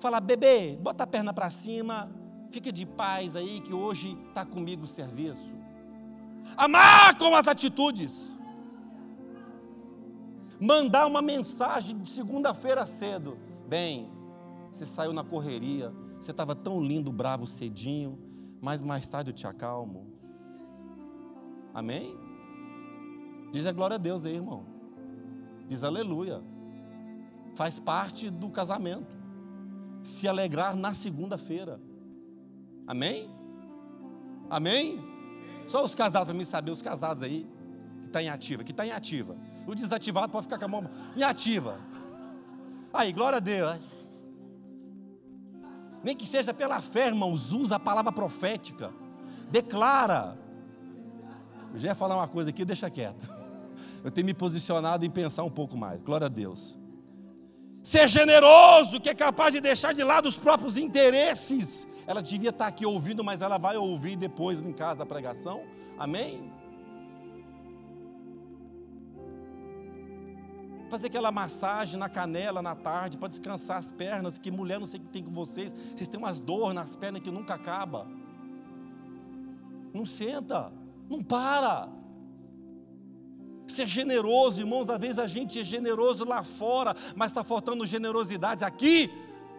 fala, 0.00 0.18
bebê, 0.18 0.76
bota 0.76 1.04
a 1.04 1.06
perna 1.06 1.32
para 1.32 1.48
cima, 1.50 2.10
fica 2.50 2.72
de 2.72 2.84
paz 2.84 3.36
aí 3.36 3.60
que 3.60 3.72
hoje 3.72 4.18
está 4.26 4.44
comigo 4.44 4.82
o 4.82 4.88
serviço. 4.88 5.54
Amar 6.56 7.16
com 7.16 7.32
as 7.32 7.46
atitudes. 7.46 8.36
Mandar 10.60 11.06
uma 11.06 11.22
mensagem 11.22 11.96
de 12.02 12.10
segunda-feira 12.10 12.84
cedo. 12.84 13.38
Bem, 13.68 14.10
você 14.72 14.84
saiu 14.84 15.12
na 15.12 15.22
correria, 15.22 15.94
você 16.18 16.32
estava 16.32 16.56
tão 16.56 16.82
lindo, 16.82 17.12
bravo, 17.12 17.46
cedinho, 17.46 18.18
mas 18.60 18.82
mais 18.82 19.08
tarde 19.08 19.30
eu 19.30 19.34
te 19.34 19.46
acalmo. 19.46 20.08
Amém? 21.72 22.18
Diz 23.52 23.64
a 23.64 23.70
glória 23.70 23.94
a 23.94 23.98
Deus 23.98 24.26
aí, 24.26 24.34
irmão. 24.34 24.67
Diz 25.68 25.84
aleluia. 25.84 26.42
Faz 27.54 27.78
parte 27.78 28.30
do 28.30 28.50
casamento. 28.50 29.16
Se 30.02 30.26
alegrar 30.26 30.74
na 30.74 30.92
segunda-feira. 30.94 31.80
Amém? 32.86 33.28
Amém? 34.48 34.98
Só 35.66 35.84
os 35.84 35.94
casados, 35.94 36.26
para 36.26 36.36
mim 36.36 36.44
saber, 36.44 36.70
os 36.70 36.80
casados 36.80 37.22
aí, 37.22 37.46
que 38.00 38.06
está 38.06 38.22
em 38.22 38.30
ativa, 38.30 38.64
que 38.64 38.70
está 38.70 38.86
em 38.86 38.92
ativa. 38.92 39.36
O 39.66 39.74
desativado 39.74 40.32
pode 40.32 40.44
ficar 40.44 40.58
com 40.58 40.64
a 40.64 40.68
mão 40.68 40.90
em 41.14 41.22
ativa. 41.22 41.78
Aí, 42.92 43.12
glória 43.12 43.36
a 43.36 43.40
Deus. 43.40 43.78
Nem 46.02 46.16
que 46.16 46.24
seja 46.24 46.54
pela 46.54 46.80
fé, 46.80 47.08
irmãos, 47.08 47.52
usa 47.52 47.76
a 47.76 47.80
palavra 47.80 48.10
profética. 48.10 48.90
Declara. 49.50 50.38
Eu 51.74 51.78
já 51.78 51.88
ia 51.88 51.94
falar 51.94 52.16
uma 52.16 52.28
coisa 52.28 52.48
aqui, 52.48 52.64
deixa 52.64 52.88
quieto 52.88 53.37
eu 54.04 54.10
tenho 54.10 54.26
me 54.26 54.34
posicionado 54.34 55.04
em 55.04 55.10
pensar 55.10 55.44
um 55.44 55.50
pouco 55.50 55.76
mais. 55.76 56.00
Glória 56.00 56.26
a 56.26 56.28
Deus. 56.28 56.78
Ser 57.82 58.08
generoso, 58.08 59.00
que 59.00 59.08
é 59.08 59.14
capaz 59.14 59.54
de 59.54 59.60
deixar 59.60 59.94
de 59.94 60.02
lado 60.02 60.28
os 60.28 60.36
próprios 60.36 60.76
interesses. 60.76 61.86
Ela 62.06 62.22
devia 62.22 62.50
estar 62.50 62.66
aqui 62.66 62.84
ouvindo, 62.84 63.22
mas 63.22 63.40
ela 63.40 63.58
vai 63.58 63.76
ouvir 63.76 64.16
depois 64.16 64.60
em 64.60 64.72
casa 64.72 65.02
a 65.02 65.06
pregação. 65.06 65.62
Amém? 65.98 66.52
Fazer 70.90 71.08
aquela 71.08 71.30
massagem 71.30 71.98
na 71.98 72.08
canela 72.08 72.62
na 72.62 72.74
tarde 72.74 73.18
para 73.18 73.28
descansar 73.28 73.76
as 73.76 73.92
pernas, 73.92 74.38
que 74.38 74.50
mulher 74.50 74.80
não 74.80 74.86
sei 74.86 74.98
o 74.98 75.02
que 75.02 75.10
tem 75.10 75.22
com 75.22 75.30
vocês, 75.30 75.74
vocês 75.74 76.08
têm 76.08 76.18
umas 76.18 76.40
dores 76.40 76.74
nas 76.74 76.94
pernas 76.94 77.20
que 77.20 77.30
nunca 77.30 77.54
acaba. 77.54 78.06
Não 79.92 80.06
senta, 80.06 80.72
não 81.08 81.22
para. 81.22 81.88
Ser 83.68 83.86
generoso, 83.86 84.60
irmãos, 84.60 84.88
às 84.88 84.98
vezes 84.98 85.18
a 85.18 85.26
gente 85.26 85.60
é 85.60 85.64
generoso 85.64 86.24
lá 86.24 86.42
fora, 86.42 86.96
mas 87.14 87.30
está 87.30 87.44
faltando 87.44 87.86
generosidade 87.86 88.64
aqui 88.64 89.10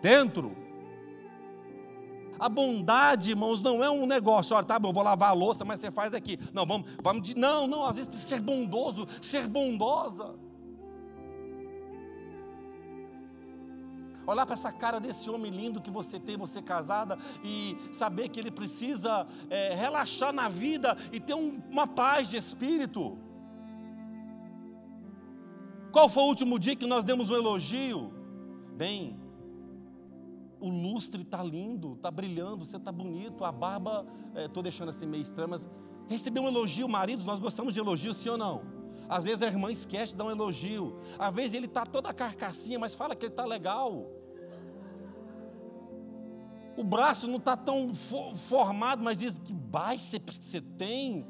dentro. 0.01 0.57
A 2.39 2.49
bondade, 2.49 3.31
irmãos, 3.31 3.61
não 3.61 3.83
é 3.83 3.89
um 3.89 4.05
negócio, 4.07 4.55
olha, 4.55 4.65
tá 4.65 4.79
bom, 4.79 4.91
vou 4.91 5.03
lavar 5.03 5.29
a 5.29 5.33
louça, 5.33 5.63
mas 5.63 5.79
você 5.79 5.91
faz 5.91 6.13
aqui. 6.13 6.39
Não, 6.53 6.65
vamos, 6.65 6.89
vamos 7.03 7.21
de, 7.21 7.37
não, 7.37 7.67
não, 7.67 7.85
às 7.85 7.97
vezes 7.97 8.13
ser 8.15 8.41
bondoso, 8.41 9.05
ser 9.21 9.47
bondosa. 9.47 10.33
Olhar 14.25 14.45
para 14.45 14.53
essa 14.53 14.71
cara 14.71 14.99
desse 14.99 15.29
homem 15.29 15.51
lindo 15.51 15.81
que 15.81 15.91
você 15.91 16.19
tem, 16.19 16.37
você 16.37 16.61
casada, 16.61 17.17
e 17.43 17.75
saber 17.91 18.29
que 18.29 18.39
ele 18.39 18.51
precisa 18.51 19.27
é, 19.49 19.73
relaxar 19.73 20.31
na 20.31 20.47
vida 20.47 20.95
e 21.11 21.19
ter 21.19 21.33
um, 21.33 21.61
uma 21.69 21.87
paz 21.87 22.29
de 22.29 22.37
espírito. 22.37 23.17
Qual 25.91 26.07
foi 26.07 26.23
o 26.23 26.27
último 26.27 26.59
dia 26.59 26.75
que 26.75 26.85
nós 26.85 27.03
demos 27.03 27.29
um 27.29 27.35
elogio? 27.35 28.13
Bem, 28.75 29.19
o 30.59 30.69
lustre 30.69 31.21
está 31.21 31.41
lindo, 31.41 31.93
está 31.93 32.11
brilhando, 32.11 32.65
você 32.65 32.77
está 32.77 32.91
bonito, 32.91 33.43
a 33.43 33.51
barba, 33.51 34.05
estou 34.35 34.61
é, 34.61 34.63
deixando 34.63 34.89
assim 34.89 35.07
meio 35.07 35.23
estranha, 35.23 35.47
mas 35.47 35.67
receber 36.07 36.39
um 36.39 36.47
elogio, 36.47 36.87
maridos, 36.87 37.25
nós 37.25 37.39
gostamos 37.39 37.73
de 37.73 37.79
elogio, 37.79 38.13
sim 38.13 38.29
ou 38.29 38.37
não? 38.37 38.61
Às 39.07 39.23
vezes 39.23 39.41
a 39.41 39.47
irmã 39.47 39.71
esquece 39.71 40.13
de 40.13 40.17
dar 40.17 40.25
um 40.25 40.31
elogio, 40.31 40.99
às 41.17 41.33
vezes 41.33 41.55
ele 41.55 41.65
está 41.65 41.85
toda 41.85 42.13
carcassinha, 42.13 42.77
mas 42.77 42.93
fala 42.93 43.15
que 43.15 43.25
ele 43.25 43.33
está 43.33 43.45
legal. 43.45 44.05
O 46.77 46.83
braço 46.83 47.27
não 47.27 47.37
está 47.37 47.57
tão 47.57 47.89
formado, 47.93 49.03
mas 49.03 49.19
diz 49.19 49.37
que 49.37 49.53
bíceps 49.53 50.37
que 50.37 50.45
você 50.45 50.61
tem. 50.61 51.25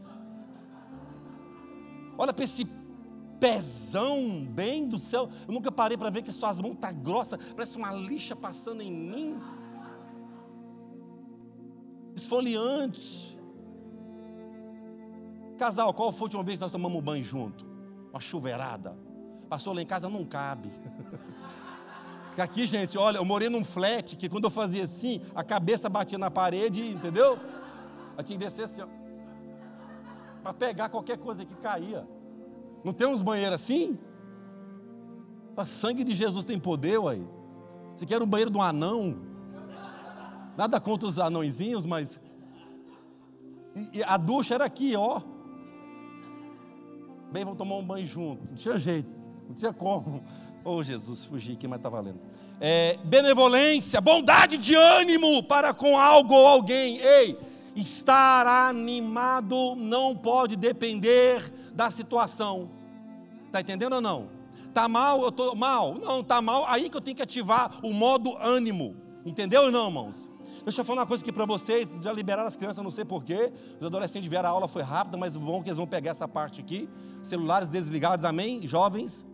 Olha 2.18 2.34
para 2.34 2.44
esse 2.44 2.66
pezão 3.40 4.46
bem 4.50 4.88
do 4.88 5.00
céu. 5.00 5.30
Eu 5.48 5.54
nunca 5.54 5.72
parei 5.72 5.98
para 5.98 6.10
ver 6.10 6.22
que 6.22 6.32
suas 6.32 6.60
mãos 6.60 6.76
tá 6.80 6.92
grossas, 6.92 7.40
parece 7.54 7.78
uma 7.78 7.92
lixa 7.92 8.36
passando 8.36 8.82
em 8.82 8.92
mim. 8.92 9.40
Esfoliante. 12.16 13.40
Casal, 15.58 15.94
qual 15.94 16.12
foi 16.12 16.22
a 16.22 16.26
última 16.26 16.44
vez 16.44 16.58
que 16.58 16.64
nós 16.64 16.72
tomamos 16.72 17.02
banho 17.02 17.24
junto? 17.24 17.66
Uma 18.12 18.20
chuveirada. 18.20 18.98
Passou 19.50 19.74
lá 19.74 19.82
em 19.82 19.86
casa, 19.86 20.08
não 20.10 20.26
cabe. 20.26 20.72
Aqui, 22.38 22.66
gente, 22.66 22.98
olha, 22.98 23.18
eu 23.18 23.26
morei 23.26 23.50
num 23.50 23.66
flat 23.66 24.16
que 24.16 24.30
quando 24.30 24.46
eu 24.46 24.50
fazia 24.50 24.86
assim, 24.86 25.22
a 25.36 25.44
cabeça 25.44 25.90
batia 25.90 26.18
na 26.18 26.32
parede, 26.32 26.82
entendeu? 26.88 27.38
Eu 28.18 28.24
tinha 28.24 28.40
que 28.40 28.46
descer 28.46 28.64
assim, 28.64 28.82
ó. 28.82 28.88
Para 30.42 30.54
pegar 30.54 30.88
qualquer 30.88 31.18
coisa 31.18 31.44
que 31.44 31.54
caía. 31.56 32.08
Não 32.84 32.94
tem 32.94 33.08
uns 33.08 33.22
banheiros 33.22 33.56
assim? 33.56 33.98
O 35.56 35.66
sangue 35.66 36.04
de 36.04 36.16
Jesus 36.16 36.46
tem 36.46 36.58
poder, 36.58 36.98
uai. 37.00 37.22
Você 37.96 38.06
quer 38.06 38.22
um 38.22 38.28
banheiro 38.28 38.50
de 38.50 38.58
um 38.58 38.62
anão? 38.62 39.18
Nada 40.58 40.80
contra 40.80 41.08
os 41.08 41.20
anõezinhos, 41.20 41.86
mas. 41.86 42.20
E, 43.94 44.02
a 44.04 44.16
ducha 44.16 44.56
era 44.56 44.66
aqui, 44.66 44.96
ó. 44.96 45.22
Bem, 47.32 47.44
vamos 47.44 47.58
tomar 47.58 47.76
um 47.76 47.86
banho 47.86 48.08
junto. 48.08 48.48
Não 48.48 48.56
tinha 48.56 48.80
jeito, 48.80 49.10
não 49.48 49.54
tinha 49.54 49.74
como. 49.74 50.24
Oh, 50.64 50.84
Jesus, 50.84 51.26
fugi 51.26 51.54
aqui, 51.54 51.68
mas 51.68 51.80
está 51.80 51.90
valendo. 51.90 52.20
É, 52.60 52.98
benevolência, 53.06 54.02
bondade 54.02 54.58
de 54.58 54.76
ânimo 54.76 55.44
para 55.44 55.74
com 55.74 55.98
algo 55.98 56.34
ou 56.34 56.48
alguém. 56.48 56.98
Ei, 57.00 57.38
estar 57.76 58.46
animado 58.46 59.76
não 59.76 60.16
pode 60.16 60.56
depender 60.56 61.42
da 61.80 61.90
situação. 61.90 62.70
Está 63.46 63.62
entendendo 63.62 63.94
ou 63.94 64.02
não? 64.02 64.30
Está 64.68 64.90
mal, 64.90 65.22
eu 65.22 65.30
estou 65.30 65.56
mal. 65.56 65.96
Não, 65.96 66.20
está 66.20 66.42
mal, 66.42 66.66
aí 66.68 66.90
que 66.90 66.98
eu 66.98 67.00
tenho 67.00 67.16
que 67.16 67.24
ativar 67.24 67.80
o 67.82 67.94
modo 67.94 68.36
ânimo. 68.38 68.98
Entendeu 69.26 69.62
ou 69.62 69.72
não, 69.72 69.88
irmãos? 69.88 70.30
Deixa 70.66 70.82
eu 70.82 70.86
falar 70.86 71.02
uma 71.02 71.08
coisa 71.08 71.24
aqui 71.24 71.32
para 71.32 71.46
vocês. 71.46 71.98
Já 72.04 72.12
liberaram 72.12 72.50
as 72.50 72.58
crianças, 72.58 72.84
não 72.84 72.92
sei 72.92 73.06
porquê. 73.06 73.54
Os 73.80 73.88
adolescentes 73.88 74.28
vieram, 74.28 74.50
a 74.50 74.52
aula 74.52 74.68
foi 74.68 74.82
rápida, 74.82 75.16
mas 75.16 75.38
bom 75.38 75.64
que 75.64 75.70
eles 75.70 75.78
vão 75.78 75.88
pegar 75.88 76.12
essa 76.12 76.28
parte 76.28 76.60
aqui. 76.60 76.90
Celulares 77.24 77.70
desligados, 77.70 78.26
amém? 78.26 78.68
Jovens. 78.68 79.26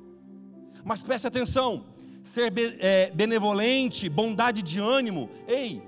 Mas 0.84 1.02
preste 1.02 1.26
atenção: 1.26 1.84
ser 2.24 2.54
é, 2.80 3.10
benevolente, 3.10 4.08
bondade 4.08 4.62
de 4.62 4.80
ânimo. 4.80 5.32
Ei, 5.48 5.82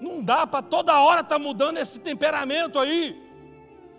não 0.00 0.22
dá 0.24 0.46
para 0.46 0.62
toda 0.62 0.98
hora 1.00 1.20
estar 1.20 1.34
tá 1.34 1.38
mudando 1.38 1.76
esse 1.76 1.98
temperamento 1.98 2.78
aí. 2.78 3.25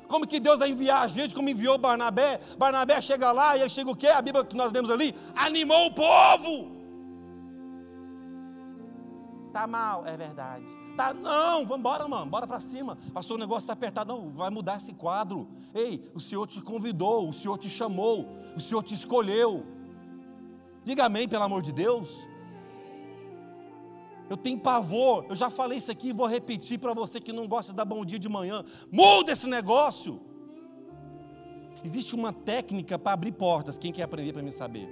Como 0.08 0.26
que 0.26 0.40
Deus 0.40 0.60
vai 0.60 0.70
enviar 0.70 1.02
a 1.04 1.08
gente, 1.08 1.36
como 1.36 1.50
enviou 1.50 1.78
Barnabé? 1.78 2.40
Barnabé 2.58 3.02
chega 3.02 3.32
lá 3.32 3.58
e 3.58 3.62
ele 3.62 3.70
chega 3.70 3.92
o 3.92 3.96
quê? 3.96 4.08
A 4.08 4.22
Bíblia 4.22 4.46
que 4.46 4.56
nós 4.56 4.72
lemos 4.72 4.90
ali, 4.90 5.14
animou 5.36 5.88
o 5.88 5.94
povo. 5.94 6.78
Tá 9.52 9.66
mal, 9.66 10.06
é 10.06 10.16
verdade. 10.16 10.66
Tá, 10.96 11.14
não, 11.14 11.64
vamos 11.64 11.80
embora, 11.80 12.08
mano, 12.08 12.26
bora 12.28 12.46
para 12.48 12.60
cima. 12.60 12.98
Pastor, 13.14 13.38
o 13.38 13.40
negócio 13.40 13.64
está 13.64 13.74
apertado, 13.74 14.14
não, 14.14 14.32
vai 14.32 14.50
mudar 14.50 14.78
esse 14.78 14.94
quadro. 14.94 15.48
Ei, 15.74 16.04
o 16.14 16.20
Senhor 16.20 16.46
te 16.48 16.62
convidou, 16.62 17.30
o 17.30 17.34
Senhor 17.34 17.58
te 17.58 17.70
chamou, 17.70 18.28
o 18.56 18.60
Senhor 18.60 18.84
te 18.84 18.94
escolheu. 18.94 19.66
Diga 20.84 21.06
amém, 21.06 21.28
pelo 21.28 21.44
amor 21.44 21.62
de 21.62 21.72
Deus. 21.72 22.28
Eu 24.30 24.36
tenho 24.36 24.60
pavor, 24.60 25.26
eu 25.30 25.36
já 25.36 25.50
falei 25.50 25.78
isso 25.78 25.90
aqui 25.90 26.10
e 26.10 26.14
vou 26.14 26.28
repetir 26.28 26.80
para 26.80 26.94
você 26.94 27.20
que 27.20 27.32
não 27.32 27.48
gosta 27.48 27.72
de 27.72 27.78
dar 27.78 27.86
bom 27.86 28.04
dia 28.04 28.20
de 28.20 28.28
manhã. 28.28 28.64
Muda 28.92 29.32
esse 29.32 29.48
negócio. 29.48 30.20
Existe 31.84 32.16
uma 32.16 32.34
técnica 32.34 33.00
para 33.00 33.14
abrir 33.14 33.32
portas. 33.32 33.78
Quem 33.78 33.92
quer 33.92 34.04
aprender 34.04 34.34
para 34.34 34.42
me 34.42 34.52
saber? 34.52 34.90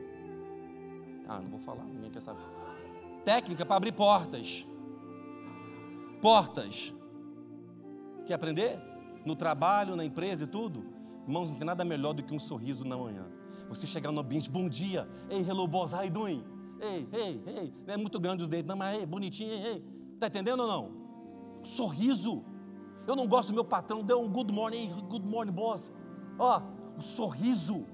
Ah, 1.27 1.39
não 1.39 1.49
vou 1.49 1.59
falar, 1.59 1.83
ninguém 1.85 2.09
quer 2.09 2.21
saber. 2.21 2.43
Técnica 3.25 3.65
para 3.65 3.75
abrir 3.75 3.91
portas. 3.91 4.65
Portas. 6.21 6.93
Quer 8.25 8.35
aprender? 8.35 8.79
No 9.25 9.35
trabalho, 9.35 9.95
na 9.95 10.05
empresa 10.05 10.45
e 10.45 10.47
tudo? 10.47 10.85
Irmãos, 11.27 11.49
não 11.49 11.55
tem 11.57 11.65
nada 11.65 11.83
melhor 11.83 12.13
do 12.13 12.23
que 12.23 12.33
um 12.33 12.39
sorriso 12.39 12.85
na 12.85 12.95
manhã. 12.95 13.25
Você 13.67 13.87
chegar 13.87 14.11
no 14.11 14.21
ambiente, 14.21 14.49
bom 14.49 14.69
dia. 14.69 15.09
Ei, 15.29 15.41
hello 15.41 15.67
boss, 15.67 15.91
how 15.91 16.03
you 16.03 16.11
doing? 16.11 16.54
Ei, 16.81 17.07
ei, 17.13 17.43
ei. 17.47 17.73
Não 17.85 17.93
é 17.93 17.97
muito 17.97 18.19
grande 18.19 18.43
os 18.43 18.49
dentes, 18.49 18.67
não, 18.67 18.75
mas 18.75 18.97
ei, 18.99 19.05
bonitinho, 19.05 19.51
ei, 19.51 19.65
ei. 19.65 19.83
Está 20.13 20.27
entendendo 20.27 20.61
ou 20.61 20.67
não? 20.67 20.91
Sorriso. 21.63 22.43
Eu 23.07 23.15
não 23.15 23.27
gosto 23.27 23.49
do 23.49 23.53
meu 23.53 23.65
patrão, 23.65 24.03
deu 24.03 24.21
um 24.21 24.29
good 24.29 24.53
morning, 24.53 24.87
good 25.09 25.27
morning, 25.27 25.51
boss. 25.51 25.91
Ó, 26.37 26.61
o 26.97 27.01
sorriso. 27.01 27.85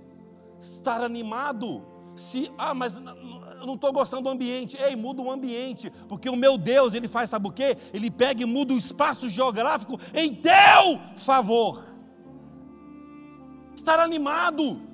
Estar 0.58 1.02
animado. 1.02 1.84
Se, 2.16 2.52
ah, 2.58 2.74
mas 2.74 2.96
eu 2.96 3.66
não 3.66 3.76
estou 3.76 3.92
gostando 3.92 4.24
do 4.24 4.30
ambiente. 4.30 4.78
Ei, 4.78 4.96
muda 4.96 5.22
o 5.22 5.32
ambiente. 5.32 5.90
Porque 6.08 6.30
o 6.30 6.36
meu 6.36 6.58
Deus, 6.58 6.94
ele 6.94 7.08
faz, 7.08 7.30
sabe 7.30 7.48
o 7.48 7.52
quê? 7.52 7.78
Ele 7.94 8.12
pega 8.12 8.44
e 8.44 8.46
muda 8.46 8.74
o 8.74 8.78
espaço 8.78 9.28
geográfico 9.30 10.00
em 10.14 10.36
teu 10.36 11.00
favor. 11.16 11.84
Estar 13.76 14.00
animado 14.00 14.91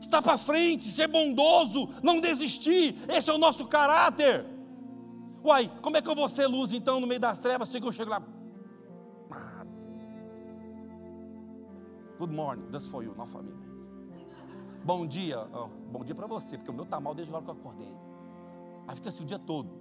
estar 0.00 0.22
para 0.22 0.38
frente, 0.38 0.84
ser 0.84 1.08
bondoso, 1.08 1.88
não 2.02 2.20
desistir. 2.20 2.96
Esse 3.08 3.30
é 3.30 3.32
o 3.32 3.38
nosso 3.38 3.66
caráter. 3.66 4.46
Uai, 5.44 5.70
como 5.80 5.96
é 5.96 6.02
que 6.02 6.08
eu 6.08 6.14
vou 6.14 6.28
ser 6.28 6.46
luz 6.46 6.72
então 6.72 7.00
no 7.00 7.06
meio 7.06 7.20
das 7.20 7.38
trevas 7.38 7.68
se 7.68 7.78
eu 7.78 7.92
chego 7.92 8.10
lá? 8.10 8.22
Good 12.18 12.34
morning, 12.34 12.70
that's 12.70 12.86
for 12.86 13.02
you, 13.02 13.14
not 13.16 13.30
for 13.30 13.42
me. 13.42 13.52
Bom 14.84 15.06
dia, 15.06 15.40
oh, 15.54 15.68
bom 15.90 16.04
dia 16.04 16.14
para 16.14 16.26
você, 16.26 16.58
porque 16.58 16.70
o 16.70 16.74
meu 16.74 16.84
está 16.84 17.00
mal 17.00 17.14
desde 17.14 17.32
a 17.32 17.36
hora 17.36 17.44
que 17.44 17.50
eu 17.50 17.54
acordei. 17.54 17.94
Aí 18.86 18.94
fica 18.94 19.08
assim 19.08 19.22
o 19.22 19.26
dia 19.26 19.38
todo. 19.38 19.80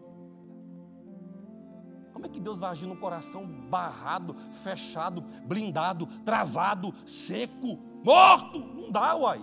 Como 2.14 2.26
é 2.26 2.30
que 2.30 2.40
Deus 2.40 2.60
vai 2.60 2.72
agir 2.72 2.86
no 2.86 2.96
coração 2.98 3.46
barrado, 3.46 4.34
fechado, 4.52 5.22
blindado, 5.46 6.06
travado, 6.24 6.94
seco, 7.06 7.78
morto? 8.04 8.60
Não 8.60 8.92
dá, 8.92 9.16
uai. 9.16 9.42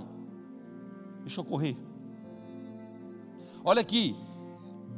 Deixa 1.27 1.41
eu 1.41 1.45
correr. 1.45 1.77
Olha 3.65 3.81
aqui. 3.81 4.15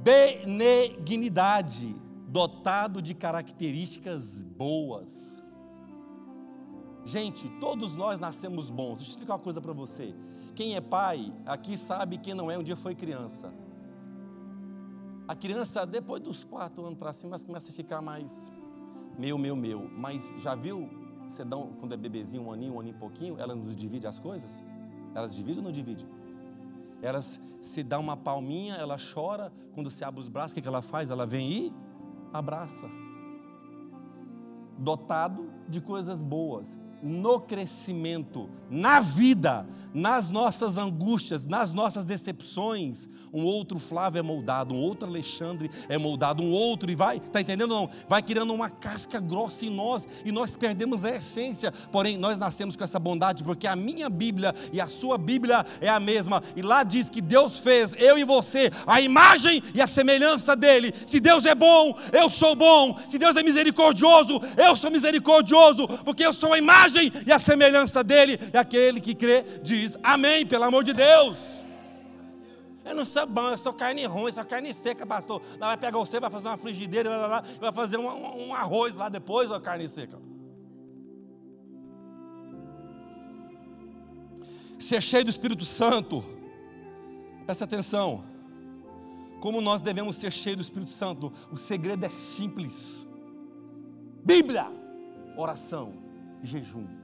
Benignidade, 0.03 1.97
dotado 2.29 3.01
de 3.01 3.15
características 3.15 4.43
boas. 4.43 5.39
Gente, 7.03 7.49
todos 7.59 7.95
nós 7.95 8.19
nascemos 8.19 8.69
bons. 8.69 8.97
Deixa 8.97 9.11
eu 9.11 9.13
explicar 9.13 9.37
uma 9.37 9.39
coisa 9.39 9.59
para 9.59 9.73
você. 9.73 10.15
Quem 10.55 10.77
é 10.77 10.83
pai 10.83 11.33
aqui 11.47 11.79
sabe 11.79 12.19
quem 12.19 12.35
não 12.35 12.51
é, 12.51 12.59
um 12.59 12.63
dia 12.63 12.77
foi 12.77 12.95
criança. 12.95 13.51
A 15.27 15.35
criança, 15.35 15.87
depois 15.87 16.21
dos 16.21 16.45
quatro 16.45 16.85
anos 16.85 16.99
para 16.99 17.15
cima, 17.15 17.39
começa 17.39 17.71
a 17.71 17.75
ficar 17.75 18.03
mais 18.03 18.53
meu, 19.19 19.39
meu, 19.39 19.57
meu. 19.57 19.91
Mas 19.97 20.37
já 20.39 20.55
viu, 20.55 20.91
você 21.27 21.43
dá 21.43 21.57
um, 21.57 21.73
quando 21.73 21.95
é 21.95 21.97
bebezinho, 21.97 22.43
um 22.43 22.53
aninho, 22.53 22.75
um 22.75 22.81
aninho 22.81 22.99
pouquinho, 22.99 23.39
ela 23.39 23.55
nos 23.55 23.75
divide 23.75 24.07
as 24.07 24.19
coisas? 24.19 24.63
Elas 25.15 25.35
dividem 25.35 25.61
ou 25.61 25.65
não 25.65 25.73
dividem? 25.73 26.18
Ela 27.03 27.21
se 27.23 27.83
dá 27.83 27.99
uma 27.99 28.17
palminha, 28.17 28.75
ela 28.75 28.97
chora. 28.97 29.53
Quando 29.75 29.91
se 29.91 30.05
abre 30.05 30.21
os 30.21 30.29
braços, 30.29 30.57
o 30.57 30.61
que 30.61 30.67
ela 30.67 30.83
faz? 30.83 31.11
Ela 31.11 31.27
vem 31.27 31.51
e 31.51 31.75
abraça. 32.33 32.89
Dotado 34.77 35.51
de 35.69 35.81
coisas 35.81 36.23
boas, 36.23 36.79
no 37.03 37.41
crescimento, 37.41 38.49
na 38.71 39.01
vida, 39.01 39.67
nas 39.93 40.29
nossas 40.29 40.77
angústias, 40.77 41.47
nas 41.47 41.73
nossas 41.73 42.05
decepções, 42.05 43.09
um 43.33 43.45
outro 43.45 43.79
Flávio 43.79 44.21
é 44.21 44.23
moldado, 44.23 44.75
um 44.75 44.79
outro 44.79 45.09
Alexandre 45.09 45.71
é 45.89 45.99
moldado, 45.99 46.43
um 46.43 46.51
outro 46.51 46.91
e 46.91 46.95
vai, 46.95 47.21
tá 47.21 47.41
entendendo 47.41 47.69
não? 47.71 47.89
Vai 48.09 48.23
criando 48.23 48.53
uma 48.53 48.71
casca 48.71 49.21
grossa 49.21 49.67
em 49.67 49.71
nós 49.71 50.07
e 50.25 50.33
nós 50.33 50.55
perdemos 50.55 51.05
a 51.05 51.15
essência. 51.15 51.73
Porém, 51.91 52.17
nós 52.17 52.39
nascemos 52.39 52.77
com 52.77 52.85
essa 52.85 52.99
bondade 52.99 53.45
porque 53.45 53.67
a 53.67 53.77
minha 53.77 54.09
Bíblia 54.09 54.55
e 54.73 54.81
a 54.81 54.87
sua 54.87 55.19
Bíblia 55.19 55.65
é 55.81 55.89
a 55.89 56.01
mesma. 56.01 56.43
E 56.57 56.63
lá 56.63 56.83
diz 56.83 57.11
que 57.11 57.21
Deus 57.21 57.59
fez 57.59 57.95
eu 57.99 58.19
e 58.19 58.25
você 58.25 58.71
a 58.87 59.01
imagem 59.01 59.63
e 59.75 59.81
a 59.81 59.87
semelhança 59.87 60.55
dele. 60.55 60.93
Se 61.07 61.21
Deus 61.21 61.45
é 61.45 61.55
bom, 61.55 61.97
eu 62.13 62.31
sou 62.31 62.55
bom. 62.55 62.99
Se 63.09 63.19
Deus 63.19 63.37
é 63.37 63.43
misericordioso, 63.43 64.41
eu 64.57 64.77
sou 64.77 64.91
misericordioso, 64.91 65.87
porque 66.05 66.25
eu 66.25 66.33
sou 66.33 66.53
a 66.53 66.59
imagem 66.59 67.11
e 67.27 67.33
a 67.33 67.39
semelhança 67.39 68.05
dele. 68.05 68.39
E 68.53 68.57
aquele 68.59 69.01
que 69.01 69.15
crê 69.15 69.45
diz 69.63 69.97
amém, 70.03 70.47
pelo 70.47 70.65
amor 70.65 70.85
de 70.85 70.93
Deus. 70.93 71.37
Eu 72.85 72.95
não 72.95 73.05
sou 73.05 73.27
bom, 73.27 73.51
eu 73.51 73.59
sou 73.59 73.73
carne 73.73 74.07
ruim, 74.07 74.33
sou 74.33 74.45
carne 74.45 74.73
seca, 74.73 75.07
pastor. 75.07 75.43
Lá 75.61 75.69
vai 75.69 75.77
pegar 75.77 75.99
você, 75.99 76.19
vai 76.19 76.31
fazer 76.31 76.49
uma 76.49 76.57
frigideira, 76.57 77.11
vai, 77.11 77.29
lá, 77.29 77.45
vai 77.61 77.73
fazer 77.73 77.99
um, 77.99 78.09
um, 78.09 78.49
um 78.49 78.55
arroz 78.55 78.95
lá 78.95 79.11
depois, 79.11 79.51
ó, 79.51 79.61
carne 79.61 79.87
seca. 79.87 80.19
Ser 84.79 85.03
cheio 85.03 85.25
do 85.25 85.31
Espírito 85.31 85.67
Santo, 85.67 86.25
presta 87.45 87.65
atenção. 87.65 88.25
Como 89.41 89.61
nós 89.61 89.81
devemos 89.81 90.17
ser 90.17 90.33
cheios 90.33 90.57
do 90.57 90.63
Espírito 90.63 90.91
Santo? 90.91 91.33
O 91.53 91.59
segredo 91.59 92.05
é 92.05 92.09
simples: 92.09 93.07
Bíblia, 94.25 94.67
oração 95.37 95.93
jejum. 96.43 96.98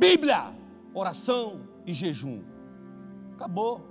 Bíblia, 0.00 0.50
oração 0.94 1.60
e 1.86 1.92
jejum. 1.92 2.42
Acabou. 3.34 3.89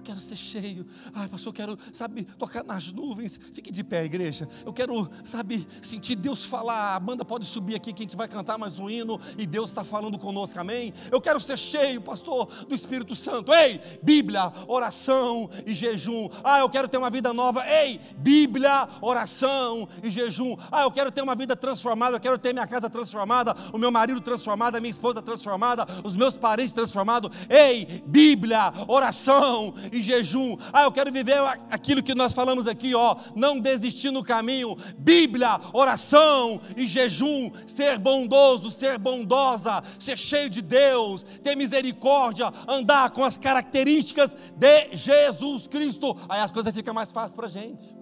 Eu 0.00 0.04
quero 0.04 0.20
ser 0.20 0.36
cheio. 0.36 0.86
Ai, 1.14 1.28
pastor, 1.28 1.50
eu 1.50 1.52
quero, 1.52 1.78
sabe, 1.92 2.24
tocar 2.38 2.64
nas 2.64 2.90
nuvens. 2.90 3.38
Fique 3.52 3.70
de 3.70 3.84
pé, 3.84 4.02
igreja. 4.02 4.48
Eu 4.64 4.72
quero, 4.72 5.10
sabe, 5.22 5.68
sentir 5.82 6.16
Deus 6.16 6.46
falar. 6.46 6.96
A 6.96 6.98
banda 6.98 7.22
pode 7.22 7.44
subir 7.44 7.76
aqui 7.76 7.92
que 7.92 8.02
a 8.02 8.04
gente 8.04 8.16
vai 8.16 8.26
cantar 8.26 8.56
mais 8.56 8.78
um 8.78 8.88
hino 8.88 9.20
e 9.36 9.46
Deus 9.46 9.68
está 9.68 9.84
falando 9.84 10.18
conosco, 10.18 10.58
amém? 10.58 10.94
Eu 11.12 11.20
quero 11.20 11.38
ser 11.38 11.58
cheio, 11.58 12.00
pastor, 12.00 12.46
do 12.66 12.74
Espírito 12.74 13.14
Santo. 13.14 13.52
Ei, 13.52 13.78
Bíblia, 14.02 14.50
oração 14.66 15.50
e 15.66 15.74
jejum. 15.74 16.30
Ah, 16.42 16.60
eu 16.60 16.70
quero 16.70 16.88
ter 16.88 16.96
uma 16.96 17.10
vida 17.10 17.34
nova. 17.34 17.62
Ei, 17.68 18.00
Bíblia, 18.16 18.88
oração 19.02 19.86
e 20.02 20.08
jejum. 20.08 20.56
Ah, 20.72 20.84
eu 20.84 20.90
quero 20.90 21.12
ter 21.12 21.20
uma 21.20 21.34
vida 21.34 21.54
transformada. 21.54 22.16
Eu 22.16 22.20
quero 22.20 22.38
ter 22.38 22.54
minha 22.54 22.66
casa 22.66 22.88
transformada, 22.88 23.54
o 23.70 23.76
meu 23.76 23.90
marido 23.90 24.18
transformado, 24.22 24.76
a 24.76 24.80
minha 24.80 24.90
esposa 24.90 25.20
transformada, 25.20 25.86
os 26.02 26.16
meus 26.16 26.38
parentes 26.38 26.72
transformados. 26.72 27.30
Ei, 27.50 28.02
Bíblia, 28.06 28.72
oração 28.88 29.74
e 29.92 30.02
jejum. 30.02 30.56
Ah, 30.72 30.84
eu 30.84 30.92
quero 30.92 31.12
viver 31.12 31.38
aquilo 31.70 32.02
que 32.02 32.14
nós 32.14 32.32
falamos 32.32 32.66
aqui, 32.66 32.94
ó, 32.94 33.16
não 33.34 33.58
desistir 33.58 34.10
no 34.10 34.22
caminho. 34.22 34.76
Bíblia, 34.98 35.60
oração 35.72 36.60
e 36.76 36.86
jejum, 36.86 37.50
ser 37.66 37.98
bondoso, 37.98 38.70
ser 38.70 38.98
bondosa, 38.98 39.82
ser 39.98 40.18
cheio 40.18 40.50
de 40.50 40.62
Deus, 40.62 41.22
ter 41.42 41.56
misericórdia, 41.56 42.52
andar 42.68 43.10
com 43.10 43.24
as 43.24 43.36
características 43.36 44.34
de 44.56 44.96
Jesus 44.96 45.66
Cristo. 45.66 46.16
Aí 46.28 46.40
as 46.40 46.50
coisas 46.50 46.74
ficam 46.74 46.94
mais 46.94 47.10
fáceis 47.10 47.34
para 47.34 47.46
a 47.46 47.50
gente. 47.50 48.00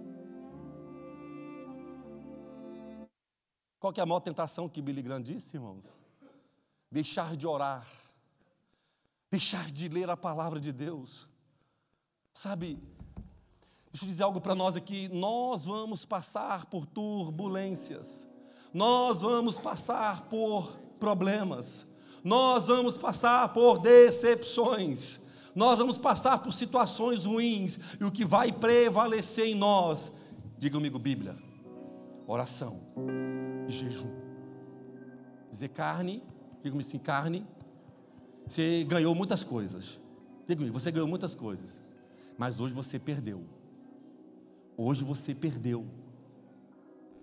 Qual 3.79 3.93
que 3.93 4.01
é 4.01 4.03
a 4.03 4.07
maior 4.07 4.21
tentação 4.21 4.69
que 4.69 4.83
Billy 4.83 5.03
Graham 5.03 5.23
disse, 5.23 5.57
irmãos? 5.57 5.97
Deixar 6.91 7.37
de 7.37 7.47
orar, 7.47 7.87
deixar 9.31 9.71
de 9.71 9.89
ler 9.89 10.11
a 10.11 10.17
palavra 10.17 10.59
de 10.59 10.73
Deus. 10.73 11.28
Sabe, 12.41 12.79
deixa 13.91 14.05
eu 14.05 14.09
dizer 14.09 14.23
algo 14.23 14.41
para 14.41 14.55
nós 14.55 14.77
aqui: 14.77 15.09
nós 15.09 15.65
vamos 15.65 16.05
passar 16.05 16.67
por 16.67 16.87
turbulências, 16.87 18.29
nós 18.73 19.23
vamos 19.23 19.59
passar 19.59 20.29
por 20.29 20.79
problemas, 21.01 21.85
nós 22.23 22.69
vamos 22.69 22.97
passar 22.97 23.53
por 23.53 23.81
decepções, 23.81 25.23
nós 25.53 25.81
vamos 25.81 25.99
passar 25.99 26.39
por 26.39 26.53
situações 26.53 27.25
ruins, 27.25 27.81
e 28.01 28.05
o 28.05 28.13
que 28.13 28.25
vai 28.25 28.53
prevalecer 28.53 29.49
em 29.49 29.57
nós, 29.57 30.13
diga 30.57 30.77
comigo, 30.77 30.97
Bíblia, 30.97 31.37
oração, 32.25 32.81
jejum. 33.67 34.15
Dizer 35.51 35.71
carne, 35.71 36.23
diga 36.59 36.71
comigo 36.71 36.89
assim: 36.89 37.01
carne, 37.01 37.45
você 38.47 38.85
ganhou 38.85 39.13
muitas 39.13 39.43
coisas. 39.43 40.01
Diga 40.47 40.61
comigo, 40.61 40.79
você 40.79 40.93
ganhou 40.93 41.09
muitas 41.09 41.35
coisas. 41.35 41.88
Mas 42.39 42.59
hoje 42.61 42.73
você 42.73 42.99
perdeu. 43.01 43.45
Hoje 44.77 45.03
você 45.03 45.35
perdeu. 45.35 45.85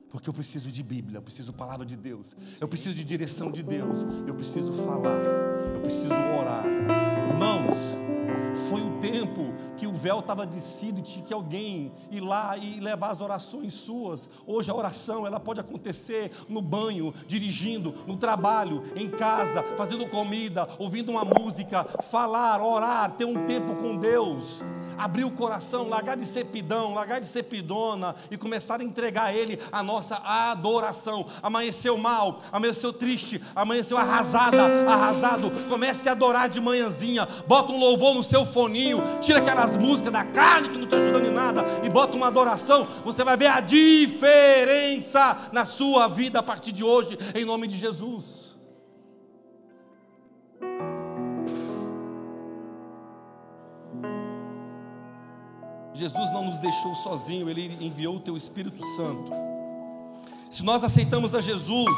Porque 0.09 0.29
eu 0.29 0.33
preciso 0.33 0.69
de 0.69 0.83
Bíblia, 0.83 1.17
eu 1.17 1.21
preciso 1.21 1.51
palavra 1.51 1.85
de 1.85 1.97
Deus, 1.97 2.35
eu 2.59 2.67
preciso 2.67 2.95
de 2.95 3.03
direção 3.03 3.51
de 3.51 3.61
Deus, 3.63 4.05
eu 4.27 4.33
preciso 4.35 4.71
falar, 4.71 5.19
eu 5.73 5.81
preciso 5.81 6.13
orar. 6.39 6.63
Irmãos, 7.29 8.04
foi 8.55 8.81
o 8.81 8.99
tempo 8.99 9.53
que 9.77 9.87
o 9.87 9.93
véu 9.93 10.19
estava 10.19 10.45
descido 10.45 10.99
e 10.99 11.03
tinha 11.03 11.25
que 11.25 11.33
alguém 11.33 11.91
ir 12.11 12.21
lá 12.21 12.57
e 12.57 12.79
levar 12.79 13.11
as 13.11 13.21
orações 13.21 13.73
suas. 13.73 14.29
Hoje 14.47 14.71
a 14.71 14.75
oração 14.75 15.25
ela 15.25 15.39
pode 15.39 15.59
acontecer 15.59 16.31
no 16.47 16.61
banho, 16.61 17.13
dirigindo, 17.27 17.93
no 18.07 18.15
trabalho, 18.15 18.83
em 18.95 19.09
casa, 19.09 19.63
fazendo 19.77 20.07
comida, 20.09 20.67
ouvindo 20.79 21.11
uma 21.11 21.25
música, 21.25 21.83
falar, 22.01 22.61
orar, 22.61 23.11
ter 23.11 23.25
um 23.25 23.45
tempo 23.45 23.75
com 23.75 23.97
Deus 23.97 24.61
abrir 24.97 25.23
o 25.23 25.31
coração, 25.31 25.89
largar 25.89 26.15
de 26.15 26.25
ser 26.25 26.45
pidão, 26.45 26.93
largar 26.93 27.19
de 27.19 27.25
ser 27.25 27.43
pidona 27.43 28.15
e 28.31 28.37
começar 28.37 28.79
a 28.79 28.83
entregar 28.83 29.25
a 29.25 29.33
Ele 29.33 29.59
a 29.71 29.83
nossa 29.83 30.15
adoração. 30.23 31.25
Amanheceu 31.41 31.97
mal, 31.97 32.41
amanheceu 32.51 32.93
triste, 32.93 33.41
amanheceu 33.55 33.97
arrasada, 33.97 34.63
arrasado. 34.87 35.51
Comece 35.67 36.09
a 36.09 36.13
adorar 36.13 36.49
de 36.49 36.59
manhãzinha, 36.59 37.27
bota 37.47 37.71
um 37.71 37.79
louvor 37.79 38.13
no 38.13 38.23
seu 38.23 38.44
foninho, 38.45 39.01
tira 39.21 39.39
aquelas 39.39 39.77
músicas 39.77 40.11
da 40.11 40.23
carne 40.23 40.69
que 40.69 40.77
não 40.77 40.85
está 40.85 40.97
ajudando 40.97 41.25
em 41.25 41.33
nada 41.33 41.65
e 41.83 41.89
bota 41.89 42.15
uma 42.15 42.27
adoração. 42.27 42.85
Você 43.03 43.23
vai 43.23 43.37
ver 43.37 43.47
a 43.47 43.59
diferença 43.59 45.49
na 45.51 45.65
sua 45.65 46.07
vida 46.07 46.39
a 46.39 46.43
partir 46.43 46.71
de 46.71 46.83
hoje, 46.83 47.17
em 47.33 47.45
nome 47.45 47.67
de 47.67 47.77
Jesus. 47.77 48.55
Jesus 55.95 56.29
não 56.33 56.43
nos 56.43 56.59
deixou 56.59 56.93
sozinho, 56.93 57.49
Ele 57.49 57.77
enviou 57.79 58.17
o 58.17 58.19
Teu 58.19 58.35
Espírito 58.35 58.85
Santo. 58.95 59.31
Se 60.51 60.61
nós 60.61 60.83
aceitamos 60.83 61.33
a 61.33 61.41
Jesus 61.41 61.97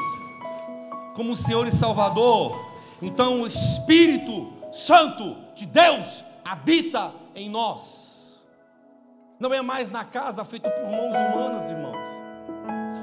como 1.16 1.36
Senhor 1.36 1.68
e 1.68 1.72
Salvador, 1.72 2.60
então 3.02 3.41
o 3.41 3.48
Espírito 3.48 4.54
Santo 4.72 5.36
de 5.56 5.66
Deus 5.66 6.24
habita 6.52 7.14
em 7.36 7.50
nós. 7.50 8.48
Não 9.39 9.54
é 9.54 9.62
mais 9.62 9.91
na 9.91 10.04
casa 10.04 10.43
feita 10.43 10.70
por 10.70 10.89
mãos 10.89 11.16
humanas, 11.16 11.70
irmãos. 11.70 12.10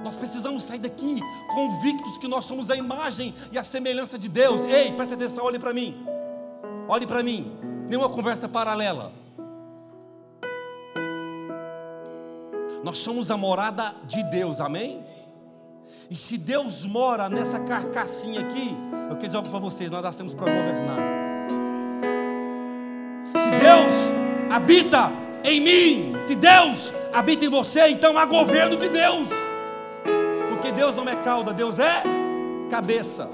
Nós 0.03 0.17
precisamos 0.17 0.65
sair 0.65 0.81
daqui 0.81 1.21
convictos 1.55 2.19
que 2.19 2.29
nós 2.29 2.45
somos 2.45 2.71
a 2.71 2.77
imagem 2.77 3.35
e 3.53 3.59
a 3.59 3.63
semelhança 3.63 4.19
de 4.19 4.29
Deus. 4.29 4.63
Ei, 4.65 4.93
preste 4.93 5.15
atenção, 5.15 5.45
olhe 5.45 5.59
para 5.59 5.73
mim. 5.73 6.07
Olhe 6.89 7.07
para 7.07 7.23
mim. 7.23 7.51
Nenhuma 7.89 8.09
conversa 8.09 8.49
paralela. 8.49 9.13
Nós 12.83 12.99
somos 12.99 13.31
a 13.31 13.37
morada 13.37 13.95
de 14.05 14.23
Deus, 14.25 14.61
amém? 14.61 15.03
E 16.11 16.17
se 16.17 16.37
Deus 16.37 16.85
mora 16.85 17.31
nessa 17.31 17.61
carcassinha 17.61 18.41
aqui, 18.41 18.77
eu 19.09 19.17
quero 19.17 19.27
dizer 19.27 19.37
algo 19.39 19.49
para 19.49 19.59
vocês: 19.59 19.91
nós 19.91 20.03
nascemos 20.03 20.35
para 20.35 20.53
governar. 20.53 21.14
Se 23.37 23.51
Deus 23.51 24.51
habita 24.51 25.13
em 25.43 25.61
mim, 25.61 26.17
se 26.23 26.35
Deus 26.35 26.93
habita 27.13 27.45
em 27.45 27.49
você, 27.49 27.89
então 27.89 28.17
há 28.17 28.25
governo 28.25 28.77
de 28.77 28.89
Deus. 28.89 29.29
Porque 30.49 30.73
Deus 30.73 30.95
não 30.95 31.09
é 31.09 31.17
cauda, 31.17 31.53
Deus 31.53 31.79
é 31.79 32.03
cabeça. 32.71 33.29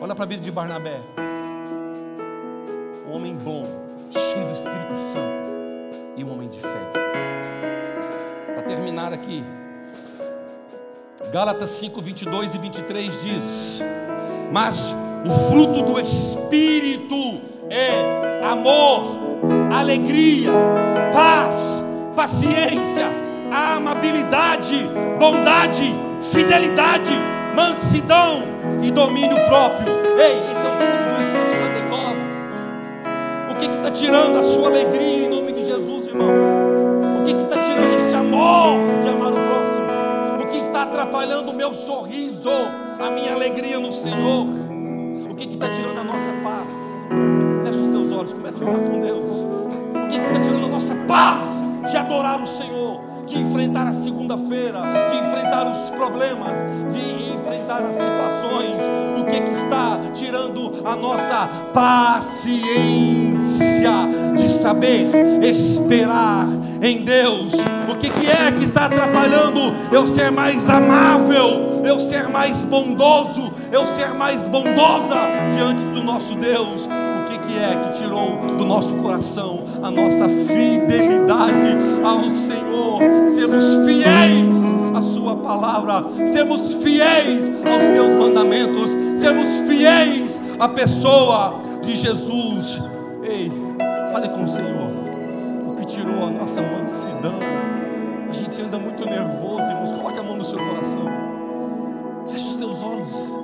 Olha 0.00 0.14
para 0.14 0.24
a 0.24 0.28
vida 0.28 0.42
de 0.42 0.50
Barnabé. 0.50 1.00
Um 3.06 3.16
homem 3.16 3.34
bom, 3.34 3.66
cheio 4.10 4.46
do 4.46 4.52
Espírito 4.52 4.94
Santo 5.12 6.16
e 6.16 6.24
um 6.24 6.32
homem 6.32 6.48
de 6.48 6.58
fé 6.58 7.00
terminar 8.70 9.12
aqui. 9.12 9.42
Gálatas 11.32 11.70
5, 11.70 12.00
22 12.00 12.54
e 12.54 12.58
23 12.58 13.22
diz: 13.22 13.80
Mas 14.52 14.94
o 15.26 15.48
fruto 15.48 15.82
do 15.82 16.00
Espírito 16.00 17.40
é 17.70 18.44
amor, 18.44 19.16
alegria, 19.72 20.50
paz, 21.12 21.84
paciência, 22.14 23.06
amabilidade, 23.50 24.88
bondade, 25.18 25.94
fidelidade, 26.20 27.12
mansidão 27.54 28.42
e 28.82 28.90
domínio 28.90 29.36
próprio. 29.46 29.92
Ei, 30.18 30.36
esses 30.50 30.58
são 30.58 30.76
os 30.76 30.82
frutos 30.82 31.16
do 31.16 31.22
Espírito 31.22 31.64
Santo 31.64 31.78
em 31.78 31.88
nós. 31.88 33.52
O 33.52 33.56
que 33.56 33.66
está 33.66 33.90
tirando 33.90 34.36
a 34.36 34.42
sua 34.42 34.68
alegria 34.68 35.26
em 35.26 35.30
nome 35.30 35.52
de 35.52 35.64
Jesus, 35.64 36.06
irmãos? 36.08 36.70
amor 38.20 39.02
de 39.02 39.08
amar 39.08 39.32
o 39.32 39.34
próximo, 39.34 39.86
o 40.42 40.46
que 40.48 40.58
está 40.58 40.82
atrapalhando 40.82 41.50
o 41.50 41.54
meu 41.54 41.74
sorriso, 41.74 42.50
a 43.00 43.10
minha 43.10 43.32
alegria 43.32 43.80
no 43.80 43.92
Senhor, 43.92 44.46
o 45.30 45.34
que 45.34 45.48
está 45.48 45.68
tirando 45.68 45.98
a 45.98 46.04
nossa 46.04 46.32
paz. 46.44 46.79
Olhos, 48.20 48.34
comece 48.34 48.62
a 48.62 48.66
falar 48.66 48.78
com 48.80 49.00
Deus. 49.00 49.30
O 49.94 50.06
que 50.06 50.16
está 50.16 50.40
tirando 50.40 50.66
a 50.66 50.68
nossa 50.68 50.94
paz 51.08 51.40
de 51.90 51.96
adorar 51.96 52.38
o 52.38 52.46
Senhor, 52.46 53.00
de 53.26 53.38
enfrentar 53.38 53.86
a 53.86 53.94
segunda-feira, 53.94 54.78
de 55.08 55.16
enfrentar 55.26 55.66
os 55.66 55.88
problemas, 55.88 56.52
de 56.92 57.32
enfrentar 57.32 57.78
as 57.78 57.94
situações. 57.94 58.82
O 59.18 59.24
que 59.24 59.40
que 59.40 59.50
está 59.50 59.98
tirando 60.12 60.86
a 60.86 60.94
nossa 60.96 61.48
paciência 61.72 62.60
de 64.36 64.50
saber 64.50 65.08
esperar 65.42 66.46
em 66.82 67.02
Deus? 67.02 67.54
O 67.90 67.96
que, 67.96 68.10
que 68.10 68.26
é 68.26 68.52
que 68.52 68.66
está 68.66 68.84
atrapalhando 68.84 69.72
eu 69.90 70.06
ser 70.06 70.30
mais 70.30 70.68
amável, 70.68 71.80
eu 71.86 71.98
ser 71.98 72.28
mais 72.28 72.66
bondoso, 72.66 73.50
eu 73.72 73.86
ser 73.86 74.12
mais 74.12 74.46
bondosa 74.46 75.16
diante 75.56 75.86
do 75.86 76.04
nosso 76.04 76.34
Deus? 76.34 76.86
Que 77.50 77.58
é 77.58 77.82
que 77.82 77.98
tirou 77.98 78.36
do 78.46 78.64
nosso 78.64 78.94
coração 78.94 79.64
a 79.82 79.90
nossa 79.90 80.28
fidelidade 80.28 81.76
ao 82.04 82.30
Senhor? 82.30 83.00
Sermos 83.28 83.84
fiéis 83.84 84.54
à 84.96 85.02
Sua 85.02 85.34
palavra, 85.34 86.04
sermos 86.28 86.74
fiéis 86.74 87.50
aos 87.66 87.92
Teus 87.92 88.12
mandamentos, 88.22 88.90
sermos 89.16 89.68
fiéis 89.68 90.40
à 90.60 90.68
pessoa 90.68 91.60
de 91.82 91.96
Jesus. 91.96 92.80
Ei, 93.24 93.50
fale 94.12 94.28
com 94.28 94.44
o 94.44 94.48
Senhor. 94.48 94.90
O 95.66 95.74
que 95.74 95.84
tirou 95.86 96.28
a 96.28 96.30
nossa 96.30 96.62
mansidão? 96.62 97.34
A 98.28 98.32
gente 98.32 98.62
anda 98.62 98.78
muito 98.78 99.04
nervoso, 99.04 99.62
irmãos. 99.62 99.90
Coloque 99.90 100.18
a 100.20 100.22
mão 100.22 100.36
no 100.36 100.44
seu 100.44 100.58
coração. 100.58 101.02
Feche 102.28 102.46
os 102.46 102.56
teus 102.56 102.80
olhos. 102.80 103.36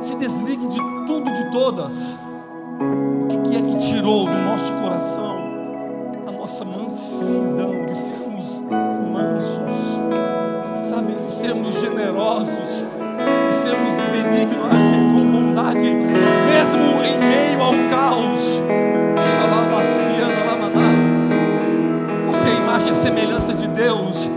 Se 0.00 0.16
desligue 0.16 0.66
de 0.66 0.80
tudo, 1.06 1.32
de 1.32 1.52
todas. 1.52 2.16
Tirou 4.02 4.26
do 4.26 4.36
nosso 4.40 4.72
coração 4.72 5.44
a 6.26 6.32
nossa 6.32 6.64
mansidão 6.64 7.86
de 7.86 7.94
sermos 7.94 8.60
mansos, 9.12 10.00
sabe, 10.82 11.12
de 11.12 11.30
sermos 11.30 11.80
generosos, 11.80 12.84
de 13.46 13.52
sermos 13.52 13.94
benignos, 14.10 14.64
agir 14.72 15.06
com 15.06 15.30
bondade, 15.30 15.94
mesmo 15.94 16.82
em 17.04 17.18
meio 17.28 17.62
ao 17.62 17.74
caos. 17.90 18.60
Você 22.26 22.48
é 22.48 22.52
a 22.52 22.56
imagem 22.56 22.90
e 22.90 22.94
semelhança 22.94 23.54
de 23.54 23.68
Deus. 23.68 24.28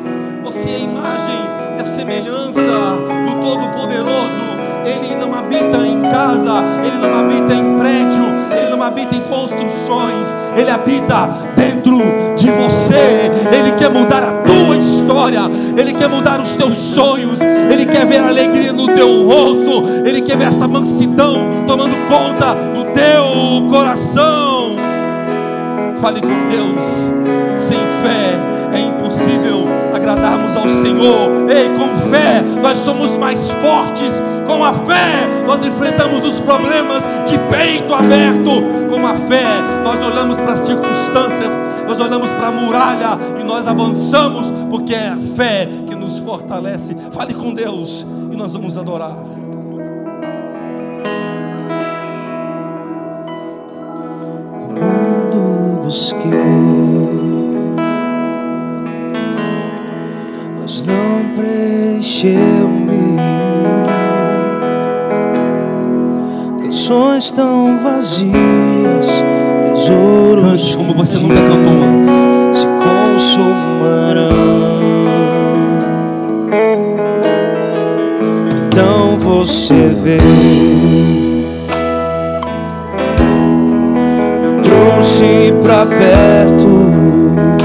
Você 0.44 0.70
é 0.70 0.76
a 0.76 0.80
imagem 0.80 1.40
e 1.78 1.82
a 1.82 1.86
semelhança 1.86 2.62
do 2.62 3.44
Todo-Poderoso. 3.44 4.46
Ele 4.86 5.16
não 5.16 5.34
habita 5.34 5.78
em 5.88 6.02
casa, 6.04 6.64
ele 6.86 6.98
não 6.98 7.18
habita 7.18 7.54
em 7.56 7.80
prédio, 7.80 8.24
ele 8.56 8.70
não 8.70 8.84
habita 8.84 9.16
em 9.16 9.25
construções, 9.86 10.36
ele 10.56 10.70
habita 10.70 11.28
dentro 11.56 11.98
de 12.36 12.50
você. 12.52 13.32
Ele 13.52 13.72
quer 13.78 13.90
mudar 13.90 14.24
a 14.24 14.32
tua 14.44 14.78
história, 14.78 15.42
ele 15.78 15.94
quer 15.94 16.10
mudar 16.10 16.42
os 16.42 16.56
teus 16.56 16.78
sonhos, 16.78 17.40
ele 17.42 17.86
quer 17.86 18.06
ver 18.06 18.20
alegria 18.20 18.74
no 18.74 18.88
teu 18.88 19.26
rosto, 19.26 19.88
ele 20.06 20.22
quer 20.22 20.38
ver 20.38 20.48
esta 20.48 20.68
mansidão 20.68 21.64
tomando 21.68 21.96
conta 22.08 22.54
do 22.74 22.84
teu 22.86 23.70
coração. 23.70 24.76
Fale 25.98 26.22
com 26.22 26.48
Deus. 26.50 27.12
Sem 27.58 27.78
fé 27.78 28.55
é 28.76 28.82
impossível 28.82 29.68
agradarmos 29.94 30.56
ao 30.56 30.68
Senhor. 30.68 31.50
Ei, 31.50 31.70
com 31.78 31.96
fé 32.10 32.42
nós 32.62 32.80
somos 32.80 33.16
mais 33.18 33.52
fortes. 33.52 34.12
Com 34.46 34.64
a 34.64 34.74
fé 34.74 35.28
nós 35.48 35.66
enfrentamos 35.66 36.26
os 36.26 36.40
problemas 36.40 37.04
de 37.28 37.38
peito 37.50 37.94
aberto. 37.94 38.52
Com 38.90 39.06
a 39.06 39.16
fé 39.16 39.46
nós 39.84 40.06
olhamos 40.06 40.38
para 40.38 40.54
as 40.54 40.60
circunstâncias, 40.60 41.52
nós 41.88 42.00
olhamos 42.00 42.30
para 42.32 42.48
a 42.48 42.52
muralha 42.52 43.20
e 43.40 43.44
nós 43.44 43.68
avançamos, 43.68 44.52
porque 44.70 44.94
é 44.94 45.10
a 45.10 45.18
fé 45.36 45.68
que 45.88 45.96
nos 45.96 46.20
fortalece. 46.20 46.96
Fale 47.12 47.34
com 47.34 47.54
Deus 47.54 48.06
e 48.32 48.36
nós 48.36 48.54
vamos 48.54 48.78
adorar. 48.78 49.16
mundo 54.76 55.84
busquei, 55.84 56.75
preencheu-me. 62.16 63.18
Canções 66.62 67.32
tão 67.32 67.78
vazias, 67.80 69.24
tesouros 69.64 70.44
Cante 70.44 70.78
como 70.78 70.94
você 70.94 71.18
nunca 71.20 71.36
cantou 71.36 71.84
antes. 71.84 72.60
se 72.60 72.68
consumarão. 72.68 74.36
Então 78.68 79.20
você 79.20 79.90
veio. 79.90 81.46
Eu 84.44 84.62
trouxe 84.62 85.54
pra 85.62 85.86
perto 85.86 87.65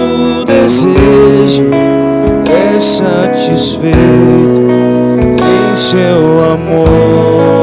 todo 0.00 0.44
desejo 0.44 1.70
é 2.48 2.78
satisfeito 2.78 3.96
em 5.38 5.76
seu 5.76 6.52
amor. 6.52 7.59